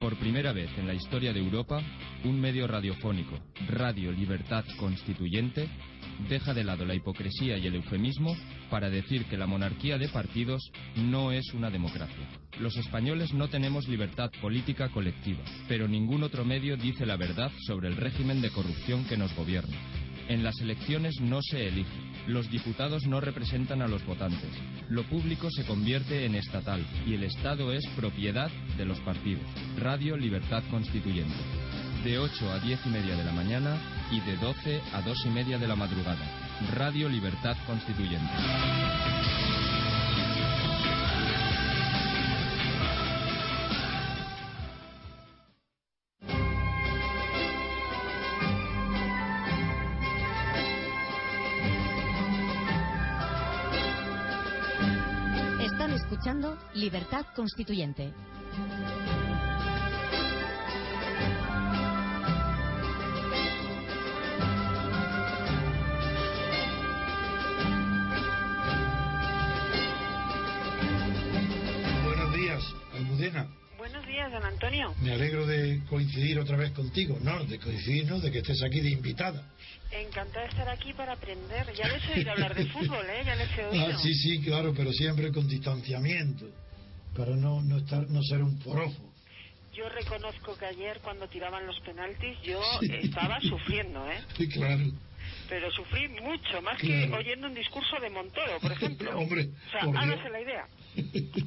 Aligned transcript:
Por 0.00 0.16
primera 0.16 0.54
vez 0.54 0.70
en 0.78 0.86
la 0.86 0.94
historia 0.94 1.30
de 1.34 1.40
Europa, 1.40 1.82
un 2.24 2.40
medio 2.40 2.66
radiofónico, 2.66 3.38
Radio 3.68 4.10
Libertad 4.10 4.64
Constituyente, 4.78 5.68
deja 6.26 6.54
de 6.54 6.64
lado 6.64 6.86
la 6.86 6.94
hipocresía 6.94 7.58
y 7.58 7.66
el 7.66 7.74
eufemismo 7.74 8.34
para 8.70 8.88
decir 8.88 9.26
que 9.26 9.36
la 9.36 9.46
monarquía 9.46 9.98
de 9.98 10.08
partidos 10.08 10.72
no 10.96 11.32
es 11.32 11.52
una 11.52 11.68
democracia. 11.68 12.26
Los 12.60 12.78
españoles 12.78 13.34
no 13.34 13.48
tenemos 13.48 13.88
libertad 13.88 14.30
política 14.40 14.88
colectiva, 14.88 15.44
pero 15.68 15.86
ningún 15.86 16.22
otro 16.22 16.46
medio 16.46 16.78
dice 16.78 17.04
la 17.04 17.18
verdad 17.18 17.52
sobre 17.66 17.88
el 17.88 17.96
régimen 17.96 18.40
de 18.40 18.48
corrupción 18.48 19.04
que 19.04 19.18
nos 19.18 19.36
gobierna. 19.36 19.76
En 20.30 20.44
las 20.44 20.60
elecciones 20.60 21.20
no 21.20 21.42
se 21.42 21.66
elige. 21.66 21.90
Los 22.28 22.48
diputados 22.48 23.04
no 23.04 23.20
representan 23.20 23.82
a 23.82 23.88
los 23.88 24.06
votantes. 24.06 24.48
Lo 24.88 25.02
público 25.02 25.48
se 25.50 25.64
convierte 25.64 26.24
en 26.24 26.36
estatal 26.36 26.86
y 27.04 27.14
el 27.14 27.24
Estado 27.24 27.72
es 27.72 27.84
propiedad 27.96 28.48
de 28.76 28.84
los 28.84 29.00
partidos. 29.00 29.42
Radio 29.76 30.16
Libertad 30.16 30.62
Constituyente. 30.70 31.34
De 32.04 32.20
8 32.20 32.48
a 32.48 32.60
10 32.60 32.86
y 32.86 32.88
media 32.90 33.16
de 33.16 33.24
la 33.24 33.32
mañana 33.32 33.76
y 34.12 34.20
de 34.20 34.36
12 34.36 34.80
a 34.92 35.02
2 35.02 35.26
y 35.26 35.30
media 35.30 35.58
de 35.58 35.66
la 35.66 35.74
madrugada. 35.74 36.24
Radio 36.74 37.08
Libertad 37.08 37.56
Constituyente. 37.66 39.39
Libertad 56.80 57.26
Constituyente. 57.36 58.10
Buenos 72.02 72.34
días, 72.34 72.64
Almudena. 72.94 73.46
Buenos 73.76 74.06
días, 74.06 74.32
don 74.32 74.42
Antonio. 74.42 74.94
Me 75.02 75.12
alegro 75.12 75.44
de 75.44 75.82
coincidir 75.90 76.38
otra 76.38 76.56
vez 76.56 76.70
contigo. 76.72 77.18
No, 77.20 77.44
de 77.44 77.58
coincidir, 77.58 78.06
no, 78.06 78.20
de 78.20 78.32
que 78.32 78.38
estés 78.38 78.62
aquí 78.62 78.80
de 78.80 78.90
invitada. 78.90 79.52
Encantada 79.92 80.44
de 80.44 80.48
estar 80.48 80.68
aquí 80.70 80.94
para 80.94 81.12
aprender. 81.12 81.66
Ya 81.74 81.88
les 81.88 82.02
he 82.08 82.14
oído 82.14 82.30
hablar 82.30 82.54
de 82.54 82.64
fútbol, 82.66 83.04
¿eh? 83.04 83.22
Ya 83.26 83.34
les 83.34 83.58
he 83.58 83.66
oído. 83.66 83.86
Ah, 83.86 83.98
sí, 84.02 84.14
sí, 84.14 84.40
claro, 84.40 84.72
pero 84.74 84.92
siempre 84.92 85.30
con 85.30 85.46
distanciamiento, 85.46 86.46
para 87.16 87.36
no, 87.36 87.60
no, 87.62 87.78
estar, 87.78 88.08
no 88.10 88.22
ser 88.22 88.42
un 88.42 88.58
porofo. 88.60 89.12
Yo 89.74 89.88
reconozco 89.88 90.56
que 90.58 90.66
ayer 90.66 91.00
cuando 91.00 91.28
tiraban 91.28 91.66
los 91.66 91.78
penaltis 91.80 92.36
yo 92.42 92.60
Sí. 92.80 92.90
estaba 93.02 93.40
sufriendo, 93.40 94.10
¿eh? 94.10 94.20
Sí, 94.36 94.48
claro. 94.48 94.84
Pero 95.48 95.70
sufrí 95.72 96.08
mucho, 96.08 96.62
más 96.62 96.80
que 96.80 97.10
oyendo 97.12 97.46
un 97.48 97.54
discurso 97.54 97.98
de 98.00 98.10
Montoro, 98.10 98.58
por 98.60 98.72
ejemplo. 98.72 99.10
Hombre, 99.18 99.48
o 99.68 99.70
sea, 99.70 99.82
Dios. 99.82 99.96
hágase 99.96 100.30
la 100.30 100.40
idea. 100.40 100.66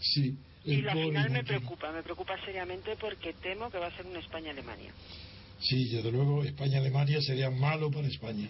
sí. 0.00 0.36
Y 0.66 0.80
la 0.80 0.92
final 0.94 1.30
me 1.30 1.44
preocupa, 1.44 1.92
me 1.92 2.02
preocupa 2.02 2.42
seriamente 2.44 2.96
porque 2.96 3.34
temo 3.34 3.70
que 3.70 3.78
va 3.78 3.88
a 3.88 3.96
ser 3.96 4.06
una 4.06 4.18
España-Alemania. 4.20 4.92
Sí, 5.60 5.90
desde 5.90 6.10
luego 6.10 6.42
España-Alemania 6.42 7.20
sería 7.20 7.50
malo 7.50 7.90
para 7.90 8.06
España. 8.08 8.48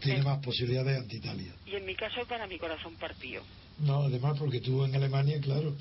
Tiene 0.00 0.20
Sí. 0.20 0.24
más 0.26 0.38
posibilidades 0.44 0.98
ante 1.00 1.16
Italia. 1.16 1.54
Y 1.66 1.76
en 1.76 1.84
mi 1.86 1.94
caso, 1.94 2.26
para 2.26 2.46
mi 2.48 2.58
corazón 2.58 2.96
partido. 2.96 3.42
No, 3.78 4.02
además 4.04 4.38
porque 4.38 4.60
tú 4.60 4.84
en 4.84 4.94
Alemania, 4.94 5.40
claro, 5.40 5.74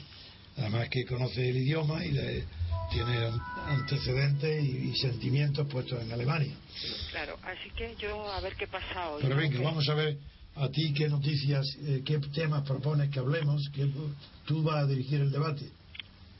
además 0.57 0.89
que 0.89 1.05
conoce 1.05 1.49
el 1.49 1.57
idioma 1.57 2.03
y 2.05 2.11
le- 2.11 2.45
tiene 2.91 3.25
an- 3.25 3.41
antecedentes 3.67 4.63
y, 4.63 4.89
y 4.89 4.95
sentimientos 4.97 5.67
puestos 5.67 6.01
en 6.01 6.11
Alemania. 6.11 6.53
Claro, 7.11 7.37
así 7.43 7.69
que 7.77 7.95
yo 7.99 8.31
a 8.31 8.39
ver 8.41 8.55
qué 8.55 8.67
pasa 8.67 9.09
hoy. 9.09 9.21
Pero 9.23 9.35
venga, 9.35 9.57
Que- 9.57 9.63
vamos 9.63 9.87
a 9.89 9.93
ver 9.93 10.17
a 10.55 10.69
ti 10.69 10.93
qué 10.93 11.07
noticias, 11.09 11.65
eh, 11.85 12.01
qué 12.05 12.19
temas 12.19 12.63
propones 12.67 13.09
que 13.09 13.19
hablemos, 13.19 13.69
que 13.73 13.87
tú 14.45 14.63
vas 14.63 14.83
a 14.83 14.87
dirigir 14.87 15.21
el 15.21 15.31
debate. 15.31 15.65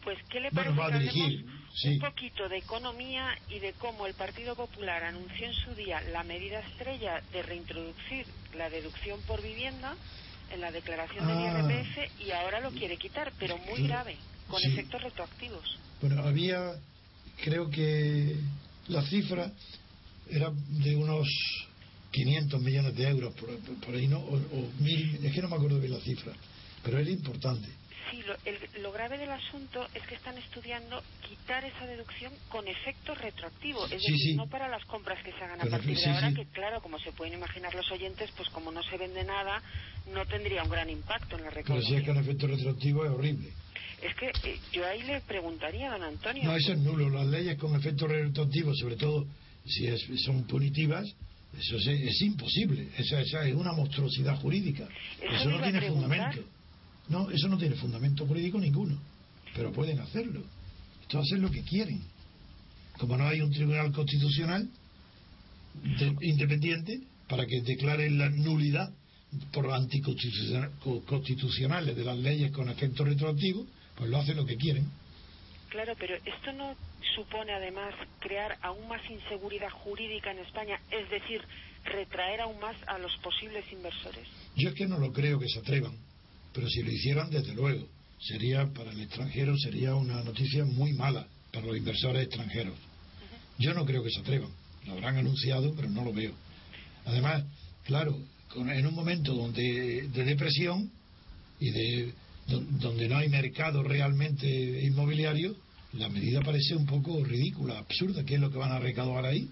Pues, 0.04 0.18
¿qué 0.30 0.42
le 0.42 0.50
Bueno, 0.52 0.76
parece 0.76 0.92
va 0.92 0.96
a 0.96 1.00
dirigir, 1.00 1.46
sí. 1.76 1.88
un 1.94 2.00
poquito 2.00 2.50
de 2.50 2.58
economía 2.58 3.30
y 3.50 3.60
de 3.60 3.72
cómo 3.74 4.06
el 4.06 4.14
Partido 4.16 4.54
Popular 4.56 5.02
anunció 5.04 5.48
en 5.48 5.54
su 5.54 5.74
día 5.76 6.02
la 6.12 6.24
medida 6.24 6.60
estrella 6.60 7.22
de 7.32 7.42
reintroducir 7.42 8.26
la 8.56 8.70
deducción 8.70 9.22
por 9.22 9.42
vivienda 9.42 9.96
en 10.54 10.62
la 10.62 10.72
declaración 10.72 11.26
Ah. 11.28 11.34
del 11.34 11.76
IRPF 11.76 12.22
y 12.26 12.32
ahora 12.32 12.60
lo 12.60 12.72
quiere 12.72 12.98
quitar, 12.98 13.32
pero 13.40 13.58
muy 13.58 13.88
grave, 13.88 14.16
con 14.48 14.60
Sí. 14.62 14.68
efectos 14.70 15.02
retroactivos. 15.02 15.78
Bueno, 16.02 16.24
había, 16.24 16.74
creo 17.44 17.70
que 17.70 18.36
la 18.88 19.02
cifra 19.04 19.52
era 20.30 20.52
de 20.54 20.96
unos 20.96 21.28
500 22.12 22.62
millones 22.62 22.96
de 22.96 23.08
euros 23.08 23.34
por, 23.36 23.50
por- 23.60 23.76
por 23.80 23.96
ahí, 23.96 24.08
¿no? 24.08 24.20
O, 24.20 24.36
o 24.36 24.72
mil, 24.80 25.20
es 25.24 25.34
que 25.34 25.42
no 25.42 25.50
me 25.50 25.56
acuerdo 25.56 25.80
bien 25.80 25.94
la 25.94 26.00
cifra, 26.00 26.34
pero 26.84 27.00
era 27.00 27.10
importante. 27.10 27.68
Sí, 28.12 28.22
lo, 28.24 28.36
el- 28.46 28.82
lo 28.82 28.92
grave 28.92 29.18
del 29.18 29.32
asunto 29.32 29.88
es 29.94 30.04
que 30.08 30.16
están 30.16 30.38
estudiando 30.38 31.02
quitar 31.22 31.64
esa 31.64 31.86
deducción 31.86 32.34
con 32.50 32.68
efecto 32.68 33.16
retroactivo, 33.16 33.86
es 33.86 34.02
Sí, 34.02 34.12
decir, 34.12 34.18
sí. 34.32 34.36
no 34.36 34.48
para 34.48 34.68
las 34.68 34.84
compras 34.86 35.24
que 35.24 35.32
se 35.32 35.44
hagan 35.44 35.62
a 35.62 35.66
partir 35.66 35.96
de 35.96 36.02
sí, 36.02 36.10
ahora, 36.10 36.34
que 36.34 36.46
claro, 36.48 36.82
como 36.82 37.00
se 37.00 37.12
pueden 37.14 37.36
imaginar 37.36 37.74
los 37.76 37.90
oyentes, 37.92 38.30
pues 38.36 38.50
como 38.50 38.72
no 38.72 38.82
se 38.84 38.98
vende 38.98 39.24
nada, 39.24 39.62
no 40.08 40.26
tendría 40.26 40.64
un 40.64 40.70
gran 40.70 40.90
impacto 40.90 41.38
en 41.38 41.44
la 41.44 41.50
Pero 41.52 41.64
si 41.82 41.96
recaudación. 41.96 42.00
es 42.00 42.06
que 42.06 42.12
en 42.12 42.18
efecto 42.18 42.48
retroactivo 42.48 43.06
es 43.06 43.12
horrible. 43.12 43.54
Es 44.02 44.16
que 44.16 44.28
eh, 44.28 44.60
yo 44.74 44.86
ahí 44.86 45.02
le 45.04 45.22
preguntaría, 45.22 45.90
don 45.92 46.04
Antonio. 46.04 46.44
No, 46.44 46.56
eso 46.56 46.74
es 46.74 46.80
nulo. 46.80 47.10
Las 47.10 47.28
leyes 47.28 47.58
con 47.58 47.74
efecto 47.76 48.06
retroactivo, 48.08 48.74
sobre 48.76 48.98
todo 48.98 49.26
si 49.66 49.88
es- 49.88 50.06
son 50.26 50.46
punitivas, 50.46 51.06
eso 51.58 51.78
es, 51.78 51.88
es 51.88 52.22
imposible. 52.22 52.90
Esa, 52.98 53.22
esa 53.22 53.48
es 53.48 53.54
una 53.56 53.72
monstruosidad 53.72 54.36
jurídica. 54.42 54.88
Eso 55.22 55.50
no 55.50 55.62
tiene 55.62 55.82
fundamento. 55.84 56.44
No, 57.10 57.30
eso 57.30 57.48
no 57.48 57.58
tiene 57.58 57.76
fundamento 57.76 58.26
jurídico 58.26 58.58
ninguno. 58.60 58.98
Pero 59.56 59.72
pueden 59.72 60.00
hacerlo. 60.00 60.42
Esto 61.02 61.20
hacen 61.20 61.42
lo 61.42 61.52
que 61.52 61.62
quieren. 61.64 62.02
Como 62.98 63.18
no 63.18 63.28
hay 63.28 63.42
un 63.42 63.52
tribunal 63.52 63.92
constitucional 63.92 64.70
de- 65.74 66.16
independiente 66.22 67.02
para 67.28 67.46
que 67.46 67.62
declare 67.62 68.10
la 68.10 68.30
nulidad 68.30 68.92
por 69.52 69.66
anticonstitucional- 69.72 70.72
co- 70.80 71.04
constitucionales 71.06 71.96
de 71.96 72.04
las 72.04 72.18
leyes 72.18 72.52
con 72.52 72.70
efecto 72.70 73.04
retroactivo, 73.04 73.66
pues 73.96 74.10
lo 74.10 74.18
hacen 74.18 74.38
lo 74.38 74.46
que 74.46 74.58
quieren. 74.58 74.86
Claro, 75.70 75.94
pero 76.00 76.16
esto 76.16 76.52
no 76.54 76.76
supone 77.16 77.52
además 77.52 77.94
crear 78.20 78.58
aún 78.62 78.88
más 78.88 79.02
inseguridad 79.10 79.72
jurídica 79.72 80.32
en 80.32 80.40
España, 80.40 80.80
es 80.92 81.10
decir, 81.10 81.42
retraer 81.84 82.42
aún 82.42 82.60
más 82.60 82.76
a 82.88 82.98
los 83.00 83.16
posibles 83.18 83.66
inversores. 83.72 84.28
Yo 84.56 84.70
es 84.70 84.76
que 84.76 84.86
no 84.88 85.00
lo 85.00 85.12
creo 85.12 85.40
que 85.40 85.50
se 85.50 85.60
atrevan, 85.60 85.98
pero 86.54 86.68
si 86.70 86.82
lo 86.84 86.92
hicieran, 86.92 87.30
desde 87.30 87.54
luego, 87.54 87.88
sería 88.20 88.72
para 88.74 88.92
el 88.92 89.02
extranjero 89.02 89.58
sería 89.58 89.96
una 89.96 90.24
noticia 90.24 90.64
muy 90.66 90.94
mala 90.94 91.28
para 91.52 91.66
los 91.68 91.78
inversores 91.78 92.24
extranjeros. 92.24 92.76
Yo 93.60 93.74
no 93.74 93.86
creo 93.86 94.04
que 94.04 94.10
se 94.10 94.20
atrevan. 94.22 94.50
Lo 94.86 94.94
habrán 94.94 95.18
anunciado, 95.18 95.74
pero 95.76 95.90
no 95.90 96.04
lo 96.04 96.14
veo. 96.14 96.34
Además, 97.06 97.44
claro, 97.86 98.18
en 98.56 98.86
un 98.88 98.94
momento 98.96 99.34
donde 99.34 100.08
de 100.08 100.24
depresión 100.24 100.90
y 101.60 101.70
de 101.72 102.14
don- 102.48 102.80
donde 102.80 103.08
no 103.08 103.18
hay 103.18 103.30
mercado 103.30 103.84
realmente 103.84 104.48
inmobiliario, 104.84 105.56
la 105.94 106.10
medida 106.10 106.42
parece 106.42 106.76
un 106.76 106.86
poco 106.86 107.24
ridícula, 107.24 107.78
absurda. 107.80 108.24
¿Qué 108.24 108.36
es 108.36 108.42
lo 108.42 108.52
que 108.52 108.58
van 108.58 108.72
a 108.72 108.80
recaudar 108.80 109.26
ahí? 109.26 109.48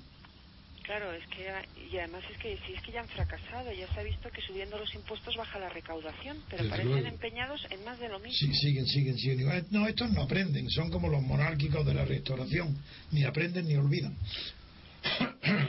Claro, 0.92 1.14
es 1.14 1.26
que 1.28 1.48
y 1.90 1.98
además 2.00 2.22
es 2.30 2.38
que 2.38 2.58
si 2.68 2.74
es 2.74 2.82
que 2.82 2.92
ya 2.92 3.00
han 3.00 3.08
fracasado, 3.08 3.72
ya 3.72 3.88
se 3.94 4.02
ha 4.02 4.04
visto 4.04 4.30
que 4.30 4.42
subiendo 4.42 4.78
los 4.78 4.94
impuestos 4.94 5.34
baja 5.38 5.58
la 5.58 5.70
recaudación, 5.70 6.44
pero 6.50 6.64
Desde 6.64 6.70
parecen 6.70 6.92
luego. 6.92 7.08
empeñados 7.08 7.66
en 7.70 7.82
más 7.86 7.98
de 7.98 8.10
lo 8.10 8.20
mismo. 8.20 8.34
Sí, 8.38 8.54
siguen, 8.54 8.86
siguen, 8.86 9.18
siguen. 9.18 9.40
igual. 9.40 9.66
No, 9.70 9.88
estos 9.88 10.12
no 10.12 10.24
aprenden, 10.24 10.70
son 10.70 10.90
como 10.90 11.08
los 11.08 11.22
monárquicos 11.22 11.86
de 11.86 11.94
la 11.94 12.04
restauración, 12.04 12.78
ni 13.12 13.24
aprenden 13.24 13.70
ni 13.70 13.76
olvidan. 13.78 14.18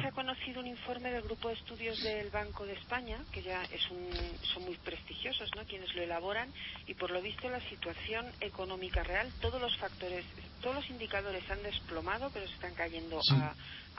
Se 0.01 0.07
ha 0.07 0.13
conocido 0.13 0.61
un 0.61 0.67
informe 0.67 1.11
del 1.11 1.23
grupo 1.23 1.49
de 1.49 1.55
estudios 1.55 2.01
del 2.03 2.31
Banco 2.31 2.65
de 2.67 2.75
España, 2.75 3.19
que 3.33 3.43
ya 3.43 3.63
es 3.65 3.91
un, 3.91 4.09
son 4.53 4.65
muy 4.65 4.77
prestigiosos, 4.79 5.51
¿no? 5.57 5.65
Quienes 5.65 5.95
lo 5.95 6.03
elaboran 6.03 6.49
y 6.87 6.95
por 6.95 7.11
lo 7.11 7.21
visto 7.23 7.49
la 7.51 7.61
situación 7.69 8.27
económica 8.41 9.03
real, 9.03 9.31
todos 9.41 9.61
los 9.61 9.77
factores, 9.79 10.25
todos 10.61 10.77
los 10.77 10.91
indicadores 10.91 11.43
han 11.51 11.63
desplomado, 11.63 12.31
pero 12.33 12.47
se 12.47 12.55
están 12.55 12.75
cayendo 12.75 13.21
Sí. 13.23 13.35
a, 13.35 13.55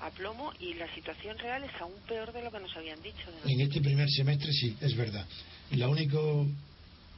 a 0.06 0.10
plomo 0.12 0.52
y 0.60 0.74
la 0.76 0.94
situación 0.96 1.38
real 1.38 1.64
es 1.64 1.72
aún 1.82 1.94
peor 2.08 2.32
de 2.34 2.44
lo 2.44 2.52
que 2.52 2.60
nos 2.60 2.76
habían 2.76 3.02
dicho. 3.02 3.30
En 3.46 3.62
este 3.62 3.82
primer 3.82 4.10
semestre 4.10 4.52
sí, 4.52 4.76
es 4.82 4.96
verdad. 4.96 5.26
Lo 5.72 5.90
único, 5.92 6.46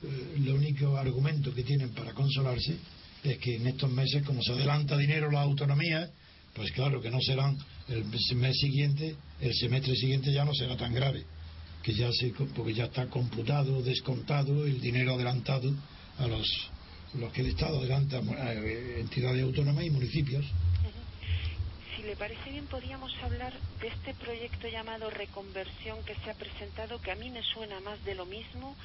eh, 0.03 0.35
lo 0.39 0.55
único 0.55 0.97
argumento 0.97 1.53
que 1.53 1.63
tienen 1.63 1.93
para 1.93 2.13
consolarse 2.13 2.77
es 3.23 3.37
que 3.39 3.55
en 3.55 3.67
estos 3.67 3.89
meses, 3.91 4.23
como 4.23 4.41
se 4.43 4.51
adelanta 4.51 4.97
dinero 4.97 5.31
la 5.31 5.41
autonomía, 5.41 6.09
pues 6.53 6.71
claro 6.71 7.01
que 7.01 7.09
no 7.09 7.19
serán 7.21 7.57
el 7.89 8.05
mes 8.05 8.57
siguiente, 8.57 9.15
el 9.39 9.53
semestre 9.53 9.95
siguiente 9.95 10.33
ya 10.33 10.45
no 10.45 10.53
será 10.53 10.75
tan 10.75 10.93
grave, 10.93 11.23
que 11.83 11.93
ya 11.93 12.11
se, 12.11 12.33
porque 12.55 12.73
ya 12.73 12.85
está 12.85 13.07
computado, 13.07 13.81
descontado 13.81 14.65
el 14.65 14.81
dinero 14.81 15.13
adelantado 15.13 15.73
a 16.17 16.27
los 16.27 16.47
los 17.19 17.31
que 17.31 17.41
el 17.41 17.47
Estado 17.47 17.79
adelanta 17.79 18.19
eh, 18.19 18.97
entidades 18.99 19.43
autónomas 19.43 19.85
y 19.85 19.89
municipios. 19.89 20.45
Le 22.05 22.15
parece 22.15 22.51
bien, 22.51 22.67
podríamos 22.67 23.11
hablar 23.23 23.51
de 23.81 23.87
este 23.87 24.13
proyecto 24.13 24.67
llamado 24.67 25.09
Reconversión 25.09 26.03
que 26.05 26.13
se 26.15 26.29
ha 26.29 26.35
presentado, 26.35 27.01
que 27.01 27.09
a 27.09 27.15
mí 27.15 27.31
me 27.31 27.41
suena 27.41 27.79
más 27.79 28.03
de 28.05 28.13
lo 28.13 28.27
mismo, 28.27 28.75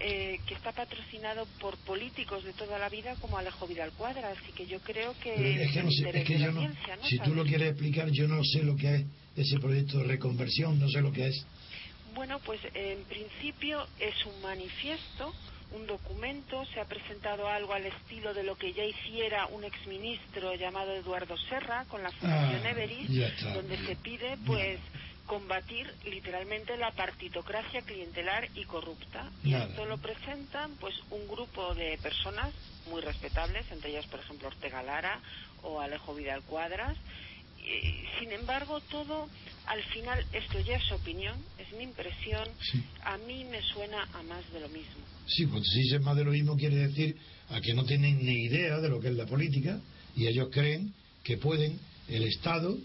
eh, 0.00 0.38
que 0.46 0.54
está 0.54 0.72
patrocinado 0.72 1.46
por 1.60 1.76
políticos 1.78 2.42
de 2.42 2.54
toda 2.54 2.78
la 2.78 2.88
vida 2.88 3.16
como 3.20 3.36
Alejo 3.36 3.66
Vidal 3.66 3.92
Cuadra, 3.92 4.30
así 4.30 4.50
que 4.52 4.66
yo 4.66 4.80
creo 4.80 5.14
que... 5.20 5.62
Es 5.62 5.72
que, 5.72 5.82
no 5.82 5.90
sé, 5.90 6.10
es 6.14 6.24
que 6.24 6.38
yo 6.38 6.52
no, 6.52 6.66
si 7.02 7.18
tú 7.18 7.34
lo 7.34 7.44
quieres 7.44 7.68
explicar, 7.72 8.08
yo 8.10 8.26
no 8.26 8.42
sé 8.42 8.62
lo 8.62 8.76
que 8.76 8.94
es 8.94 9.04
ese 9.36 9.58
proyecto 9.58 9.98
de 9.98 10.04
reconversión, 10.04 10.78
no 10.78 10.88
sé 10.88 11.02
lo 11.02 11.12
que 11.12 11.26
es. 11.26 11.46
Bueno, 12.14 12.38
pues 12.38 12.60
en 12.72 13.04
principio 13.04 13.86
es 13.98 14.24
un 14.24 14.40
manifiesto 14.40 15.34
un 15.74 15.86
documento, 15.86 16.64
se 16.66 16.80
ha 16.80 16.84
presentado 16.84 17.48
algo 17.48 17.72
al 17.72 17.86
estilo 17.86 18.32
de 18.32 18.44
lo 18.44 18.56
que 18.56 18.72
ya 18.72 18.84
hiciera 18.84 19.46
un 19.46 19.64
exministro 19.64 20.54
llamado 20.54 20.94
Eduardo 20.94 21.36
Serra 21.36 21.84
con 21.88 22.02
la 22.02 22.10
Fundación 22.12 22.62
ah, 22.64 22.70
Everest, 22.70 23.40
donde 23.54 23.76
se 23.78 23.96
pide 23.96 24.36
pues 24.46 24.78
combatir 25.26 25.92
literalmente 26.04 26.76
la 26.76 26.92
partitocracia 26.92 27.82
clientelar 27.82 28.48
y 28.54 28.64
corrupta. 28.64 29.30
Y 29.42 29.54
esto 29.54 29.84
lo 29.86 29.98
presentan 29.98 30.76
pues 30.76 30.94
un 31.10 31.26
grupo 31.26 31.74
de 31.74 31.98
personas 31.98 32.52
muy 32.88 33.00
respetables, 33.00 33.70
entre 33.70 33.90
ellas 33.90 34.06
por 34.06 34.20
ejemplo 34.20 34.48
Ortega 34.48 34.82
Lara 34.82 35.20
o 35.62 35.80
Alejo 35.80 36.14
Vidal 36.14 36.42
Cuadras. 36.42 36.96
sin 38.18 38.32
embargo, 38.32 38.80
todo 38.80 39.28
al 39.66 39.82
final, 39.84 40.24
esto 40.32 40.60
ya 40.60 40.76
es 40.76 40.92
opinión, 40.92 41.42
es 41.58 41.72
mi 41.72 41.84
impresión, 41.84 42.46
a 43.04 43.16
mí 43.18 43.44
me 43.44 43.62
suena 43.62 44.06
a 44.12 44.22
más 44.22 44.52
de 44.52 44.60
lo 44.60 44.68
mismo. 44.68 45.13
Sí, 45.26 45.46
cuando 45.46 45.64
se 45.64 45.78
dice 45.78 45.98
más 46.00 46.16
de 46.16 46.24
lo 46.24 46.32
mismo 46.32 46.56
quiere 46.56 46.76
decir 46.76 47.16
a 47.48 47.60
que 47.60 47.74
no 47.74 47.84
tienen 47.84 48.24
ni 48.24 48.44
idea 48.44 48.78
de 48.78 48.88
lo 48.88 49.00
que 49.00 49.08
es 49.08 49.14
la 49.14 49.26
política 49.26 49.80
y 50.16 50.26
ellos 50.26 50.48
creen 50.50 50.92
que 51.22 51.38
pueden 51.38 51.78
el 52.08 52.24
Estado, 52.24 52.76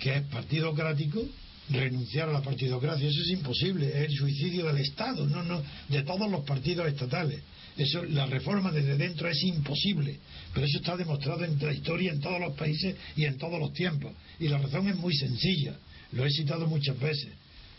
que 0.00 0.16
es 0.16 0.22
partidocrático, 0.22 1.22
renunciar 1.70 2.28
a 2.28 2.32
la 2.32 2.42
partidocracia. 2.42 3.08
Eso 3.08 3.20
es 3.20 3.30
imposible, 3.30 3.88
es 3.88 4.10
el 4.10 4.16
suicidio 4.16 4.66
del 4.66 4.78
Estado, 4.78 5.26
no, 5.26 5.42
no, 5.42 5.62
de 5.88 6.02
todos 6.02 6.30
los 6.30 6.44
partidos 6.44 6.88
estatales. 6.88 7.40
Eso, 7.76 8.04
la 8.04 8.26
reforma 8.26 8.70
desde 8.70 8.96
dentro 8.96 9.28
es 9.28 9.42
imposible, 9.42 10.18
pero 10.52 10.64
eso 10.64 10.78
está 10.78 10.96
demostrado 10.96 11.44
en 11.44 11.58
la 11.58 11.72
historia 11.72 12.12
en 12.12 12.20
todos 12.20 12.40
los 12.40 12.54
países 12.54 12.94
y 13.16 13.24
en 13.24 13.36
todos 13.36 13.58
los 13.58 13.72
tiempos. 13.72 14.12
Y 14.38 14.48
la 14.48 14.58
razón 14.58 14.88
es 14.88 14.96
muy 14.96 15.14
sencilla, 15.14 15.76
lo 16.12 16.24
he 16.24 16.30
citado 16.30 16.66
muchas 16.68 16.98
veces, 16.98 17.30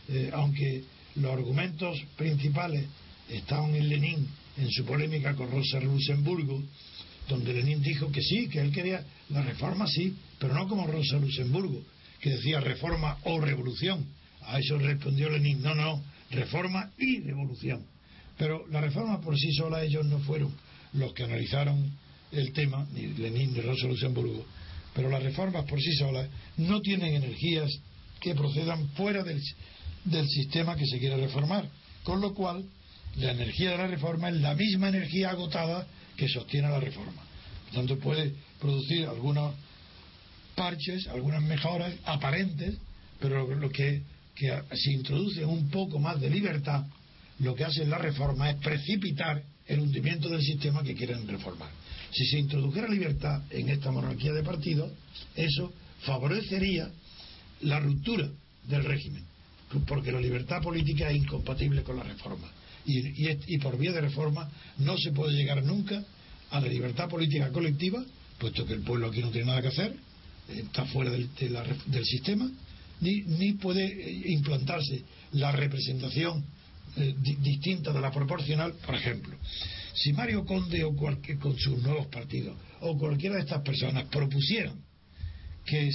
eh, 0.09 0.29
aunque 0.33 0.83
los 1.15 1.31
argumentos 1.31 1.97
principales 2.17 2.85
estaban 3.29 3.75
en 3.75 3.89
Lenin 3.89 4.27
en 4.57 4.71
su 4.71 4.85
polémica 4.85 5.35
con 5.35 5.51
Rosa 5.51 5.79
Luxemburgo, 5.79 6.63
donde 7.27 7.53
Lenin 7.53 7.81
dijo 7.81 8.11
que 8.11 8.21
sí, 8.21 8.47
que 8.47 8.59
él 8.59 8.71
quería 8.71 9.03
la 9.29 9.41
reforma, 9.41 9.87
sí, 9.87 10.15
pero 10.39 10.53
no 10.53 10.67
como 10.67 10.87
Rosa 10.87 11.17
Luxemburgo, 11.17 11.83
que 12.19 12.29
decía 12.31 12.59
reforma 12.59 13.17
o 13.23 13.39
revolución. 13.39 14.05
A 14.41 14.59
eso 14.59 14.77
respondió 14.77 15.29
Lenin, 15.29 15.61
no, 15.61 15.73
no, 15.73 16.03
reforma 16.31 16.91
y 16.97 17.19
revolución. 17.21 17.85
Pero 18.37 18.67
la 18.67 18.81
reforma 18.81 19.21
por 19.21 19.37
sí 19.37 19.51
sola 19.53 19.83
ellos 19.83 20.05
no 20.05 20.19
fueron 20.19 20.53
los 20.93 21.13
que 21.13 21.23
analizaron 21.23 21.91
el 22.31 22.51
tema, 22.53 22.87
ni 22.93 23.07
Lenin 23.07 23.53
ni 23.53 23.61
Rosa 23.61 23.87
Luxemburgo, 23.87 24.45
pero 24.93 25.09
las 25.09 25.23
reformas 25.23 25.65
por 25.65 25.79
sí 25.81 25.93
solas 25.93 26.29
no 26.57 26.81
tienen 26.81 27.15
energías 27.15 27.69
que 28.19 28.33
procedan 28.33 28.87
fuera 28.89 29.23
del, 29.23 29.41
del 30.05 30.27
sistema 30.27 30.75
que 30.75 30.85
se 30.85 30.99
quiere 30.99 31.17
reformar, 31.17 31.69
con 32.03 32.21
lo 32.21 32.33
cual 32.33 32.65
la 33.17 33.31
energía 33.31 33.71
de 33.71 33.77
la 33.77 33.87
reforma 33.87 34.29
es 34.29 34.35
la 34.35 34.55
misma 34.55 34.89
energía 34.89 35.31
agotada 35.31 35.87
que 36.17 36.27
sostiene 36.27 36.69
la 36.69 36.79
reforma. 36.79 37.23
Por 37.65 37.73
tanto, 37.73 37.99
puede 37.99 38.33
producir 38.59 39.05
algunos 39.05 39.55
parches, 40.55 41.07
algunas 41.07 41.43
mejoras 41.43 41.93
aparentes, 42.05 42.75
pero 43.19 43.47
lo 43.55 43.69
que, 43.69 44.01
que 44.35 44.61
se 44.73 44.91
introduce 44.91 45.45
un 45.45 45.69
poco 45.69 45.99
más 45.99 46.19
de 46.19 46.29
libertad, 46.29 46.85
lo 47.39 47.55
que 47.55 47.65
hace 47.65 47.85
la 47.85 47.97
reforma 47.97 48.49
es 48.49 48.57
precipitar 48.57 49.43
el 49.67 49.79
hundimiento 49.79 50.29
del 50.29 50.41
sistema 50.41 50.83
que 50.83 50.95
quieren 50.95 51.27
reformar. 51.27 51.69
Si 52.11 52.25
se 52.25 52.39
introdujera 52.39 52.87
libertad 52.87 53.41
en 53.49 53.69
esta 53.69 53.91
monarquía 53.91 54.31
de 54.31 54.43
partidos, 54.43 54.91
eso 55.35 55.73
favorecería 56.01 56.89
la 57.61 57.79
ruptura 57.79 58.29
del 58.67 58.83
régimen, 58.83 59.23
porque 59.87 60.11
la 60.11 60.21
libertad 60.21 60.61
política 60.61 61.09
es 61.09 61.17
incompatible 61.17 61.83
con 61.83 61.97
la 61.97 62.03
reforma. 62.03 62.47
Y, 62.87 63.57
por 63.57 63.77
vía 63.77 63.91
de 63.91 64.01
reforma 64.01 64.49
no 64.77 64.97
se 64.97 65.11
puede 65.11 65.33
llegar 65.33 65.63
nunca 65.63 66.03
a 66.51 66.59
la 66.59 66.67
libertad 66.67 67.09
política 67.09 67.49
colectiva, 67.49 68.03
puesto 68.37 68.65
que 68.65 68.73
el 68.73 68.81
pueblo 68.81 69.07
aquí 69.07 69.21
no 69.21 69.31
tiene 69.31 69.47
nada 69.47 69.61
que 69.61 69.69
hacer, 69.69 69.95
está 70.47 70.85
fuera 70.85 71.11
del, 71.11 72.05
sistema, 72.05 72.49
ni, 73.01 73.21
ni 73.21 73.53
puede 73.53 73.85
eh, 73.85 74.31
implantarse 74.31 75.01
la 75.33 75.51
representación 75.51 76.45
eh, 76.97 77.13
distinta 77.17 77.91
de 77.91 77.99
la 77.99 78.11
proporcional, 78.11 78.73
por 78.85 78.95
ejemplo. 78.95 79.35
Si 79.93 80.13
Mario 80.13 80.45
Conde 80.45 80.83
o 80.83 80.95
cualquier, 80.95 81.39
con 81.39 81.57
sus 81.57 81.81
nuevos 81.81 82.07
partidos 82.07 82.55
o 82.81 82.97
cualquiera 82.97 83.35
de 83.35 83.41
estas 83.41 83.61
personas 83.61 84.05
propusieran 84.05 84.79
que, 85.65 85.89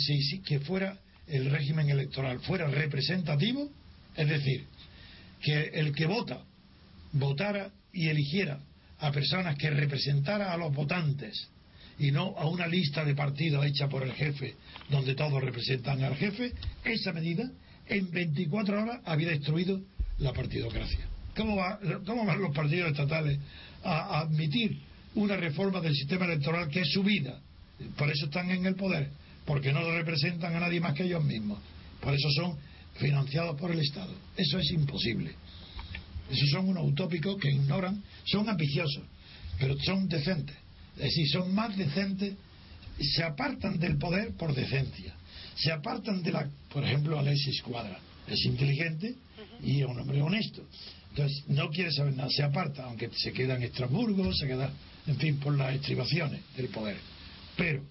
que 0.45 0.61
fuera 0.61 0.99
el 1.27 1.51
régimen 1.51 1.89
electoral 1.89 2.41
fuera 2.41 2.67
representativo, 2.67 3.71
es 4.17 4.29
decir, 4.29 4.67
que 5.41 5.71
el 5.75 5.95
que 5.95 6.07
vota 6.07 6.43
votara 7.13 7.71
y 7.93 8.09
eligiera 8.09 8.61
a 8.99 9.11
personas 9.11 9.57
que 9.57 9.71
representara 9.71 10.53
a 10.53 10.57
los 10.57 10.75
votantes 10.75 11.49
y 11.99 12.11
no 12.11 12.35
a 12.39 12.47
una 12.47 12.67
lista 12.67 13.05
de 13.05 13.15
partidos 13.15 13.65
hecha 13.67 13.89
por 13.89 14.03
el 14.03 14.13
jefe, 14.13 14.55
donde 14.89 15.15
todos 15.15 15.43
representan 15.43 16.03
al 16.03 16.17
jefe, 16.17 16.53
esa 16.85 17.13
medida 17.13 17.51
en 17.87 18.11
24 18.11 18.83
horas 18.83 19.01
había 19.05 19.29
destruido 19.29 19.81
la 20.19 20.33
partidocracia. 20.33 21.07
¿Cómo, 21.37 21.57
cómo 22.07 22.25
van 22.25 22.41
los 22.41 22.55
partidos 22.55 22.91
estatales 22.91 23.39
a, 23.83 24.21
admitir 24.21 24.79
una 25.15 25.37
reforma 25.37 25.81
del 25.81 25.95
sistema 25.95 26.25
electoral 26.25 26.69
que 26.69 26.81
es 26.81 26.93
su 26.93 27.03
vida? 27.03 27.39
Por 27.97 28.11
eso 28.11 28.27
están 28.27 28.51
en 28.51 28.67
el 28.67 28.77
poder, 28.77 29.11
porque 29.45 29.73
no 29.73 29.83
representan 29.91 30.55
a 30.55 30.61
nadie 30.61 30.81
más 30.81 30.95
que 30.95 31.05
ellos 31.05 31.25
mismos. 31.25 31.59
Por 32.01 32.15
eso 32.15 32.31
son 32.31 32.57
financiados 32.95 33.59
por 33.59 33.71
el 33.71 33.81
Estado. 33.81 34.13
Eso 34.37 34.59
es 34.59 34.71
imposible. 34.73 35.35
Esos 36.31 36.51
son 36.51 36.69
unos 36.69 36.85
utópicos 36.85 37.37
que 37.41 37.51
ignoran, 37.51 38.03
son 38.25 38.49
ambiciosos, 38.49 39.03
pero 39.59 39.79
son 39.81 40.09
decentes. 40.09 40.57
Es 40.97 41.05
decir, 41.05 41.29
son 41.29 41.55
más 41.55 41.77
decentes, 41.77 42.35
se 43.01 43.23
apartan 43.23 43.79
del 43.79 43.97
poder 43.99 44.33
por 44.35 44.55
decencia. 44.55 45.15
Se 45.57 45.73
apartan 45.73 46.23
de 46.23 46.33
la, 46.33 46.49
por 46.73 46.85
ejemplo, 46.85 47.19
Alexis 47.19 47.63
Cuadra. 47.63 47.99
Es 48.27 48.45
inteligente, 48.45 49.15
y 49.63 49.81
es 49.81 49.87
un 49.87 49.99
hombre 49.99 50.23
honesto. 50.23 50.63
Entonces, 51.11 51.45
no 51.49 51.71
quiere 51.71 51.91
saber 51.91 52.15
nada, 52.15 52.31
se 52.31 52.43
aparta, 52.43 52.85
aunque 52.85 53.11
se 53.17 53.33
queda 53.33 53.57
en 53.57 53.65
Estrasburgo, 53.65 54.33
se 54.33 54.47
queda, 54.47 54.73
en 55.07 55.17
fin, 55.17 55.39
por 55.39 55.57
las 55.57 55.75
estribaciones 55.75 56.41
del 56.57 56.69
poder. 56.69 56.97
Pero 57.57 57.83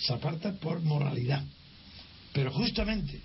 se 0.00 0.12
aparta 0.12 0.52
por 0.54 0.80
moralidad. 0.80 1.44
Pero 2.32 2.50
justamente 2.52 3.20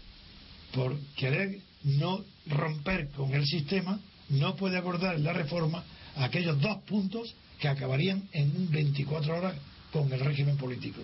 por 0.74 1.00
querer 1.16 1.60
no 1.84 2.24
romper 2.50 3.10
con 3.10 3.34
el 3.34 3.46
sistema, 3.46 4.00
no 4.30 4.56
puede 4.56 4.78
abordar 4.78 5.20
la 5.20 5.34
reforma 5.34 5.84
aquellos 6.16 6.60
dos 6.60 6.78
puntos 6.84 7.36
que 7.60 7.68
acabarían 7.68 8.28
en 8.34 8.70
24 8.70 9.38
horas 9.38 9.56
con 9.92 10.12
el 10.12 10.20
régimen 10.20 10.58
político, 10.58 11.02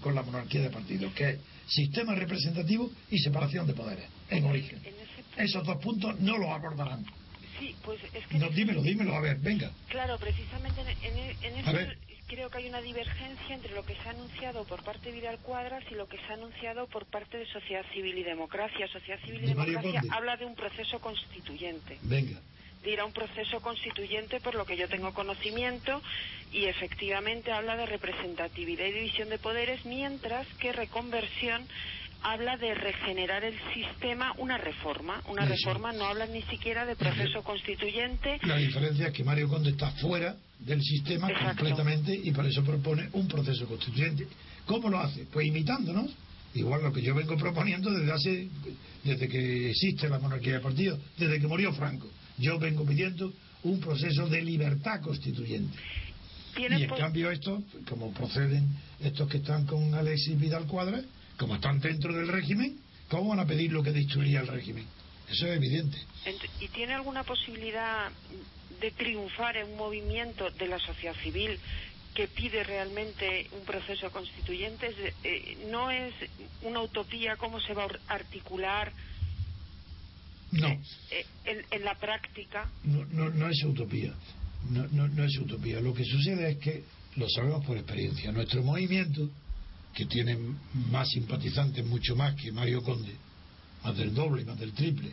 con 0.00 0.14
la 0.14 0.22
monarquía 0.22 0.60
de 0.60 0.70
partidos, 0.70 1.12
que 1.14 1.30
es 1.30 1.38
sistema 1.66 2.14
representativo 2.14 2.90
y 3.10 3.18
separación 3.18 3.66
de 3.66 3.74
poderes, 3.74 4.04
en 4.30 4.44
origen. 4.44 4.80
Esos 5.36 5.64
dos 5.64 5.78
puntos 5.78 6.18
no 6.20 6.36
los 6.36 6.50
acordarán. 6.50 7.04
Sí, 7.58 7.74
pues 7.84 8.00
es 8.12 8.26
que... 8.26 8.38
No, 8.38 8.48
dímelo, 8.50 8.82
dímelo, 8.82 9.14
a 9.14 9.20
ver, 9.20 9.38
venga. 9.38 9.70
Claro, 9.88 10.18
precisamente 10.18 10.80
en, 10.80 11.56
eso 11.56 11.78
creo 12.28 12.50
que 12.50 12.58
hay 12.58 12.68
una 12.68 12.80
divergencia 12.80 13.54
entre 13.54 13.74
lo 13.74 13.82
que 13.84 13.94
se 13.96 14.08
ha 14.08 14.12
anunciado 14.12 14.64
por 14.64 14.84
parte 14.84 15.10
de 15.10 15.16
Vidal 15.16 15.38
Cuadras 15.38 15.82
y 15.90 15.94
lo 15.94 16.06
que 16.06 16.18
se 16.18 16.24
ha 16.30 16.34
anunciado 16.34 16.86
por 16.86 17.06
parte 17.06 17.38
de 17.38 17.46
Sociedad 17.46 17.84
Civil 17.92 18.18
y 18.18 18.22
Democracia. 18.22 18.86
Sociedad 18.86 19.18
Civil 19.24 19.42
y 19.42 19.46
Democracia 19.46 20.02
habla 20.10 20.36
de 20.36 20.44
un 20.44 20.54
proceso 20.54 21.00
constituyente. 21.00 21.98
Venga 22.02 22.40
de 22.82 22.92
ir 22.92 23.00
a 23.00 23.04
un 23.04 23.12
proceso 23.12 23.60
constituyente 23.60 24.40
por 24.40 24.54
lo 24.54 24.64
que 24.64 24.76
yo 24.76 24.88
tengo 24.88 25.12
conocimiento 25.12 26.00
y 26.52 26.66
efectivamente 26.66 27.50
habla 27.50 27.76
de 27.76 27.86
representatividad 27.86 28.86
y 28.86 28.92
división 28.92 29.28
de 29.30 29.38
poderes 29.38 29.84
mientras 29.84 30.46
que 30.60 30.72
reconversión 30.72 31.66
habla 32.22 32.56
de 32.56 32.74
regenerar 32.74 33.44
el 33.44 33.54
sistema 33.72 34.32
una 34.38 34.58
reforma. 34.58 35.22
Una 35.28 35.44
reforma 35.44 35.92
no 35.92 36.06
habla 36.06 36.26
ni 36.26 36.42
siquiera 36.42 36.84
de 36.84 36.96
proceso 36.96 37.42
constituyente. 37.42 38.38
La 38.42 38.56
diferencia 38.56 39.08
es 39.08 39.12
que 39.12 39.24
Mario 39.24 39.48
Conde 39.48 39.70
está 39.70 39.90
fuera 39.92 40.36
del 40.58 40.82
sistema 40.82 41.28
completamente 41.32 42.14
y 42.14 42.32
por 42.32 42.46
eso 42.46 42.64
propone 42.64 43.08
un 43.12 43.28
proceso 43.28 43.66
constituyente. 43.66 44.26
¿Cómo 44.66 44.88
lo 44.88 44.98
hace? 44.98 45.26
Pues 45.32 45.46
imitándonos. 45.46 46.10
Igual 46.54 46.82
lo 46.82 46.92
que 46.92 47.02
yo 47.02 47.14
vengo 47.14 47.36
proponiendo 47.36 47.90
desde 47.90 48.12
hace, 48.12 48.48
desde 49.04 49.28
que 49.28 49.70
existe 49.70 50.08
la 50.08 50.18
monarquía 50.18 50.54
de 50.54 50.60
partido, 50.60 50.98
desde 51.16 51.38
que 51.38 51.46
murió 51.46 51.72
Franco. 51.72 52.08
Yo 52.38 52.58
vengo 52.58 52.84
pidiendo 52.86 53.32
un 53.64 53.78
proceso 53.80 54.26
de 54.28 54.42
libertad 54.42 55.00
constituyente. 55.02 55.76
Y 56.56 56.64
en 56.64 56.88
cambio 56.88 57.30
estos, 57.30 57.62
como 57.88 58.12
proceden 58.12 58.66
estos 59.00 59.28
que 59.28 59.36
están 59.36 59.66
con 59.66 59.94
Alexis 59.94 60.38
Vidal 60.40 60.66
Cuadra, 60.66 61.02
como 61.38 61.54
están 61.54 61.80
dentro 61.80 62.12
del 62.12 62.28
régimen, 62.28 62.78
¿cómo 63.08 63.30
van 63.30 63.40
a 63.40 63.46
pedir 63.46 63.72
lo 63.72 63.82
que 63.82 63.92
destruiría 63.92 64.40
el 64.40 64.48
régimen? 64.48 64.84
Eso 65.30 65.46
es 65.46 65.56
evidente. 65.56 65.96
¿Y 66.60 66.68
tiene 66.68 66.94
alguna 66.94 67.22
posibilidad 67.22 68.10
de 68.80 68.90
triunfar 68.90 69.56
en 69.56 69.70
un 69.70 69.76
movimiento 69.76 70.50
de 70.50 70.66
la 70.66 70.78
sociedad 70.78 71.14
civil 71.22 71.58
que 72.14 72.28
pide 72.28 72.64
realmente 72.64 73.46
un 73.52 73.64
proceso 73.64 74.10
constituyente? 74.10 74.92
Eh, 75.22 75.66
¿No 75.70 75.90
es 75.90 76.12
una 76.62 76.80
utopía 76.80 77.36
cómo 77.36 77.60
se 77.60 77.72
va 77.72 77.84
a 77.84 78.14
articular 78.14 78.92
no. 80.50 80.68
Eh, 81.10 81.26
en, 81.70 81.84
la 81.84 81.94
práctica? 81.98 82.70
No, 82.84 83.04
no, 83.06 83.30
no 83.30 83.48
es 83.48 83.62
utopía. 83.64 84.14
No, 84.70 84.86
no, 84.88 85.06
no 85.06 85.24
es 85.24 85.38
utopía. 85.38 85.80
Lo 85.80 85.94
que 85.94 86.04
sucede 86.04 86.52
es 86.52 86.58
que, 86.58 86.84
lo 87.16 87.28
sabemos 87.28 87.64
por 87.64 87.76
experiencia, 87.76 88.32
nuestro 88.32 88.62
movimiento, 88.62 89.28
que 89.98 90.06
tiene 90.06 90.38
más 90.92 91.08
simpatizantes, 91.08 91.84
mucho 91.84 92.14
más 92.14 92.36
que 92.36 92.52
Mario 92.52 92.84
Conde, 92.84 93.16
más 93.82 93.96
del 93.96 94.14
doble, 94.14 94.44
más 94.44 94.56
del 94.56 94.72
triple, 94.72 95.10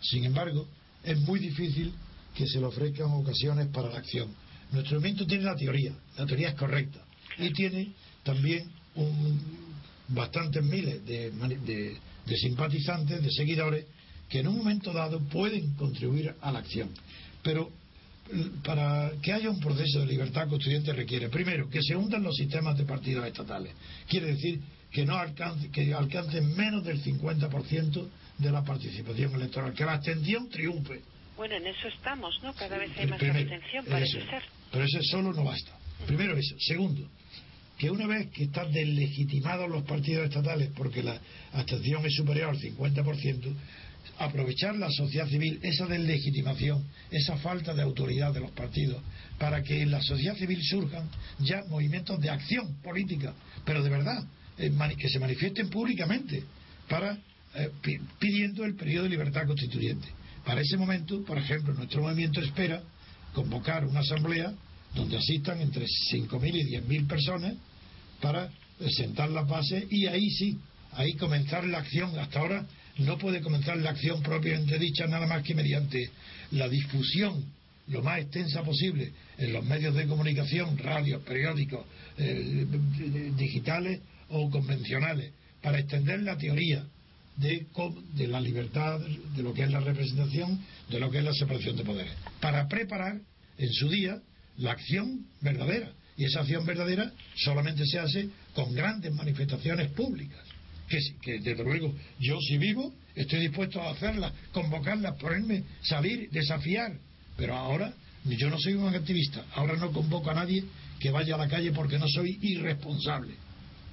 sin 0.00 0.24
embargo, 0.24 0.66
es 1.04 1.20
muy 1.20 1.38
difícil 1.38 1.94
que 2.34 2.44
se 2.48 2.58
le 2.58 2.66
ofrezcan 2.66 3.12
ocasiones 3.12 3.68
para 3.68 3.90
la 3.90 3.98
acción. 3.98 4.34
Nuestro 4.72 4.96
movimiento 4.98 5.24
tiene 5.24 5.44
la 5.44 5.54
teoría, 5.54 5.92
la 6.18 6.26
teoría 6.26 6.48
es 6.48 6.54
correcta, 6.56 6.98
y 7.38 7.52
tiene 7.52 7.92
también 8.24 8.68
un, 8.96 9.40
bastantes 10.08 10.64
miles 10.64 11.06
de, 11.06 11.30
de 11.30 12.36
simpatizantes, 12.36 13.22
de 13.22 13.30
seguidores, 13.30 13.86
que 14.28 14.40
en 14.40 14.48
un 14.48 14.58
momento 14.58 14.92
dado 14.92 15.20
pueden 15.28 15.74
contribuir 15.74 16.34
a 16.40 16.50
la 16.50 16.58
acción. 16.58 16.90
Pero 17.44 17.70
para 18.64 19.12
que 19.22 19.32
haya 19.32 19.50
un 19.50 19.60
proceso 19.60 20.00
de 20.00 20.06
libertad 20.06 20.48
constituyente 20.48 20.92
requiere, 20.92 21.28
primero, 21.28 21.68
que 21.68 21.82
se 21.82 21.94
hundan 21.94 22.22
los 22.22 22.34
sistemas 22.36 22.76
de 22.78 22.84
partidos 22.84 23.26
estatales. 23.26 23.74
Quiere 24.08 24.28
decir 24.28 24.60
que 24.90 25.04
no 25.04 25.16
alcance, 25.16 25.70
que 25.70 25.92
alcancen 25.92 26.56
menos 26.56 26.84
del 26.84 27.02
50% 27.02 28.08
de 28.38 28.50
la 28.50 28.64
participación 28.64 29.34
electoral, 29.34 29.74
que 29.74 29.84
la 29.84 29.94
abstención 29.94 30.48
triunfe. 30.48 31.02
Bueno, 31.36 31.56
en 31.56 31.66
eso 31.66 31.88
estamos, 31.88 32.40
¿no? 32.42 32.54
Cada 32.54 32.78
vez 32.78 32.90
hay 32.96 33.06
más 33.06 33.20
abstención, 33.20 33.84
parece 33.86 34.24
ser. 34.24 34.42
Pero 34.70 34.84
eso 34.84 34.98
solo 35.02 35.32
no 35.32 35.44
basta. 35.44 35.72
Primero 36.06 36.36
eso. 36.36 36.54
Segundo, 36.58 37.08
que 37.78 37.90
una 37.90 38.06
vez 38.06 38.30
que 38.30 38.44
están 38.44 38.70
deslegitimados 38.72 39.68
los 39.68 39.82
partidos 39.84 40.24
estatales 40.24 40.70
porque 40.76 41.02
la 41.02 41.20
abstención 41.52 42.04
es 42.06 42.14
superior 42.14 42.50
al 42.50 42.58
50%, 42.58 43.52
aprovechar 44.18 44.76
la 44.76 44.90
sociedad 44.90 45.28
civil, 45.28 45.58
esa 45.62 45.86
deslegitimación, 45.86 46.84
esa 47.10 47.36
falta 47.38 47.74
de 47.74 47.82
autoridad 47.82 48.32
de 48.32 48.40
los 48.40 48.50
partidos, 48.52 49.02
para 49.38 49.62
que 49.62 49.82
en 49.82 49.90
la 49.90 50.02
sociedad 50.02 50.36
civil 50.36 50.60
surjan 50.62 51.08
ya 51.40 51.62
movimientos 51.68 52.20
de 52.20 52.30
acción 52.30 52.76
política, 52.82 53.34
pero 53.64 53.82
de 53.82 53.90
verdad, 53.90 54.24
eh, 54.58 54.72
que 54.98 55.08
se 55.08 55.18
manifiesten 55.18 55.68
públicamente, 55.68 56.44
para 56.88 57.18
eh, 57.54 57.70
pidiendo 58.18 58.64
el 58.64 58.74
periodo 58.74 59.04
de 59.04 59.10
libertad 59.10 59.46
constituyente. 59.46 60.08
Para 60.44 60.60
ese 60.60 60.76
momento, 60.76 61.24
por 61.24 61.38
ejemplo, 61.38 61.72
nuestro 61.74 62.02
movimiento 62.02 62.40
espera 62.40 62.82
convocar 63.32 63.84
una 63.86 64.00
asamblea 64.00 64.52
donde 64.94 65.16
asistan 65.16 65.60
entre 65.60 65.86
5.000 65.86 66.54
y 66.54 66.76
10.000 66.76 67.06
personas 67.08 67.54
para 68.20 68.50
sentar 68.90 69.30
las 69.30 69.48
bases 69.48 69.84
y 69.90 70.06
ahí 70.06 70.30
sí, 70.30 70.58
ahí 70.92 71.14
comenzar 71.14 71.64
la 71.64 71.78
acción. 71.78 72.16
Hasta 72.18 72.40
ahora 72.40 72.66
no 72.98 73.18
puede 73.18 73.40
comenzar 73.40 73.76
la 73.78 73.90
acción 73.90 74.22
propiamente 74.22 74.78
dicha 74.78 75.06
nada 75.06 75.26
más 75.26 75.42
que 75.42 75.54
mediante 75.54 76.10
la 76.52 76.68
difusión 76.68 77.44
lo 77.88 78.02
más 78.02 78.20
extensa 78.20 78.62
posible 78.62 79.12
en 79.36 79.52
los 79.52 79.64
medios 79.64 79.94
de 79.94 80.06
comunicación, 80.06 80.78
radios, 80.78 81.22
periódicos, 81.22 81.84
eh, 82.16 82.66
digitales 83.36 84.00
o 84.30 84.48
convencionales, 84.50 85.32
para 85.60 85.78
extender 85.78 86.22
la 86.22 86.38
teoría 86.38 86.86
de, 87.36 87.66
de 88.14 88.28
la 88.28 88.40
libertad, 88.40 89.00
de 89.00 89.42
lo 89.42 89.52
que 89.52 89.64
es 89.64 89.70
la 89.70 89.80
representación, 89.80 90.60
de 90.88 91.00
lo 91.00 91.10
que 91.10 91.18
es 91.18 91.24
la 91.24 91.34
separación 91.34 91.76
de 91.76 91.84
poderes, 91.84 92.14
para 92.40 92.68
preparar 92.68 93.20
en 93.58 93.72
su 93.72 93.88
día 93.90 94.18
la 94.56 94.72
acción 94.72 95.26
verdadera. 95.40 95.92
Y 96.16 96.24
esa 96.24 96.40
acción 96.40 96.64
verdadera 96.64 97.12
solamente 97.34 97.84
se 97.84 97.98
hace 97.98 98.28
con 98.54 98.72
grandes 98.72 99.12
manifestaciones 99.12 99.90
públicas 99.90 100.53
que, 101.20 101.38
desde 101.40 101.62
luego 101.62 101.94
yo 102.18 102.38
si 102.40 102.58
vivo 102.58 102.92
estoy 103.14 103.40
dispuesto 103.40 103.80
a 103.80 103.90
hacerlas, 103.90 104.32
convocarlas, 104.52 105.16
ponerme, 105.16 105.62
salir, 105.82 106.28
desafiar, 106.30 106.96
pero 107.36 107.54
ahora 107.54 107.92
yo 108.24 108.50
no 108.50 108.58
soy 108.58 108.74
un 108.74 108.94
activista, 108.94 109.44
ahora 109.54 109.76
no 109.76 109.92
convoco 109.92 110.30
a 110.30 110.34
nadie 110.34 110.64
que 110.98 111.10
vaya 111.10 111.34
a 111.34 111.38
la 111.38 111.48
calle 111.48 111.72
porque 111.72 111.98
no 111.98 112.08
soy 112.08 112.38
irresponsable, 112.42 113.34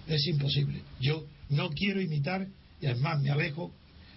es 0.08 0.26
imposible, 0.28 0.82
yo 1.00 1.26
no 1.50 1.70
quiero 1.70 2.02
imitar 2.02 2.48
y 2.82 2.88
además 2.88 3.22
me 3.22 3.30
alejo 3.30 3.72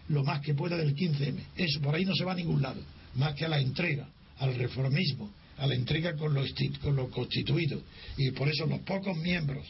lo 0.09 0.23
más 0.23 0.41
que 0.41 0.55
pueda 0.55 0.77
del 0.77 0.95
15M, 0.95 1.39
eso 1.57 1.81
por 1.81 1.95
ahí 1.95 2.05
no 2.05 2.15
se 2.15 2.25
va 2.25 2.33
a 2.33 2.37
ningún 2.37 2.63
lado, 2.63 2.81
más 3.15 3.35
que 3.35 3.45
a 3.45 3.49
la 3.49 3.59
entrega, 3.59 4.09
al 4.39 4.55
reformismo, 4.55 5.31
a 5.59 5.67
la 5.67 5.75
entrega 5.75 6.15
con 6.17 6.35
lo, 6.35 6.45
con 6.83 6.97
lo 6.97 7.09
constituido. 7.11 7.81
Y 8.17 8.31
por 8.33 8.49
eso 8.49 8.67
los 8.67 8.81
pocos 8.81 9.17
miembros 9.19 9.67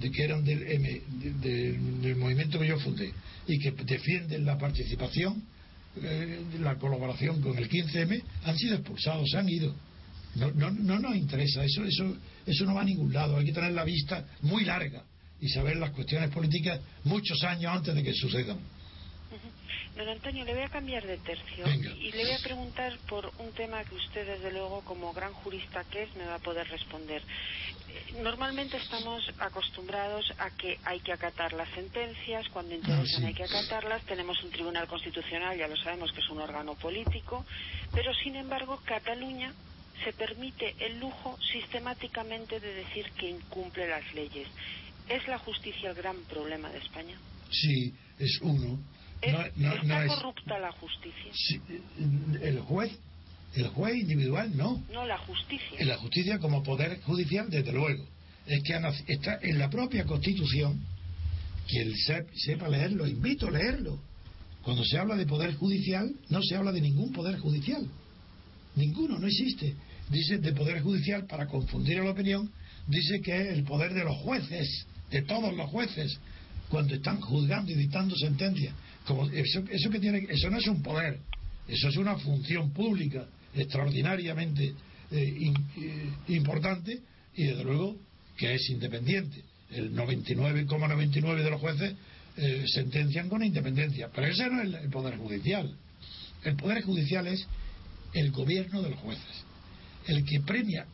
de 0.00 0.10
que 0.10 0.24
eran 0.24 0.44
del, 0.44 0.60
del 1.40 2.16
movimiento 2.16 2.58
que 2.58 2.68
yo 2.68 2.78
fundé 2.78 3.12
y 3.46 3.58
que 3.58 3.72
defienden 3.72 4.44
la 4.44 4.58
participación, 4.58 5.42
eh, 6.02 6.40
la 6.60 6.76
colaboración 6.76 7.40
con 7.40 7.56
el 7.56 7.68
15M, 7.68 8.22
han 8.44 8.56
sido 8.56 8.76
expulsados, 8.76 9.30
se 9.30 9.38
han 9.38 9.48
ido. 9.48 9.74
No, 10.36 10.50
no, 10.52 10.70
no 10.70 10.98
nos 10.98 11.16
interesa, 11.16 11.64
eso, 11.64 11.84
eso, 11.84 12.16
eso 12.46 12.64
no 12.64 12.74
va 12.74 12.82
a 12.82 12.84
ningún 12.84 13.12
lado. 13.12 13.36
Hay 13.36 13.46
que 13.46 13.52
tener 13.52 13.72
la 13.72 13.84
vista 13.84 14.24
muy 14.42 14.64
larga 14.64 15.02
y 15.40 15.48
saber 15.48 15.76
las 15.76 15.90
cuestiones 15.90 16.30
políticas 16.30 16.80
muchos 17.04 17.42
años 17.44 17.72
antes 17.74 17.94
de 17.94 18.02
que 18.02 18.12
sucedan. 18.14 18.58
Don 19.98 20.08
Antonio, 20.08 20.44
le 20.44 20.54
voy 20.54 20.62
a 20.62 20.68
cambiar 20.68 21.04
de 21.04 21.16
tercio 21.16 21.66
y 21.66 22.12
le 22.12 22.22
voy 22.22 22.32
a 22.32 22.38
preguntar 22.38 22.96
por 23.08 23.32
un 23.38 23.50
tema 23.50 23.82
que 23.82 23.96
usted, 23.96 24.24
desde 24.24 24.52
luego, 24.52 24.80
como 24.82 25.12
gran 25.12 25.32
jurista 25.32 25.82
que 25.90 26.04
es, 26.04 26.14
me 26.14 26.24
va 26.24 26.36
a 26.36 26.38
poder 26.38 26.68
responder. 26.68 27.20
Eh, 27.20 28.22
normalmente 28.22 28.76
estamos 28.76 29.28
acostumbrados 29.40 30.32
a 30.38 30.50
que 30.50 30.78
hay 30.84 31.00
que 31.00 31.12
acatar 31.12 31.52
las 31.52 31.68
sentencias, 31.70 32.48
cuando 32.50 32.76
interesan 32.76 33.24
hay 33.24 33.34
que 33.34 33.42
acatarlas, 33.42 34.04
tenemos 34.04 34.40
un 34.44 34.52
tribunal 34.52 34.86
constitucional, 34.86 35.58
ya 35.58 35.66
lo 35.66 35.76
sabemos 35.76 36.12
que 36.12 36.20
es 36.20 36.28
un 36.28 36.38
órgano 36.38 36.76
político, 36.76 37.44
pero 37.92 38.14
sin 38.14 38.36
embargo 38.36 38.80
Cataluña 38.84 39.52
se 40.04 40.12
permite 40.12 40.76
el 40.78 41.00
lujo 41.00 41.36
sistemáticamente 41.50 42.60
de 42.60 42.72
decir 42.72 43.10
que 43.18 43.30
incumple 43.30 43.88
las 43.88 44.14
leyes. 44.14 44.46
¿Es 45.08 45.26
la 45.26 45.38
justicia 45.38 45.90
el 45.90 45.96
gran 45.96 46.22
problema 46.26 46.68
de 46.68 46.78
España? 46.78 47.18
Sí, 47.50 47.92
es 48.16 48.38
uno 48.42 48.78
no, 49.56 49.74
¿Está 49.74 50.06
corrupta 50.06 50.58
la 50.58 50.72
justicia? 50.72 51.32
el 52.42 52.60
juez, 52.60 52.92
el 53.54 53.68
juez 53.68 53.96
individual 53.96 54.56
no. 54.56 54.82
No, 54.92 55.06
la 55.06 55.18
justicia. 55.18 55.84
La 55.84 55.96
justicia 55.96 56.38
como 56.38 56.62
poder 56.62 57.00
judicial, 57.02 57.48
desde 57.50 57.72
luego. 57.72 58.04
Es 58.46 58.62
que 58.62 59.12
está 59.12 59.38
en 59.42 59.58
la 59.58 59.68
propia 59.68 60.04
Constitución, 60.04 60.80
quien 61.66 61.92
sepa 62.34 62.68
leerlo, 62.68 63.06
invito 63.06 63.48
a 63.48 63.50
leerlo. 63.50 64.00
Cuando 64.62 64.84
se 64.84 64.98
habla 64.98 65.16
de 65.16 65.26
poder 65.26 65.54
judicial, 65.54 66.10
no 66.28 66.42
se 66.42 66.56
habla 66.56 66.72
de 66.72 66.80
ningún 66.80 67.12
poder 67.12 67.38
judicial. 67.38 67.86
Ninguno, 68.76 69.18
no 69.18 69.26
existe. 69.26 69.74
Dice 70.10 70.38
de 70.38 70.52
poder 70.52 70.80
judicial, 70.80 71.26
para 71.26 71.46
confundir 71.46 71.98
la 72.02 72.10
opinión, 72.10 72.50
dice 72.86 73.20
que 73.20 73.36
es 73.36 73.58
el 73.58 73.64
poder 73.64 73.92
de 73.92 74.04
los 74.04 74.16
jueces, 74.18 74.86
de 75.10 75.22
todos 75.22 75.54
los 75.54 75.68
jueces, 75.70 76.18
cuando 76.70 76.94
están 76.94 77.20
juzgando 77.20 77.72
y 77.72 77.74
dictando 77.74 78.14
sentencias 78.16 78.74
eso, 79.32 79.90
que 79.90 80.00
tiene, 80.00 80.26
eso 80.28 80.50
no 80.50 80.58
es 80.58 80.66
un 80.66 80.82
poder, 80.82 81.18
eso 81.66 81.88
es 81.88 81.96
una 81.96 82.16
función 82.18 82.70
pública 82.72 83.26
extraordinariamente 83.54 84.74
eh, 85.10 85.52
eh, 85.76 86.10
importante 86.28 87.00
y 87.34 87.44
desde 87.44 87.64
luego 87.64 87.96
que 88.36 88.54
es 88.54 88.70
independiente. 88.70 89.42
El 89.70 89.94
99,99 89.94 91.42
de 91.42 91.50
los 91.50 91.60
jueces 91.60 91.94
eh, 92.36 92.64
sentencian 92.66 93.28
con 93.28 93.42
independencia, 93.42 94.08
pero 94.14 94.26
ese 94.26 94.48
no 94.48 94.62
es 94.62 94.82
el 94.82 94.90
poder 94.90 95.16
judicial. 95.16 95.74
El 96.44 96.56
poder 96.56 96.82
judicial 96.82 97.26
es 97.26 97.46
el 98.14 98.30
gobierno 98.30 98.80
de 98.82 98.90
los 98.90 98.98
jueces, 99.00 99.44
el 100.06 100.24
que 100.24 100.40
premia 100.40 100.86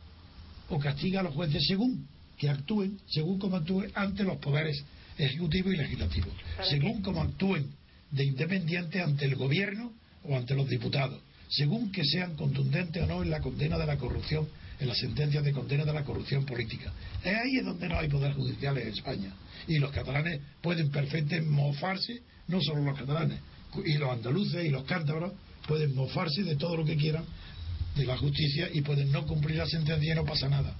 o 0.68 0.78
castiga 0.78 1.20
a 1.20 1.22
los 1.22 1.34
jueces 1.34 1.62
según 1.66 2.08
que 2.38 2.48
actúen, 2.48 2.98
según 3.06 3.38
como 3.38 3.56
actúen 3.56 3.90
ante 3.94 4.24
los 4.24 4.38
poderes 4.38 4.82
ejecutivo 5.16 5.70
y 5.70 5.76
legislativo, 5.76 6.28
según 6.68 7.02
como 7.02 7.22
actúen 7.22 7.70
de 8.14 8.24
independiente 8.24 9.00
ante 9.00 9.24
el 9.24 9.34
gobierno 9.34 9.92
o 10.24 10.36
ante 10.36 10.54
los 10.54 10.68
diputados, 10.68 11.20
según 11.48 11.90
que 11.90 12.04
sean 12.04 12.36
contundentes 12.36 13.02
o 13.02 13.06
no 13.06 13.22
en 13.22 13.30
la 13.30 13.40
condena 13.40 13.76
de 13.76 13.86
la 13.86 13.96
corrupción, 13.96 14.48
en 14.78 14.88
las 14.88 14.98
sentencias 14.98 15.44
de 15.44 15.52
condena 15.52 15.84
de 15.84 15.92
la 15.92 16.04
corrupción 16.04 16.46
política. 16.46 16.92
Es 17.24 17.36
ahí 17.36 17.58
es 17.58 17.64
donde 17.64 17.88
no 17.88 17.98
hay 17.98 18.08
poder 18.08 18.32
judicial 18.34 18.78
en 18.78 18.88
España. 18.88 19.34
Y 19.66 19.78
los 19.78 19.90
catalanes 19.90 20.40
pueden 20.62 20.90
perfectamente 20.90 21.42
mofarse, 21.42 22.22
no 22.48 22.60
solo 22.60 22.84
los 22.84 22.98
catalanes, 22.98 23.40
y 23.84 23.94
los 23.94 24.10
andaluces 24.10 24.64
y 24.64 24.68
los 24.68 24.84
cántabros 24.84 25.32
pueden 25.66 25.94
mofarse 25.94 26.42
de 26.44 26.56
todo 26.56 26.76
lo 26.76 26.84
que 26.84 26.96
quieran, 26.96 27.24
de 27.96 28.04
la 28.04 28.16
justicia 28.16 28.68
y 28.72 28.82
pueden 28.82 29.10
no 29.10 29.26
cumplir 29.26 29.56
la 29.56 29.66
sentencia 29.66 30.12
y 30.12 30.16
no 30.16 30.24
pasa 30.24 30.48
nada. 30.48 30.74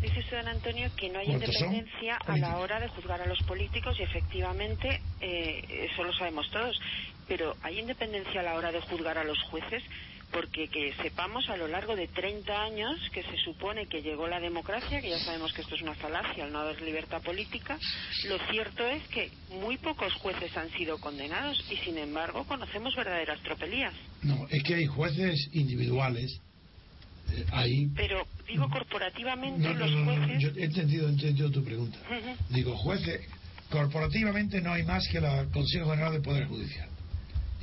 Dice 0.00 0.20
usted, 0.20 0.38
don 0.38 0.48
Antonio, 0.48 0.90
que 0.96 1.08
no 1.08 1.18
hay 1.18 1.30
independencia 1.30 2.16
a 2.16 2.36
la 2.36 2.58
hora 2.58 2.80
de 2.80 2.88
juzgar 2.88 3.20
a 3.20 3.26
los 3.26 3.42
políticos 3.44 3.96
y 3.98 4.02
efectivamente 4.02 5.00
eh, 5.20 5.88
eso 5.90 6.04
lo 6.04 6.12
sabemos 6.12 6.50
todos. 6.50 6.78
Pero 7.26 7.56
¿hay 7.62 7.78
independencia 7.78 8.40
a 8.40 8.44
la 8.44 8.54
hora 8.54 8.72
de 8.72 8.80
juzgar 8.80 9.18
a 9.18 9.24
los 9.24 9.40
jueces? 9.44 9.82
porque 10.30 10.68
que 10.68 10.92
sepamos 11.02 11.48
a 11.48 11.56
lo 11.56 11.68
largo 11.68 11.96
de 11.96 12.06
30 12.08 12.62
años 12.62 13.00
que 13.12 13.22
se 13.22 13.36
supone 13.38 13.86
que 13.86 14.02
llegó 14.02 14.26
la 14.26 14.40
democracia, 14.40 15.00
que 15.00 15.10
ya 15.10 15.18
sabemos 15.18 15.52
que 15.52 15.62
esto 15.62 15.74
es 15.74 15.82
una 15.82 15.94
falacia 15.94 16.44
al 16.44 16.52
no 16.52 16.58
haber 16.58 16.80
libertad 16.82 17.22
política, 17.22 17.78
lo 18.26 18.38
cierto 18.50 18.86
es 18.86 19.02
que 19.08 19.30
muy 19.60 19.78
pocos 19.78 20.12
jueces 20.14 20.54
han 20.56 20.70
sido 20.72 20.98
condenados 20.98 21.64
y 21.70 21.76
sin 21.76 21.98
embargo 21.98 22.44
conocemos 22.44 22.94
verdaderas 22.94 23.40
tropelías. 23.42 23.94
No, 24.22 24.46
es 24.50 24.62
que 24.62 24.74
hay 24.74 24.86
jueces 24.86 25.48
individuales. 25.52 26.40
Eh, 27.30 27.88
Pero 27.94 28.26
corporativamente 28.70 29.74
los 29.74 30.04
jueces. 30.04 30.42
Yo 30.42 30.48
he 30.56 30.64
entendido, 30.64 31.08
he 31.08 31.12
entendido 31.12 31.50
tu 31.50 31.64
pregunta. 31.64 31.98
Digo, 32.50 32.76
jueces, 32.76 33.20
corporativamente 33.70 34.60
no 34.60 34.72
hay 34.72 34.84
más 34.84 35.06
que 35.08 35.18
el 35.18 35.48
Consejo 35.50 35.90
General 35.90 36.12
del 36.12 36.22
Poder 36.22 36.46
Judicial. 36.46 36.88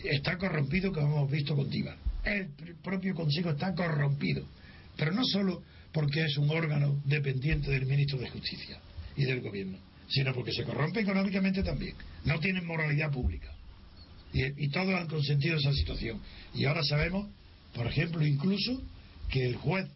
Está 0.03 0.37
corrompido, 0.37 0.91
como 0.91 1.17
hemos 1.17 1.31
visto 1.31 1.55
con 1.55 1.69
Tíbar 1.69 1.97
el 2.25 2.49
propio 2.83 3.13
Consejo 3.13 3.51
está 3.51 3.73
corrompido, 3.73 4.45
pero 4.97 5.11
no 5.11 5.23
solo 5.23 5.63
porque 5.91 6.23
es 6.23 6.37
un 6.37 6.49
órgano 6.49 7.01
dependiente 7.05 7.71
del 7.71 7.85
ministro 7.85 8.17
de 8.19 8.29
Justicia 8.29 8.79
y 9.15 9.25
del 9.25 9.41
gobierno, 9.41 9.77
sino 10.09 10.33
porque 10.33 10.51
se 10.51 10.63
corrompe 10.63 11.01
económicamente 11.01 11.63
también. 11.63 11.95
No 12.25 12.39
tienen 12.39 12.65
moralidad 12.65 13.11
pública. 13.11 13.51
Y, 14.33 14.67
todos 14.67 14.93
han 14.93 15.07
consentido 15.07 15.55
esa 15.55 15.71
situación. 15.71 16.19
Y 16.53 16.65
ahora 16.65 16.83
sabemos, 16.83 17.29
por 17.73 17.87
ejemplo, 17.87 18.25
incluso 18.25 18.81
que 19.29 19.45
el 19.45 19.55
juez 19.55 19.87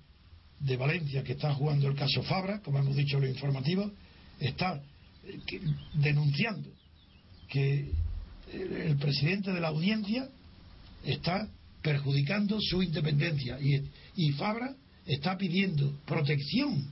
de 0.59 0.77
Valencia 0.77 1.23
que 1.23 1.33
está 1.33 1.53
jugando 1.53 1.87
el 1.87 1.95
caso 1.95 2.21
Fabra, 2.23 2.59
como 2.61 2.79
hemos 2.79 2.95
dicho 2.95 3.17
en 3.17 3.23
los 3.23 3.31
informativos, 3.31 3.91
está 4.39 4.81
eh, 5.23 5.61
denunciando 5.93 6.69
que 7.47 7.91
el 8.51 8.97
presidente 8.97 9.51
de 9.51 9.59
la 9.59 9.67
audiencia 9.67 10.27
está 11.03 11.47
perjudicando 11.81 12.59
su 12.59 12.81
independencia. 12.81 13.57
Y, 13.59 14.31
Fabra 14.33 14.75
está 15.05 15.37
pidiendo 15.37 15.93
protección 16.05 16.91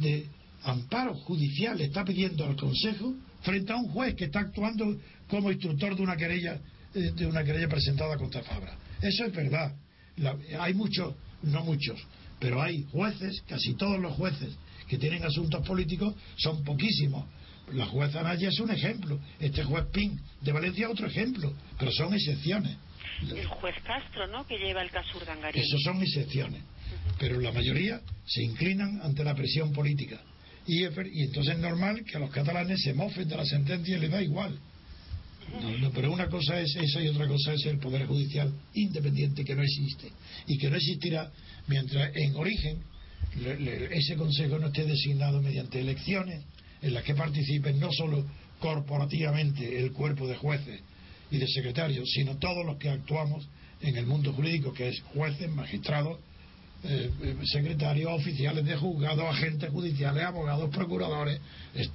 de 0.00 0.26
amparo 0.62 1.14
judicial, 1.14 1.80
está 1.80 2.04
pidiendo 2.04 2.44
al 2.44 2.56
Consejo 2.56 3.14
frente 3.42 3.72
a 3.72 3.76
un 3.76 3.88
juez 3.88 4.14
que 4.14 4.24
está 4.24 4.40
actuando 4.40 4.98
como 5.28 5.50
instructor 5.50 5.94
de 5.96 6.02
una 6.02 6.16
querella 6.16 6.60
eh, 6.94 7.12
de 7.14 7.26
una 7.26 7.44
querella 7.44 7.68
presentada 7.68 8.16
contra 8.16 8.42
Fabra. 8.42 8.76
Eso 9.00 9.24
es 9.24 9.32
verdad. 9.32 9.74
hay 10.58 10.74
muchos, 10.74 11.14
no 11.42 11.64
muchos, 11.64 12.00
pero 12.38 12.62
hay 12.62 12.86
jueces, 12.90 13.42
casi 13.48 13.74
todos 13.74 13.98
los 14.00 14.14
jueces 14.14 14.54
que 14.88 14.98
tienen 14.98 15.24
asuntos 15.24 15.66
políticos 15.66 16.14
son 16.36 16.62
poquísimos. 16.64 17.26
La 17.72 17.86
jueza 17.86 18.20
Anaya 18.20 18.48
es 18.48 18.60
un 18.60 18.70
ejemplo, 18.70 19.18
este 19.40 19.64
juez 19.64 19.86
Pin 19.92 20.20
de 20.42 20.52
Valencia 20.52 20.90
otro 20.90 21.06
ejemplo, 21.06 21.52
pero 21.78 21.90
son 21.92 22.12
excepciones 22.12 22.76
el 23.22 23.46
juez 23.46 23.74
Castro, 23.84 24.26
¿no? 24.26 24.46
Que 24.46 24.58
lleva 24.58 24.82
el 24.82 24.90
caso 24.90 25.16
Urdangarín. 25.16 25.62
Esos 25.62 25.82
son 25.82 26.02
excepciones, 26.02 26.62
pero 27.18 27.40
la 27.40 27.52
mayoría 27.52 28.00
se 28.26 28.42
inclinan 28.42 29.00
ante 29.02 29.24
la 29.24 29.34
presión 29.34 29.72
política. 29.72 30.20
Y, 30.66 30.84
entonces 30.84 31.54
es 31.54 31.60
normal 31.60 32.04
que 32.04 32.16
a 32.16 32.20
los 32.20 32.30
catalanes 32.30 32.82
se 32.82 32.94
mofen 32.94 33.28
de 33.28 33.36
la 33.36 33.44
sentencia 33.44 33.96
y 33.96 34.00
les 34.00 34.10
da 34.10 34.22
igual. 34.22 34.58
No, 35.80 35.90
pero 35.92 36.12
una 36.12 36.28
cosa 36.28 36.60
es 36.60 36.74
esa 36.74 37.02
y 37.02 37.08
otra 37.08 37.28
cosa 37.28 37.52
es 37.52 37.64
el 37.66 37.78
Poder 37.78 38.06
Judicial 38.06 38.52
independiente 38.74 39.44
que 39.44 39.54
no 39.54 39.62
existe 39.62 40.10
y 40.46 40.58
que 40.58 40.68
no 40.68 40.76
existirá 40.76 41.30
mientras 41.66 42.10
en 42.14 42.34
origen 42.36 42.82
ese 43.90 44.16
Consejo 44.16 44.58
no 44.58 44.68
esté 44.68 44.84
designado 44.84 45.42
mediante 45.42 45.80
elecciones 45.80 46.44
en 46.82 46.94
las 46.94 47.02
que 47.02 47.14
participen 47.14 47.80
no 47.80 47.90
solo 47.92 48.24
corporativamente 48.60 49.80
el 49.80 49.92
cuerpo 49.92 50.26
de 50.26 50.36
jueces 50.36 50.80
y 51.30 51.38
de 51.38 51.48
secretarios, 51.48 52.08
sino 52.10 52.36
todos 52.38 52.64
los 52.64 52.76
que 52.78 52.90
actuamos 52.90 53.48
en 53.80 53.96
el 53.96 54.06
mundo 54.06 54.32
jurídico, 54.32 54.72
que 54.72 54.88
es 54.88 55.00
jueces, 55.00 55.50
magistrados, 55.50 56.20
eh, 56.84 57.10
eh, 57.22 57.36
secretarios, 57.44 58.10
oficiales 58.12 58.64
de 58.64 58.76
juzgados, 58.76 59.24
agentes 59.24 59.70
judiciales, 59.70 60.22
abogados, 60.24 60.70
procuradores, 60.70 61.40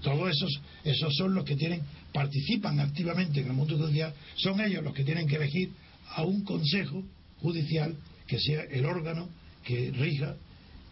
todos 0.01 0.29
esos, 0.29 0.61
esos 0.83 1.15
son 1.15 1.33
los 1.35 1.45
que 1.45 1.55
tienen, 1.55 1.81
participan 2.11 2.79
activamente 2.79 3.41
en 3.41 3.47
el 3.47 3.53
mundo 3.53 3.77
judicial, 3.77 4.13
son 4.35 4.59
ellos 4.61 4.83
los 4.83 4.93
que 4.93 5.03
tienen 5.03 5.27
que 5.27 5.35
elegir 5.35 5.71
a 6.15 6.23
un 6.23 6.43
consejo 6.43 7.03
judicial 7.39 7.95
que 8.27 8.39
sea 8.39 8.63
el 8.63 8.85
órgano 8.85 9.29
que 9.63 9.91
rija 9.91 10.35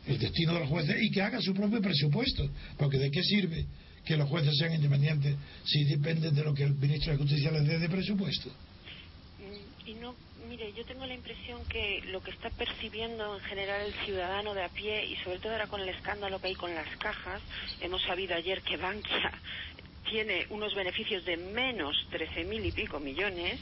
el 0.07 0.19
destino 0.19 0.53
de 0.53 0.61
los 0.61 0.69
jueces 0.69 0.95
y 1.01 1.11
que 1.11 1.21
haga 1.21 1.41
su 1.41 1.53
propio 1.53 1.81
presupuesto, 1.81 2.49
porque 2.77 2.97
de 2.97 3.11
qué 3.11 3.21
sirve 3.23 3.65
que 4.05 4.15
los 4.15 4.29
jueces 4.29 4.55
sean 4.57 4.73
independientes 4.73 5.35
si 5.65 5.83
dependen 5.83 6.33
de 6.33 6.43
lo 6.43 6.53
que 6.53 6.63
el 6.63 6.73
ministro 6.75 7.11
de 7.11 7.17
Justicia 7.17 7.51
les 7.51 7.67
dé 7.67 7.77
de 7.77 7.89
presupuesto. 7.89 8.49
Y 9.85 9.93
no, 9.95 10.15
mire, 10.47 10.73
yo 10.73 10.85
tengo 10.85 11.05
la 11.05 11.13
impresión 11.13 11.63
que 11.65 12.01
lo 12.07 12.21
que 12.21 12.31
está 12.31 12.49
percibiendo 12.49 13.35
en 13.35 13.43
general 13.43 13.81
el 13.81 13.93
ciudadano 14.05 14.53
de 14.53 14.63
a 14.63 14.69
pie 14.69 15.05
y 15.05 15.15
sobre 15.17 15.39
todo 15.39 15.51
ahora 15.51 15.67
con 15.67 15.81
el 15.81 15.89
escándalo 15.89 16.39
que 16.39 16.47
hay 16.47 16.55
con 16.55 16.73
las 16.73 16.87
cajas, 16.97 17.41
hemos 17.81 18.01
sabido 18.03 18.35
ayer 18.35 18.61
que 18.61 18.77
Bankia 18.77 19.31
tiene 20.09 20.45
unos 20.49 20.73
beneficios 20.73 21.25
de 21.25 21.37
menos 21.37 21.95
13 22.11 22.45
mil 22.45 22.65
y 22.65 22.71
pico 22.71 22.99
millones. 22.99 23.59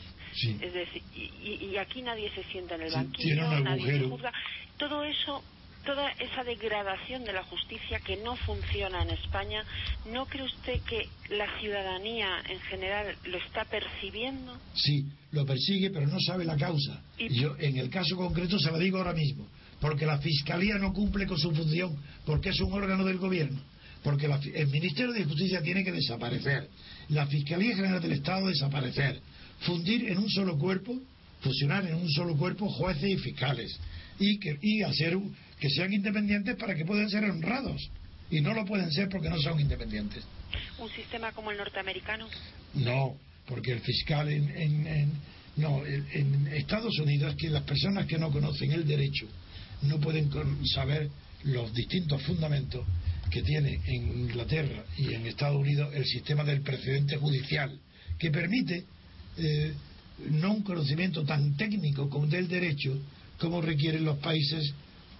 Es 0.61 0.73
decir, 0.73 1.01
y, 1.15 1.77
aquí 1.77 2.01
nadie 2.01 2.29
se 2.31 2.43
sienta 2.43 2.75
en 2.75 2.81
el 2.81 2.91
banquillo, 2.91 3.57
nadie 3.61 3.99
se 3.99 4.09
juzga. 4.09 4.33
Todo 4.77 5.05
eso 5.05 5.41
toda 5.85 6.11
esa 6.19 6.43
degradación 6.43 7.23
de 7.23 7.33
la 7.33 7.43
justicia 7.43 7.99
que 7.99 8.17
no 8.17 8.35
funciona 8.35 9.03
en 9.03 9.11
España, 9.11 9.63
¿no 10.11 10.25
cree 10.25 10.43
usted 10.43 10.81
que 10.81 11.07
la 11.29 11.47
ciudadanía 11.59 12.27
en 12.49 12.59
general 12.61 13.15
lo 13.25 13.37
está 13.37 13.65
percibiendo? 13.65 14.57
Sí, 14.73 15.05
lo 15.31 15.45
persigue, 15.45 15.91
pero 15.91 16.07
no 16.07 16.19
sabe 16.19 16.43
la 16.43 16.57
causa. 16.57 17.01
¿Y? 17.17 17.29
Yo, 17.35 17.55
en 17.59 17.77
el 17.77 17.89
caso 17.89 18.15
concreto, 18.15 18.59
se 18.59 18.71
lo 18.71 18.79
digo 18.79 18.97
ahora 18.97 19.13
mismo, 19.13 19.47
porque 19.79 20.05
la 20.05 20.17
Fiscalía 20.17 20.77
no 20.77 20.91
cumple 20.91 21.27
con 21.27 21.37
su 21.37 21.51
función, 21.51 21.95
porque 22.25 22.49
es 22.49 22.59
un 22.59 22.73
órgano 22.73 23.05
del 23.05 23.17
gobierno, 23.17 23.61
porque 24.03 24.25
el 24.25 24.67
Ministerio 24.67 25.13
de 25.13 25.23
Justicia 25.23 25.61
tiene 25.61 25.83
que 25.83 25.91
desaparecer, 25.91 26.69
la 27.09 27.27
Fiscalía 27.27 27.75
General 27.75 28.01
del 28.01 28.13
Estado 28.13 28.47
desaparecer, 28.47 29.21
fundir 29.59 30.09
en 30.09 30.17
un 30.17 30.29
solo 30.29 30.57
cuerpo, 30.57 30.99
fusionar 31.41 31.85
en 31.85 31.95
un 31.95 32.09
solo 32.09 32.35
cuerpo 32.35 32.67
jueces 32.67 33.09
y 33.09 33.17
fiscales 33.17 33.79
y, 34.19 34.39
que, 34.39 34.57
y 34.61 34.81
hacer 34.81 35.17
que 35.59 35.69
sean 35.69 35.93
independientes 35.93 36.55
para 36.55 36.75
que 36.75 36.85
puedan 36.85 37.09
ser 37.09 37.23
honrados. 37.25 37.89
Y 38.29 38.41
no 38.41 38.53
lo 38.53 38.65
pueden 38.65 38.91
ser 38.91 39.09
porque 39.09 39.29
no 39.29 39.39
son 39.39 39.59
independientes. 39.59 40.23
¿Un 40.79 40.89
sistema 40.89 41.31
como 41.31 41.51
el 41.51 41.57
norteamericano? 41.57 42.27
No, 42.73 43.15
porque 43.47 43.71
el 43.71 43.81
fiscal 43.81 44.29
en, 44.29 44.49
en, 44.87 45.11
no, 45.57 45.85
en 45.85 46.47
Estados 46.47 46.97
Unidos 46.99 47.35
que 47.37 47.49
las 47.49 47.63
personas 47.63 48.07
que 48.07 48.17
no 48.17 48.31
conocen 48.31 48.71
el 48.71 48.85
derecho 48.85 49.27
no 49.83 49.99
pueden 49.99 50.29
saber 50.65 51.09
los 51.43 51.73
distintos 51.73 52.21
fundamentos 52.23 52.85
que 53.29 53.41
tiene 53.41 53.79
en 53.85 54.19
Inglaterra 54.21 54.83
y 54.97 55.13
en 55.13 55.25
Estados 55.27 55.57
Unidos 55.57 55.93
el 55.93 56.05
sistema 56.05 56.43
del 56.43 56.61
precedente 56.61 57.17
judicial, 57.17 57.79
que 58.17 58.31
permite 58.31 58.83
eh, 59.37 59.73
no 60.31 60.53
un 60.53 60.63
conocimiento 60.63 61.23
tan 61.23 61.55
técnico 61.55 62.09
como 62.09 62.27
del 62.27 62.47
derecho 62.47 62.97
como 63.37 63.61
requieren 63.61 64.05
los 64.05 64.17
países 64.19 64.73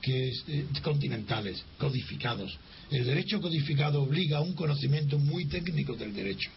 que, 0.05 0.29
eh, 0.29 0.65
continentales, 0.83 1.63
codificados. 1.79 2.55
El 2.91 3.05
derecho 3.05 3.41
codificado 3.41 4.03
obliga 4.03 4.37
a 4.37 4.41
un 4.41 4.53
conocimiento 4.53 5.17
muy 5.17 5.45
técnico 5.45 5.95
del 5.95 6.13
derecho. 6.13 6.51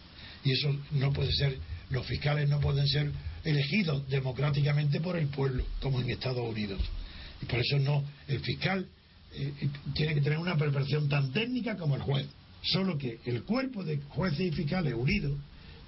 Y 0.45 0.51
eso 0.51 0.75
no 0.91 1.11
puede 1.11 1.33
ser, 1.33 1.57
los 1.89 2.05
fiscales 2.05 2.47
no 2.47 2.59
pueden 2.59 2.87
ser 2.87 3.11
elegidos 3.43 4.07
democráticamente 4.07 5.01
por 5.01 5.17
el 5.17 5.27
pueblo, 5.29 5.65
como 5.81 5.99
en 5.99 6.11
Estados 6.11 6.47
Unidos. 6.47 6.79
Y 7.41 7.45
por 7.45 7.59
eso 7.59 7.79
no, 7.79 8.03
el 8.27 8.39
fiscal 8.41 8.85
eh, 9.33 9.51
tiene 9.95 10.13
que 10.13 10.21
tener 10.21 10.37
una 10.37 10.55
preparación 10.55 11.09
tan 11.09 11.31
técnica 11.31 11.75
como 11.75 11.95
el 11.95 12.03
juez. 12.03 12.27
Solo 12.61 12.99
que 12.99 13.17
el 13.25 13.43
cuerpo 13.43 13.83
de 13.83 13.97
jueces 14.09 14.41
y 14.41 14.51
fiscales 14.51 14.93
unidos 14.93 15.39